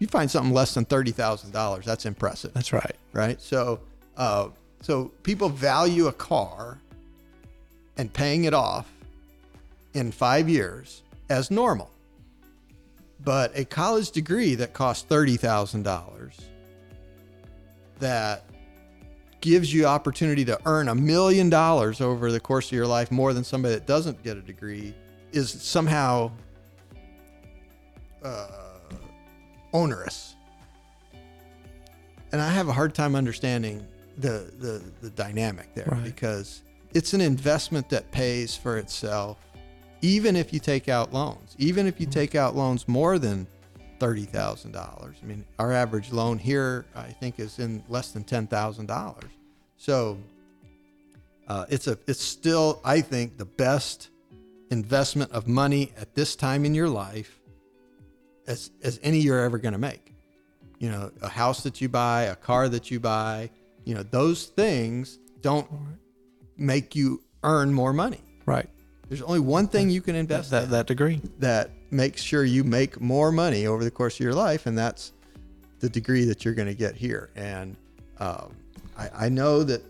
you 0.05 0.09
find 0.09 0.29
something 0.29 0.53
less 0.53 0.73
than 0.73 0.85
thirty 0.85 1.11
thousand 1.11 1.51
dollars. 1.51 1.85
That's 1.85 2.05
impressive, 2.05 2.53
That's 2.53 2.71
right. 2.71 2.95
right? 3.13 3.41
So, 3.41 3.79
uh, 4.17 4.49
so 4.81 5.11
people 5.23 5.49
value 5.49 6.07
a 6.07 6.13
car 6.13 6.79
and 7.97 8.11
paying 8.11 8.43
it 8.45 8.53
off 8.53 8.91
in 9.93 10.11
five 10.11 10.47
years 10.47 11.01
as 11.29 11.49
normal. 11.49 11.89
But 13.23 13.57
a 13.57 13.65
college 13.65 14.11
degree 14.11 14.55
that 14.55 14.73
costs 14.73 15.03
thirty 15.03 15.37
thousand 15.37 15.83
dollars 15.83 16.39
that 17.99 18.43
gives 19.41 19.73
you 19.73 19.85
opportunity 19.85 20.43
to 20.45 20.59
earn 20.65 20.89
a 20.89 20.95
million 20.95 21.49
dollars 21.49 22.01
over 22.01 22.31
the 22.31 22.39
course 22.39 22.67
of 22.67 22.71
your 22.73 22.87
life 22.87 23.11
more 23.11 23.33
than 23.33 23.43
somebody 23.43 23.75
that 23.75 23.85
doesn't 23.85 24.21
get 24.23 24.35
a 24.37 24.41
degree 24.41 24.93
is 25.31 25.49
somehow 25.49 26.29
uh, 28.23 28.47
onerous. 29.75 30.35
And 32.31 32.41
I 32.41 32.49
have 32.51 32.67
a 32.67 32.73
hard 32.73 32.93
time 32.95 33.15
understanding 33.15 33.85
the 34.17 34.51
the, 34.59 34.83
the 35.01 35.09
dynamic 35.11 35.73
there 35.75 35.87
Right. 35.91 36.03
because 36.03 36.61
it's 36.93 37.13
an 37.13 37.21
investment 37.21 37.89
that 37.89 38.09
pays 38.11 38.55
for 38.55 38.77
itself 38.77 39.37
even 40.01 40.35
if 40.35 40.53
you 40.53 40.59
take 40.59 40.87
out 40.87 41.13
loans. 41.13 41.55
Even 41.57 41.87
if 41.87 41.99
you 41.99 42.05
take 42.05 42.35
out 42.35 42.55
loans 42.55 42.87
more 42.87 43.17
than 43.19 43.47
thirty 43.99 44.25
thousand 44.25 44.71
dollars. 44.71 45.15
I 45.23 45.25
mean, 45.25 45.43
our 45.57 45.71
average 45.71 46.11
loan 46.11 46.37
here, 46.37 46.85
I 46.95 47.07
think, 47.07 47.39
is 47.39 47.59
in 47.59 47.83
less 47.89 48.11
than 48.11 48.23
ten 48.23 48.45
thousand 48.47 48.85
dollars. 48.87 49.31
So 49.77 50.17
uh, 51.47 51.65
it's 51.69 51.87
a 51.87 51.97
it's 52.07 52.21
still, 52.23 52.81
I 52.83 53.01
think, 53.01 53.37
the 53.37 53.45
best 53.45 54.09
investment 54.71 55.31
of 55.31 55.47
money 55.47 55.91
at 55.99 56.13
this 56.15 56.35
time 56.35 56.65
in 56.65 56.73
your 56.75 56.89
life 56.89 57.39
as 58.47 58.71
as 58.83 58.99
any 59.03 59.19
you're 59.19 59.39
ever 59.39 59.57
going 59.57 59.73
to 59.73 59.79
make. 59.79 60.13
You 60.79 60.89
know, 60.89 61.11
a 61.21 61.29
house 61.29 61.63
that 61.63 61.79
you 61.81 61.89
buy, 61.89 62.23
a 62.23 62.35
car 62.35 62.67
that 62.69 62.91
you 62.91 62.99
buy, 62.99 63.49
you 63.85 63.95
know, 63.95 64.03
those 64.03 64.47
things 64.47 65.19
don't 65.41 65.67
make 66.57 66.95
you 66.95 67.23
earn 67.43 67.73
more 67.73 67.93
money. 67.93 68.21
Right. 68.45 68.69
There's 69.07 69.21
only 69.21 69.39
one 69.39 69.67
thing 69.67 69.89
you 69.89 70.01
can 70.01 70.15
invest 70.15 70.51
That 70.51 70.65
in 70.65 70.69
that 70.71 70.87
degree. 70.87 71.21
that 71.39 71.69
makes 71.91 72.21
sure 72.21 72.43
you 72.43 72.63
make 72.63 72.99
more 72.99 73.31
money 73.31 73.67
over 73.67 73.83
the 73.83 73.91
course 73.91 74.15
of 74.15 74.21
your 74.21 74.33
life, 74.33 74.65
and 74.65 74.77
that's 74.77 75.13
the 75.79 75.89
degree 75.89 76.25
that 76.25 76.43
you're 76.43 76.55
going 76.55 76.67
to 76.67 76.73
get 76.75 76.95
here. 76.95 77.29
And 77.35 77.77
um, 78.19 78.55
I, 78.97 79.09
I 79.25 79.29
know 79.29 79.63
that 79.63 79.81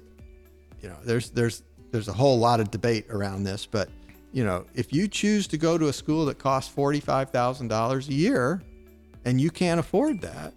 you 0.82 0.90
know 0.90 0.98
there's 1.04 1.30
there's 1.32 1.64
there's 1.92 2.10
a 2.10 2.14
whole 2.14 2.38
lot 2.38 2.60
of 2.60 2.70
debate 2.72 3.06
around 3.10 3.44
this, 3.44 3.66
but 3.66 3.90
you 4.36 4.44
know 4.44 4.66
if 4.74 4.92
you 4.92 5.08
choose 5.08 5.48
to 5.48 5.58
go 5.58 5.78
to 5.78 5.88
a 5.88 5.94
school 5.94 6.26
that 6.26 6.38
costs 6.38 6.70
forty 6.70 7.00
five 7.00 7.30
thousand 7.30 7.70
dollars 7.70 8.10
a 8.10 8.14
year, 8.14 8.62
and 9.24 9.40
you 9.40 9.50
can't 9.50 9.80
afford 9.80 10.20
that, 10.22 10.54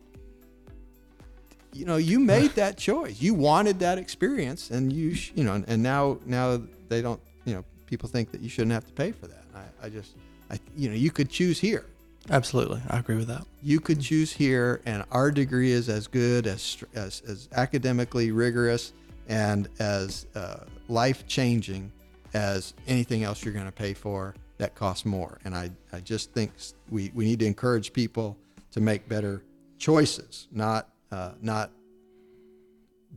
you 1.73 1.85
know 1.87 1.97
you 1.97 2.19
made 2.19 2.51
that 2.57 2.77
choice. 2.77 3.23
You 3.23 3.35
wanted 3.35 3.79
that 3.79 3.97
experience, 3.97 4.71
and 4.71 4.93
you 4.93 5.15
sh- 5.15 5.31
you 5.37 5.45
know, 5.45 5.63
and 5.69 5.81
now 5.81 6.19
now 6.27 6.61
they 6.89 7.01
don't 7.01 7.21
you 7.45 7.55
know 7.55 7.65
people 7.87 8.09
think 8.09 8.33
that 8.33 8.41
you 8.41 8.49
shouldn't 8.49 8.73
have 8.73 8.85
to 8.85 8.93
pay 8.93 9.13
for 9.13 9.29
that. 9.29 9.45
I, 9.55 9.87
I 9.87 9.89
just 9.89 10.17
I 10.51 10.59
you 10.77 10.89
know 10.89 10.97
you 10.97 11.13
could 11.13 11.31
choose 11.31 11.61
here. 11.61 11.87
Absolutely. 12.31 12.83
I 12.91 12.99
agree 12.99 13.17
with 13.17 13.29
that. 13.29 13.47
You 13.63 13.79
could 13.79 14.01
choose 14.01 14.33
here, 14.33 14.83
and 14.87 15.05
our 15.13 15.31
degree 15.31 15.71
is 15.71 15.89
as 15.89 16.09
good 16.09 16.49
as 16.49 16.83
as, 16.97 17.23
as 17.29 17.49
academically 17.53 18.33
rigorous 18.33 18.93
and 19.29 19.69
as 19.79 20.27
uh, 20.35 20.65
life 20.89 21.29
changing 21.29 21.93
as 22.35 22.75
anything 22.87 23.23
else 23.23 23.45
you're 23.45 23.55
going 23.55 23.67
to 23.67 23.73
pay 23.73 23.95
for 23.95 24.35
that 24.59 24.75
costs 24.75 25.05
more. 25.07 25.39
And 25.45 25.55
I, 25.55 25.71
I 25.93 26.01
just 26.01 26.33
think 26.33 26.53
we, 26.91 27.11
we 27.15 27.25
need 27.25 27.39
to 27.41 27.47
encourage 27.47 27.93
people 27.93 28.37
to 28.73 28.81
make 28.81 29.09
better 29.09 29.43
choices, 29.79 30.49
not 30.53 30.89
uh, 31.11 31.33
not 31.41 31.71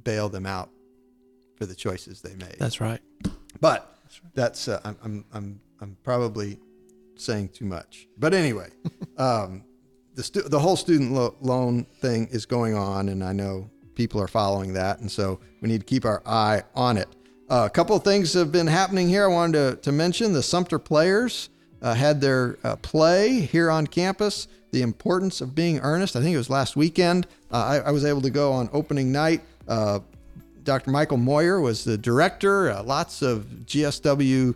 bail 0.03 0.29
them 0.29 0.45
out 0.45 0.69
for 1.55 1.65
the 1.65 1.75
choices 1.75 2.21
they 2.21 2.35
made. 2.35 2.55
That's 2.57 2.79
right. 2.79 3.01
But 3.59 3.95
that's 4.33 4.67
uh, 4.67 4.79
I'm, 4.83 4.97
I'm 5.03 5.25
I'm 5.33 5.61
I'm 5.81 5.97
probably 6.03 6.57
saying 7.15 7.49
too 7.49 7.65
much. 7.65 8.07
But 8.17 8.33
anyway, 8.33 8.69
um, 9.17 9.63
the 10.15 10.23
stu- 10.23 10.43
the 10.43 10.59
whole 10.59 10.75
student 10.75 11.11
lo- 11.11 11.35
loan 11.41 11.85
thing 12.01 12.27
is 12.31 12.45
going 12.45 12.75
on, 12.75 13.09
and 13.09 13.23
I 13.23 13.33
know 13.33 13.69
people 13.95 14.21
are 14.21 14.27
following 14.27 14.73
that, 14.73 14.99
and 14.99 15.11
so 15.11 15.39
we 15.61 15.69
need 15.69 15.79
to 15.79 15.85
keep 15.85 16.05
our 16.05 16.21
eye 16.25 16.63
on 16.75 16.97
it. 16.97 17.09
Uh, 17.51 17.65
a 17.65 17.69
couple 17.69 17.93
of 17.93 18.01
things 18.01 18.31
have 18.31 18.49
been 18.49 18.65
happening 18.65 19.09
here. 19.09 19.25
I 19.25 19.27
wanted 19.27 19.75
to, 19.75 19.81
to 19.81 19.91
mention 19.91 20.31
the 20.31 20.41
Sumter 20.41 20.79
Players 20.79 21.49
uh, 21.81 21.93
had 21.93 22.21
their 22.21 22.57
uh, 22.63 22.77
play 22.77 23.41
here 23.41 23.69
on 23.69 23.87
campus. 23.87 24.47
The 24.71 24.81
importance 24.81 25.41
of 25.41 25.53
being 25.53 25.77
earnest. 25.79 26.15
I 26.15 26.21
think 26.21 26.33
it 26.33 26.37
was 26.37 26.49
last 26.49 26.77
weekend. 26.77 27.27
Uh, 27.51 27.81
I, 27.83 27.89
I 27.89 27.91
was 27.91 28.05
able 28.05 28.21
to 28.21 28.29
go 28.29 28.53
on 28.53 28.69
opening 28.71 29.11
night. 29.11 29.41
Uh, 29.67 29.99
Dr. 30.63 30.91
Michael 30.91 31.17
Moyer 31.17 31.59
was 31.59 31.83
the 31.83 31.97
director. 31.97 32.73
Lots 32.83 33.21
of 33.21 33.43
GSW 33.65 34.55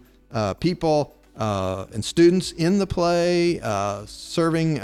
people 0.61 1.13
and 1.35 2.05
students 2.05 2.53
in 2.53 2.79
the 2.79 2.87
play, 2.87 3.59
serving, 4.05 4.77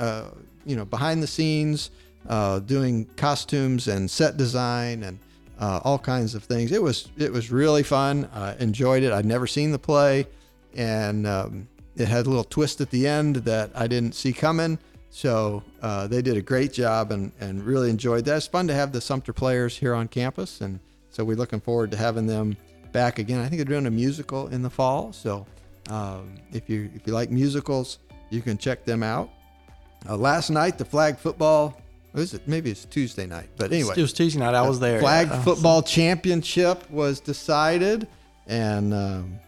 you 0.66 0.76
know, 0.76 0.84
behind 0.84 1.24
the 1.24 1.28
scenes, 1.28 1.92
doing 2.66 3.06
costumes 3.16 3.88
and 3.88 4.12
set 4.12 4.36
design 4.36 5.04
and 5.04 5.18
uh, 5.62 5.80
all 5.84 6.00
kinds 6.00 6.36
of 6.36 6.44
things. 6.44 6.72
It 6.72 6.82
was 6.82 7.10
it 7.18 7.32
was 7.32 7.52
really 7.52 7.84
fun. 7.84 8.28
I 8.34 8.56
enjoyed 8.56 9.04
it. 9.04 9.14
I'd 9.14 9.26
never 9.26 9.48
seen 9.48 9.72
the 9.72 9.80
play, 9.80 10.28
and 10.76 11.28
um, 11.28 11.68
it 11.96 12.08
had 12.08 12.26
a 12.26 12.30
little 12.30 12.44
twist 12.44 12.82
at 12.82 12.90
the 12.90 13.08
end 13.08 13.38
that 13.38 13.70
I 13.76 13.88
didn't 13.88 14.16
see 14.16 14.34
coming. 14.34 14.80
So 15.12 15.62
uh, 15.82 16.08
they 16.08 16.22
did 16.22 16.38
a 16.38 16.42
great 16.42 16.74
job 16.74 17.12
and, 17.12 17.32
and 17.40 17.64
really 17.64 17.90
enjoyed 17.90 18.26
that. 18.26 18.38
It's 18.38 18.48
fun 18.48 18.68
to 18.68 18.74
have 18.74 18.94
the 18.94 19.02
Sumter 19.02 19.34
players 19.34 19.78
here 19.78 19.94
on 19.94 20.08
campus, 20.08 20.62
and 20.62 20.80
so 21.10 21.24
we're 21.24 21.36
looking 21.38 21.60
forward 21.60 21.92
to 21.92 21.98
having 21.98 22.26
them 22.26 22.58
back 22.92 23.20
again. 23.20 23.40
I 23.40 23.48
think 23.48 23.58
they're 23.58 23.66
doing 23.66 23.86
a 23.86 23.92
musical 23.92 24.48
in 24.48 24.64
the 24.64 24.70
fall, 24.70 25.14
so 25.14 25.46
um, 25.90 26.36
if 26.52 26.70
you 26.70 26.90
if 26.96 27.06
you 27.06 27.14
like 27.14 27.30
musicals, 27.30 28.00
you 28.32 28.42
can 28.42 28.58
check 28.58 28.84
them 28.84 29.04
out. 29.04 29.30
Uh, 30.10 30.18
last 30.18 30.50
night, 30.50 30.80
the 30.80 30.86
flag 30.86 31.18
football. 31.18 31.78
What 32.12 32.22
is 32.22 32.34
it? 32.34 32.48
Maybe 32.48 32.72
it's 32.72 32.86
Tuesday 32.86 33.26
night, 33.26 33.50
but 33.58 33.72
anyway, 33.72 33.94
It 33.98 34.02
was 34.02 34.14
Tuesday 34.14 34.40
night. 34.40 34.54
I 34.54 34.68
was 34.68 34.80
there. 34.80 35.00
flag 35.00 35.28
Yeah. 35.30 35.42
football 35.44 35.82
championship 35.82 36.90
was 36.92 37.20
decided, 37.20 38.08
and 38.48 38.94
um, 38.94 39.40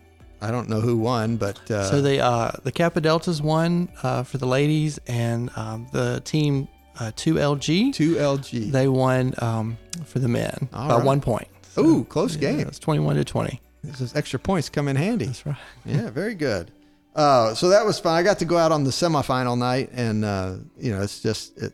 I 0.41 0.49
don't 0.51 0.69
know 0.69 0.79
who 0.81 0.97
won, 0.97 1.35
but 1.37 1.59
uh, 1.69 1.89
So 1.89 2.01
they 2.01 2.19
uh, 2.19 2.51
the 2.63 2.71
Kappa 2.71 3.01
Deltas 3.01 3.41
won 3.41 3.89
uh, 4.01 4.23
for 4.23 4.37
the 4.37 4.45
ladies, 4.47 4.99
and 5.07 5.49
um, 5.57 5.87
the 5.91 6.21
team 6.23 6.67
uh, 6.99 7.11
two 7.15 7.35
LG 7.35 7.93
two 7.93 8.15
LG. 8.15 8.71
they 8.71 8.87
won 8.87 9.33
um, 9.39 9.77
for 10.05 10.19
the 10.19 10.27
men 10.29 10.69
All 10.73 10.87
by 10.89 10.95
right. 10.97 11.05
one 11.05 11.19
point. 11.21 11.47
So, 11.73 11.83
Ooh, 11.83 12.03
close 12.05 12.35
yeah, 12.35 12.51
game. 12.51 12.59
It's 12.61 12.79
twenty 12.79 12.99
one 13.01 13.15
to 13.17 13.25
twenty. 13.25 13.59
Those 13.83 14.15
extra 14.15 14.39
points 14.39 14.69
come 14.69 14.87
in 14.87 14.95
handy. 14.95 15.25
That's 15.25 15.45
right. 15.45 15.57
Yeah, 15.85 16.09
very 16.11 16.35
good. 16.35 16.71
Uh, 17.15 17.53
so 17.53 17.69
that 17.69 17.85
was 17.85 17.99
fun. 17.99 18.13
I 18.15 18.23
got 18.23 18.39
to 18.39 18.45
go 18.45 18.57
out 18.57 18.71
on 18.71 18.85
the 18.85 18.91
semifinal 18.91 19.57
night, 19.57 19.89
and 19.93 20.23
uh, 20.23 20.55
you 20.79 20.91
know, 20.91 21.01
it's 21.01 21.19
just 21.21 21.57
it, 21.61 21.73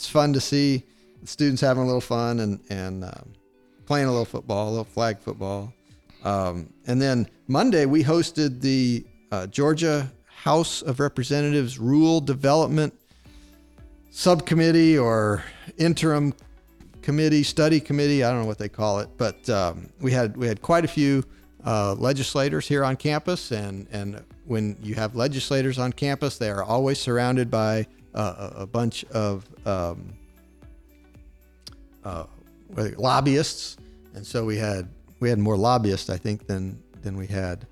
it's 0.00 0.08
fun 0.08 0.32
to 0.32 0.40
see 0.40 0.82
students 1.24 1.60
having 1.60 1.82
a 1.82 1.84
little 1.84 2.00
fun 2.00 2.40
and 2.40 2.58
and 2.70 3.04
um, 3.04 3.34
playing 3.84 4.06
a 4.06 4.10
little 4.10 4.24
football, 4.24 4.68
a 4.68 4.70
little 4.70 4.84
flag 4.84 5.18
football. 5.18 5.74
Um, 6.24 6.72
and 6.86 7.02
then 7.02 7.28
Monday 7.48 7.84
we 7.84 8.02
hosted 8.02 8.62
the 8.62 9.04
uh, 9.30 9.46
Georgia 9.48 10.10
House 10.24 10.80
of 10.80 11.00
Representatives 11.00 11.78
Rural 11.78 12.22
Development 12.22 12.94
Subcommittee 14.08 14.96
or 14.96 15.44
interim 15.76 16.32
committee, 17.02 17.42
study 17.42 17.78
committee. 17.78 18.24
I 18.24 18.30
don't 18.30 18.40
know 18.40 18.46
what 18.46 18.56
they 18.56 18.70
call 18.70 19.00
it, 19.00 19.10
but 19.18 19.50
um, 19.50 19.90
we 20.00 20.12
had 20.12 20.34
we 20.34 20.46
had 20.46 20.62
quite 20.62 20.86
a 20.86 20.88
few 20.88 21.22
uh, 21.66 21.92
legislators 21.92 22.66
here 22.66 22.84
on 22.84 22.96
campus, 22.96 23.52
and 23.52 23.86
and 23.92 24.24
when 24.46 24.78
you 24.82 24.94
have 24.94 25.14
legislators 25.14 25.78
on 25.78 25.92
campus, 25.92 26.38
they 26.38 26.48
are 26.48 26.64
always 26.64 26.98
surrounded 26.98 27.50
by 27.50 27.86
uh, 28.14 28.50
a, 28.56 28.66
bunch 28.66 29.04
of 29.06 29.46
um, 29.66 30.12
uh, 32.04 32.24
lobbyists, 32.96 33.76
and 34.14 34.26
so 34.26 34.44
we 34.44 34.56
had 34.56 34.88
we 35.20 35.28
had 35.28 35.38
more 35.38 35.56
lobbyists, 35.56 36.10
I 36.10 36.16
think, 36.16 36.46
than 36.46 36.82
than 37.02 37.16
we 37.16 37.26
had 37.26 37.66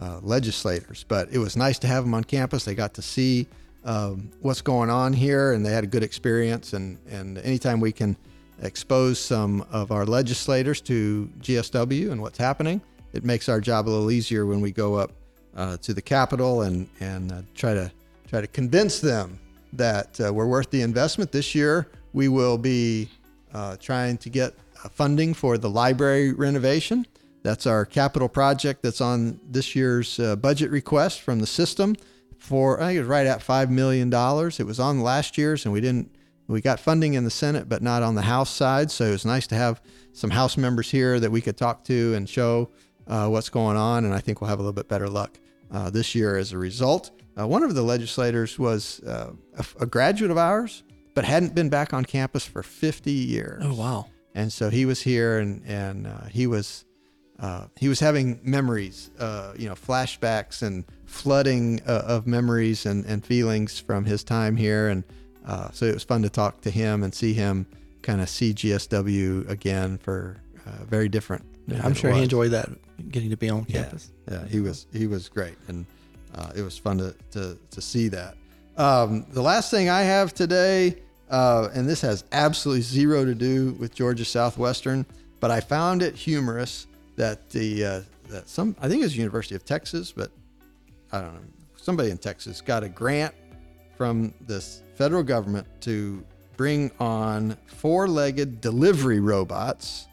uh, 0.00 0.20
legislators. 0.22 1.04
But 1.06 1.30
it 1.30 1.38
was 1.38 1.56
nice 1.56 1.78
to 1.80 1.86
have 1.86 2.04
them 2.04 2.14
on 2.14 2.24
campus. 2.24 2.64
They 2.64 2.74
got 2.74 2.94
to 2.94 3.02
see 3.02 3.46
um, 3.84 4.30
what's 4.40 4.62
going 4.62 4.90
on 4.90 5.12
here, 5.12 5.52
and 5.52 5.64
they 5.64 5.70
had 5.70 5.84
a 5.84 5.88
good 5.88 6.02
experience. 6.02 6.72
And 6.72 6.98
and 7.08 7.38
anytime 7.38 7.80
we 7.80 7.92
can 7.92 8.16
expose 8.62 9.18
some 9.18 9.64
of 9.70 9.92
our 9.92 10.06
legislators 10.06 10.80
to 10.82 11.30
GSW 11.40 12.10
and 12.10 12.20
what's 12.20 12.38
happening, 12.38 12.80
it 13.12 13.24
makes 13.24 13.48
our 13.48 13.60
job 13.60 13.88
a 13.88 13.90
little 13.90 14.10
easier 14.10 14.46
when 14.46 14.60
we 14.60 14.72
go 14.72 14.94
up 14.94 15.12
uh, 15.56 15.76
to 15.78 15.94
the 15.94 16.02
Capitol 16.02 16.62
and 16.62 16.88
and 17.00 17.32
uh, 17.32 17.42
try 17.54 17.74
to 17.74 17.90
try 18.28 18.40
to 18.40 18.46
convince 18.48 19.00
them 19.00 19.38
that 19.76 20.20
uh, 20.20 20.32
we're 20.32 20.46
worth 20.46 20.70
the 20.70 20.82
investment. 20.82 21.32
This 21.32 21.54
year, 21.54 21.90
we 22.12 22.28
will 22.28 22.58
be 22.58 23.08
uh, 23.52 23.76
trying 23.76 24.18
to 24.18 24.30
get 24.30 24.54
uh, 24.84 24.88
funding 24.88 25.34
for 25.34 25.58
the 25.58 25.70
library 25.70 26.32
renovation. 26.32 27.06
That's 27.42 27.66
our 27.66 27.84
capital 27.84 28.28
project 28.28 28.82
that's 28.82 29.00
on 29.00 29.38
this 29.48 29.76
year's 29.76 30.18
uh, 30.18 30.36
budget 30.36 30.70
request 30.70 31.20
from 31.20 31.40
the 31.40 31.46
system 31.46 31.94
for 32.38 32.80
I 32.80 32.88
think 32.88 32.96
it 32.96 33.00
was 33.00 33.08
right 33.08 33.26
at 33.26 33.42
five 33.42 33.70
million 33.70 34.10
dollars. 34.10 34.60
It 34.60 34.66
was 34.66 34.78
on 34.78 35.00
last 35.00 35.38
year's, 35.38 35.64
and 35.64 35.72
we 35.72 35.80
didn't. 35.80 36.14
We 36.46 36.60
got 36.60 36.78
funding 36.78 37.14
in 37.14 37.24
the 37.24 37.30
Senate, 37.30 37.70
but 37.70 37.80
not 37.80 38.02
on 38.02 38.14
the 38.14 38.22
House 38.22 38.50
side. 38.50 38.90
So 38.90 39.06
it 39.06 39.12
was 39.12 39.24
nice 39.24 39.46
to 39.46 39.54
have 39.54 39.80
some 40.12 40.28
House 40.28 40.58
members 40.58 40.90
here 40.90 41.18
that 41.18 41.30
we 41.30 41.40
could 41.40 41.56
talk 41.56 41.84
to 41.84 42.12
and 42.14 42.28
show 42.28 42.68
uh, 43.06 43.28
what's 43.28 43.48
going 43.48 43.78
on. 43.78 44.04
And 44.04 44.12
I 44.12 44.18
think 44.18 44.42
we'll 44.42 44.50
have 44.50 44.58
a 44.58 44.62
little 44.62 44.74
bit 44.74 44.86
better 44.86 45.08
luck 45.08 45.38
uh, 45.74 45.90
this 45.90 46.14
year 46.14 46.36
as 46.36 46.52
a 46.52 46.58
result. 46.58 47.10
Uh, 47.38 47.46
one 47.46 47.62
of 47.64 47.74
the 47.74 47.82
legislators 47.82 48.58
was 48.58 49.00
uh, 49.00 49.32
a, 49.58 49.82
a 49.82 49.86
graduate 49.86 50.30
of 50.30 50.38
ours, 50.38 50.84
but 51.14 51.24
hadn't 51.24 51.54
been 51.54 51.68
back 51.68 51.92
on 51.92 52.04
campus 52.04 52.46
for 52.46 52.62
50 52.62 53.10
years. 53.10 53.62
Oh 53.64 53.74
wow! 53.74 54.06
And 54.34 54.52
so 54.52 54.70
he 54.70 54.86
was 54.86 55.02
here, 55.02 55.38
and 55.38 55.62
and 55.66 56.06
uh, 56.06 56.26
he 56.26 56.46
was 56.46 56.84
uh, 57.40 57.66
he 57.76 57.88
was 57.88 57.98
having 57.98 58.38
memories, 58.42 59.10
uh, 59.18 59.52
you 59.56 59.68
know, 59.68 59.74
flashbacks 59.74 60.62
and 60.62 60.84
flooding 61.06 61.80
uh, 61.86 62.02
of 62.06 62.26
memories 62.26 62.86
and, 62.86 63.04
and 63.06 63.26
feelings 63.26 63.80
from 63.80 64.04
his 64.04 64.22
time 64.22 64.56
here, 64.56 64.88
and 64.88 65.02
uh, 65.44 65.70
so 65.72 65.86
it 65.86 65.94
was 65.94 66.04
fun 66.04 66.22
to 66.22 66.30
talk 66.30 66.60
to 66.60 66.70
him 66.70 67.02
and 67.02 67.12
see 67.12 67.34
him 67.34 67.66
kind 68.02 68.20
of 68.20 68.28
see 68.28 68.52
GSW 68.54 69.48
again 69.48 69.98
for 69.98 70.36
uh, 70.66 70.84
very 70.84 71.08
different. 71.08 71.44
Yeah, 71.66 71.80
I'm 71.84 71.94
sure 71.94 72.12
he 72.12 72.22
enjoyed 72.22 72.50
that 72.52 72.68
getting 73.10 73.30
to 73.30 73.36
be 73.36 73.48
on 73.50 73.64
Yeah. 73.68 73.82
campus. 73.84 74.10
Yeah, 74.30 74.46
he 74.46 74.60
was 74.60 74.86
he 74.92 75.06
was 75.06 75.28
great, 75.28 75.54
and 75.68 75.86
uh, 76.34 76.50
it 76.54 76.62
was 76.62 76.76
fun 76.78 76.98
to 76.98 77.14
to, 77.32 77.58
to 77.70 77.80
see 77.80 78.08
that. 78.08 78.36
Um, 78.76 79.24
the 79.30 79.42
last 79.42 79.70
thing 79.70 79.88
I 79.88 80.02
have 80.02 80.34
today, 80.34 80.96
uh, 81.30 81.68
and 81.74 81.88
this 81.88 82.00
has 82.00 82.24
absolutely 82.32 82.82
zero 82.82 83.24
to 83.24 83.34
do 83.34 83.72
with 83.78 83.94
Georgia 83.94 84.24
Southwestern, 84.24 85.06
but 85.40 85.50
I 85.50 85.60
found 85.60 86.02
it 86.02 86.14
humorous 86.16 86.86
that 87.16 87.48
the 87.50 87.84
uh, 87.84 88.00
that 88.28 88.48
some 88.48 88.74
I 88.80 88.88
think 88.88 89.00
it 89.00 89.04
was 89.04 89.16
University 89.16 89.54
of 89.54 89.64
Texas, 89.64 90.12
but 90.12 90.30
I 91.12 91.20
don't 91.20 91.34
know 91.34 91.40
somebody 91.76 92.10
in 92.10 92.18
Texas 92.18 92.60
got 92.60 92.82
a 92.82 92.88
grant 92.88 93.34
from 93.96 94.32
the 94.46 94.60
federal 94.96 95.22
government 95.22 95.66
to 95.82 96.24
bring 96.56 96.90
on 96.98 97.56
four-legged 97.66 98.60
delivery 98.60 99.20
robots 99.20 100.08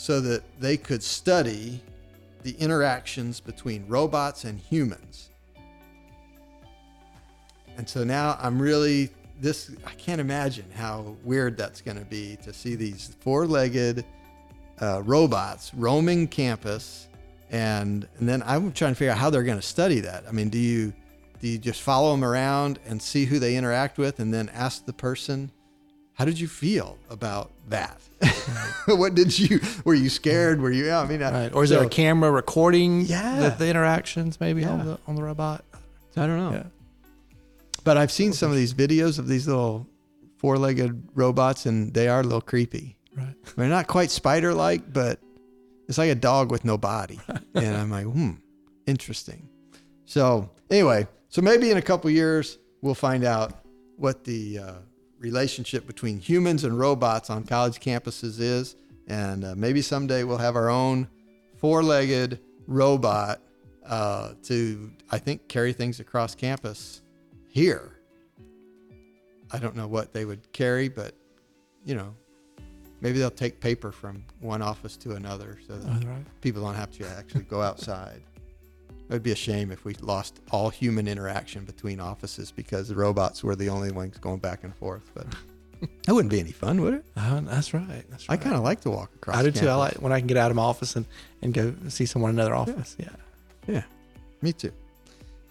so 0.00 0.18
that 0.18 0.42
they 0.58 0.78
could 0.78 1.02
study 1.02 1.78
the 2.42 2.52
interactions 2.52 3.38
between 3.38 3.86
robots 3.86 4.44
and 4.44 4.58
humans. 4.58 5.28
And 7.76 7.86
so 7.86 8.02
now 8.02 8.38
I'm 8.40 8.60
really 8.60 9.10
this 9.42 9.70
I 9.84 9.90
can't 9.90 10.18
imagine 10.18 10.64
how 10.74 11.16
weird 11.22 11.58
that's 11.58 11.82
going 11.82 11.98
to 11.98 12.06
be 12.06 12.38
to 12.44 12.50
see 12.50 12.76
these 12.76 13.14
four-legged 13.20 14.06
uh, 14.80 15.02
robots 15.04 15.74
roaming 15.74 16.28
campus 16.28 17.08
and 17.50 18.08
and 18.16 18.26
then 18.26 18.42
I'm 18.46 18.72
trying 18.72 18.92
to 18.92 18.94
figure 18.94 19.12
out 19.12 19.18
how 19.18 19.28
they're 19.28 19.42
going 19.42 19.60
to 19.60 19.66
study 19.66 20.00
that. 20.00 20.24
I 20.26 20.32
mean, 20.32 20.48
do 20.48 20.58
you 20.58 20.94
do 21.42 21.46
you 21.46 21.58
just 21.58 21.82
follow 21.82 22.12
them 22.12 22.24
around 22.24 22.78
and 22.86 23.02
see 23.02 23.26
who 23.26 23.38
they 23.38 23.54
interact 23.54 23.98
with 23.98 24.18
and 24.18 24.32
then 24.32 24.48
ask 24.54 24.86
the 24.86 24.94
person 24.94 25.50
how 26.14 26.24
did 26.24 26.40
you 26.40 26.48
feel 26.48 26.96
about 27.10 27.50
that? 27.68 28.00
what 28.86 29.14
did 29.14 29.38
you 29.38 29.60
were 29.84 29.94
you 29.94 30.08
scared? 30.08 30.60
Were 30.60 30.70
you 30.70 30.86
yeah, 30.86 31.00
I 31.00 31.06
mean, 31.06 31.22
I- 31.22 31.30
Right. 31.44 31.54
Or 31.54 31.64
is 31.64 31.70
there 31.70 31.82
a 31.82 31.88
camera 31.88 32.30
recording 32.30 33.02
Yeah. 33.02 33.40
the, 33.50 33.64
the 33.64 33.68
interactions 33.70 34.40
maybe 34.40 34.64
on 34.64 34.84
the 34.84 34.98
on 35.06 35.14
the 35.14 35.22
robot? 35.22 35.64
I 36.16 36.26
don't 36.26 36.38
know. 36.38 36.52
Yeah. 36.52 36.64
But 37.84 37.96
I've 37.96 38.12
seen 38.12 38.32
some 38.32 38.50
of 38.50 38.56
these 38.56 38.74
videos 38.74 39.18
of 39.18 39.26
these 39.28 39.46
little 39.46 39.86
four-legged 40.38 41.10
robots, 41.14 41.66
and 41.66 41.92
they 41.94 42.08
are 42.08 42.20
a 42.20 42.22
little 42.22 42.40
creepy. 42.40 42.96
Right. 43.16 43.34
They're 43.56 43.68
not 43.68 43.86
quite 43.86 44.10
spider-like, 44.10 44.92
but 44.92 45.18
it's 45.88 45.98
like 45.98 46.10
a 46.10 46.14
dog 46.14 46.50
with 46.50 46.64
no 46.64 46.76
body. 46.78 47.18
and 47.54 47.76
I'm 47.76 47.90
like, 47.90 48.04
hmm, 48.06 48.32
interesting. 48.86 49.48
So 50.04 50.50
anyway, 50.70 51.06
so 51.28 51.40
maybe 51.42 51.70
in 51.70 51.76
a 51.76 51.82
couple 51.82 52.10
years 52.10 52.58
we'll 52.82 52.94
find 52.94 53.24
out 53.24 53.52
what 53.96 54.24
the 54.24 54.58
uh, 54.58 54.72
relationship 55.20 55.86
between 55.86 56.18
humans 56.18 56.64
and 56.64 56.78
robots 56.78 57.30
on 57.30 57.44
college 57.44 57.78
campuses 57.78 58.40
is, 58.40 58.74
and 59.06 59.44
uh, 59.44 59.54
maybe 59.54 59.82
someday 59.82 60.24
we'll 60.24 60.38
have 60.38 60.56
our 60.56 60.70
own 60.70 61.06
four-legged 61.58 62.40
robot 62.66 63.40
uh, 63.86 64.32
to, 64.44 64.90
I 65.10 65.18
think, 65.18 65.46
carry 65.48 65.72
things 65.72 66.00
across 66.00 66.34
campus 66.34 67.02
here. 67.48 67.98
I 69.52 69.58
don't 69.58 69.76
know 69.76 69.88
what 69.88 70.12
they 70.12 70.24
would 70.24 70.52
carry, 70.52 70.88
but 70.88 71.14
you 71.84 71.94
know, 71.94 72.14
maybe 73.00 73.18
they'll 73.18 73.30
take 73.30 73.60
paper 73.60 73.92
from 73.92 74.24
one 74.40 74.62
office 74.62 74.96
to 74.98 75.12
another 75.12 75.58
so 75.66 75.76
that 75.76 76.04
right. 76.04 76.40
people 76.40 76.62
don't 76.62 76.74
have 76.74 76.92
to 76.92 77.08
actually 77.08 77.44
go 77.44 77.60
outside. 77.60 78.22
It 79.10 79.14
would 79.14 79.22
be 79.24 79.32
a 79.32 79.36
shame 79.36 79.72
if 79.72 79.84
we 79.84 79.94
lost 79.94 80.38
all 80.52 80.70
human 80.70 81.08
interaction 81.08 81.64
between 81.64 81.98
offices 81.98 82.52
because 82.52 82.86
the 82.86 82.94
robots 82.94 83.42
were 83.42 83.56
the 83.56 83.68
only 83.68 83.90
ones 83.90 84.16
going 84.18 84.38
back 84.38 84.62
and 84.62 84.72
forth. 84.76 85.10
But 85.14 85.26
that 86.06 86.14
wouldn't 86.14 86.30
be 86.30 86.38
any 86.38 86.52
fun, 86.52 86.80
would 86.80 86.94
it? 86.94 87.04
Oh, 87.16 87.40
that's 87.40 87.74
right. 87.74 88.04
That's 88.08 88.28
right. 88.28 88.38
I 88.38 88.42
kind 88.42 88.54
of 88.54 88.62
like 88.62 88.82
to 88.82 88.90
walk 88.90 89.12
across. 89.16 89.36
I 89.36 89.42
do 89.42 89.50
too. 89.50 89.68
I 89.68 89.74
like 89.74 89.94
when 89.94 90.12
I 90.12 90.20
can 90.20 90.28
get 90.28 90.36
out 90.36 90.52
of 90.52 90.56
my 90.56 90.62
office 90.62 90.94
and, 90.94 91.06
and 91.42 91.52
go 91.52 91.74
see 91.88 92.06
someone 92.06 92.30
in 92.30 92.38
another 92.38 92.54
office. 92.54 92.96
Yeah. 93.00 93.08
Yeah, 93.66 93.82
me 94.42 94.52
too. 94.52 94.72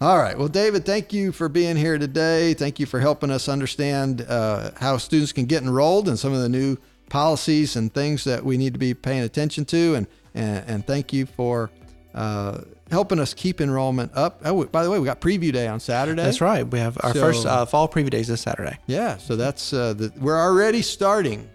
All 0.00 0.16
right. 0.16 0.38
Well, 0.38 0.48
David, 0.48 0.86
thank 0.86 1.12
you 1.12 1.30
for 1.30 1.50
being 1.50 1.76
here 1.76 1.98
today. 1.98 2.54
Thank 2.54 2.80
you 2.80 2.86
for 2.86 2.98
helping 2.98 3.30
us 3.30 3.46
understand 3.46 4.22
uh, 4.26 4.70
how 4.78 4.96
students 4.96 5.32
can 5.32 5.44
get 5.44 5.62
enrolled 5.62 6.08
and 6.08 6.18
some 6.18 6.32
of 6.32 6.40
the 6.40 6.48
new 6.48 6.78
policies 7.10 7.76
and 7.76 7.92
things 7.92 8.24
that 8.24 8.42
we 8.42 8.56
need 8.56 8.72
to 8.72 8.78
be 8.78 8.94
paying 8.94 9.22
attention 9.22 9.66
to. 9.66 9.96
And 9.96 10.06
and, 10.34 10.64
and 10.66 10.86
thank 10.86 11.12
you 11.12 11.26
for 11.26 11.70
uh, 12.14 12.62
helping 12.90 13.18
us 13.20 13.34
keep 13.34 13.60
enrollment 13.60 14.10
up. 14.14 14.40
Oh, 14.44 14.64
by 14.64 14.82
the 14.82 14.90
way, 14.90 14.98
we 14.98 15.04
got 15.04 15.20
preview 15.20 15.52
day 15.52 15.66
on 15.68 15.78
Saturday. 15.80 16.22
That's 16.22 16.40
right. 16.40 16.66
We 16.66 16.78
have 16.78 16.98
our 17.02 17.12
So- 17.14 17.20
first 17.20 17.46
uh, 17.46 17.64
fall 17.66 17.88
preview 17.88 18.10
days 18.10 18.28
this 18.28 18.40
Saturday. 18.42 18.76
Yeah, 18.86 19.16
so 19.16 19.36
that's 19.36 19.72
uh, 19.72 19.94
the, 19.94 20.12
we're 20.18 20.38
already 20.40 20.82
starting 20.82 21.48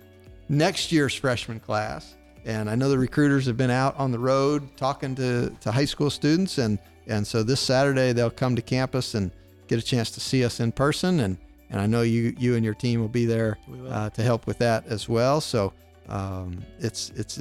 next 0.50 0.92
year's 0.92 1.14
freshman 1.14 1.60
class, 1.60 2.16
and 2.46 2.70
I 2.70 2.76
know 2.76 2.90
the 2.90 2.98
recruiters 2.98 3.46
have 3.48 3.58
been 3.58 3.72
out 3.72 3.98
on 3.98 4.12
the 4.12 4.20
road 4.20 4.76
talking 4.78 5.16
to, 5.16 5.50
to 5.62 5.72
high 5.72 5.86
school 5.86 6.10
students, 6.10 6.58
and 6.58 6.80
and 7.08 7.26
so 7.26 7.44
this 7.44 7.60
Saturday 7.60 8.14
they'll 8.14 8.32
come 8.32 8.56
to 8.56 8.62
campus 8.62 9.14
and 9.16 9.32
get 9.68 9.78
a 9.80 9.82
chance 9.82 10.10
to 10.12 10.20
see 10.20 10.44
us 10.46 10.60
in 10.60 10.72
person, 10.72 11.20
and 11.20 11.38
and 11.70 11.82
I 11.82 11.86
know 11.88 12.02
you 12.04 12.34
you 12.38 12.56
and 12.56 12.64
your 12.64 12.74
team 12.76 13.02
will 13.02 13.10
be 13.10 13.26
there 13.26 13.58
will. 13.68 13.92
uh, 13.92 14.10
to 14.12 14.22
help 14.24 14.48
with 14.48 14.58
that 14.60 14.86
as 14.88 15.10
well. 15.10 15.42
So 15.42 15.74
um, 16.08 16.64
it's 16.80 17.12
it's 17.16 17.40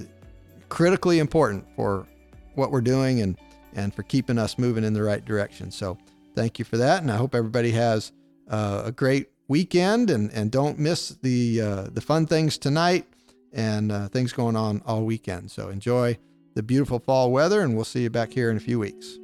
critically 0.68 1.18
important 1.18 1.64
for 1.76 2.06
what 2.54 2.70
we're 2.70 2.80
doing 2.80 3.20
and 3.20 3.36
and 3.74 3.94
for 3.94 4.02
keeping 4.02 4.38
us 4.38 4.58
moving 4.58 4.84
in 4.84 4.92
the 4.92 5.02
right 5.02 5.24
direction. 5.24 5.70
So 5.70 5.98
thank 6.34 6.58
you 6.58 6.64
for 6.64 6.76
that, 6.78 7.02
and 7.02 7.10
I 7.10 7.16
hope 7.16 7.34
everybody 7.34 7.72
has 7.72 8.12
uh, 8.48 8.82
a 8.86 8.92
great 8.92 9.28
weekend 9.48 10.10
and 10.10 10.30
and 10.32 10.50
don't 10.50 10.78
miss 10.78 11.10
the 11.22 11.60
uh, 11.60 11.82
the 11.92 12.00
fun 12.00 12.26
things 12.26 12.58
tonight 12.58 13.06
and 13.52 13.92
uh, 13.92 14.08
things 14.08 14.32
going 14.32 14.56
on 14.56 14.82
all 14.86 15.04
weekend. 15.04 15.50
So 15.50 15.68
enjoy 15.68 16.18
the 16.54 16.62
beautiful 16.62 16.98
fall 16.98 17.30
weather, 17.32 17.60
and 17.60 17.74
we'll 17.74 17.84
see 17.84 18.02
you 18.02 18.10
back 18.10 18.32
here 18.32 18.50
in 18.50 18.56
a 18.56 18.60
few 18.60 18.78
weeks. 18.78 19.18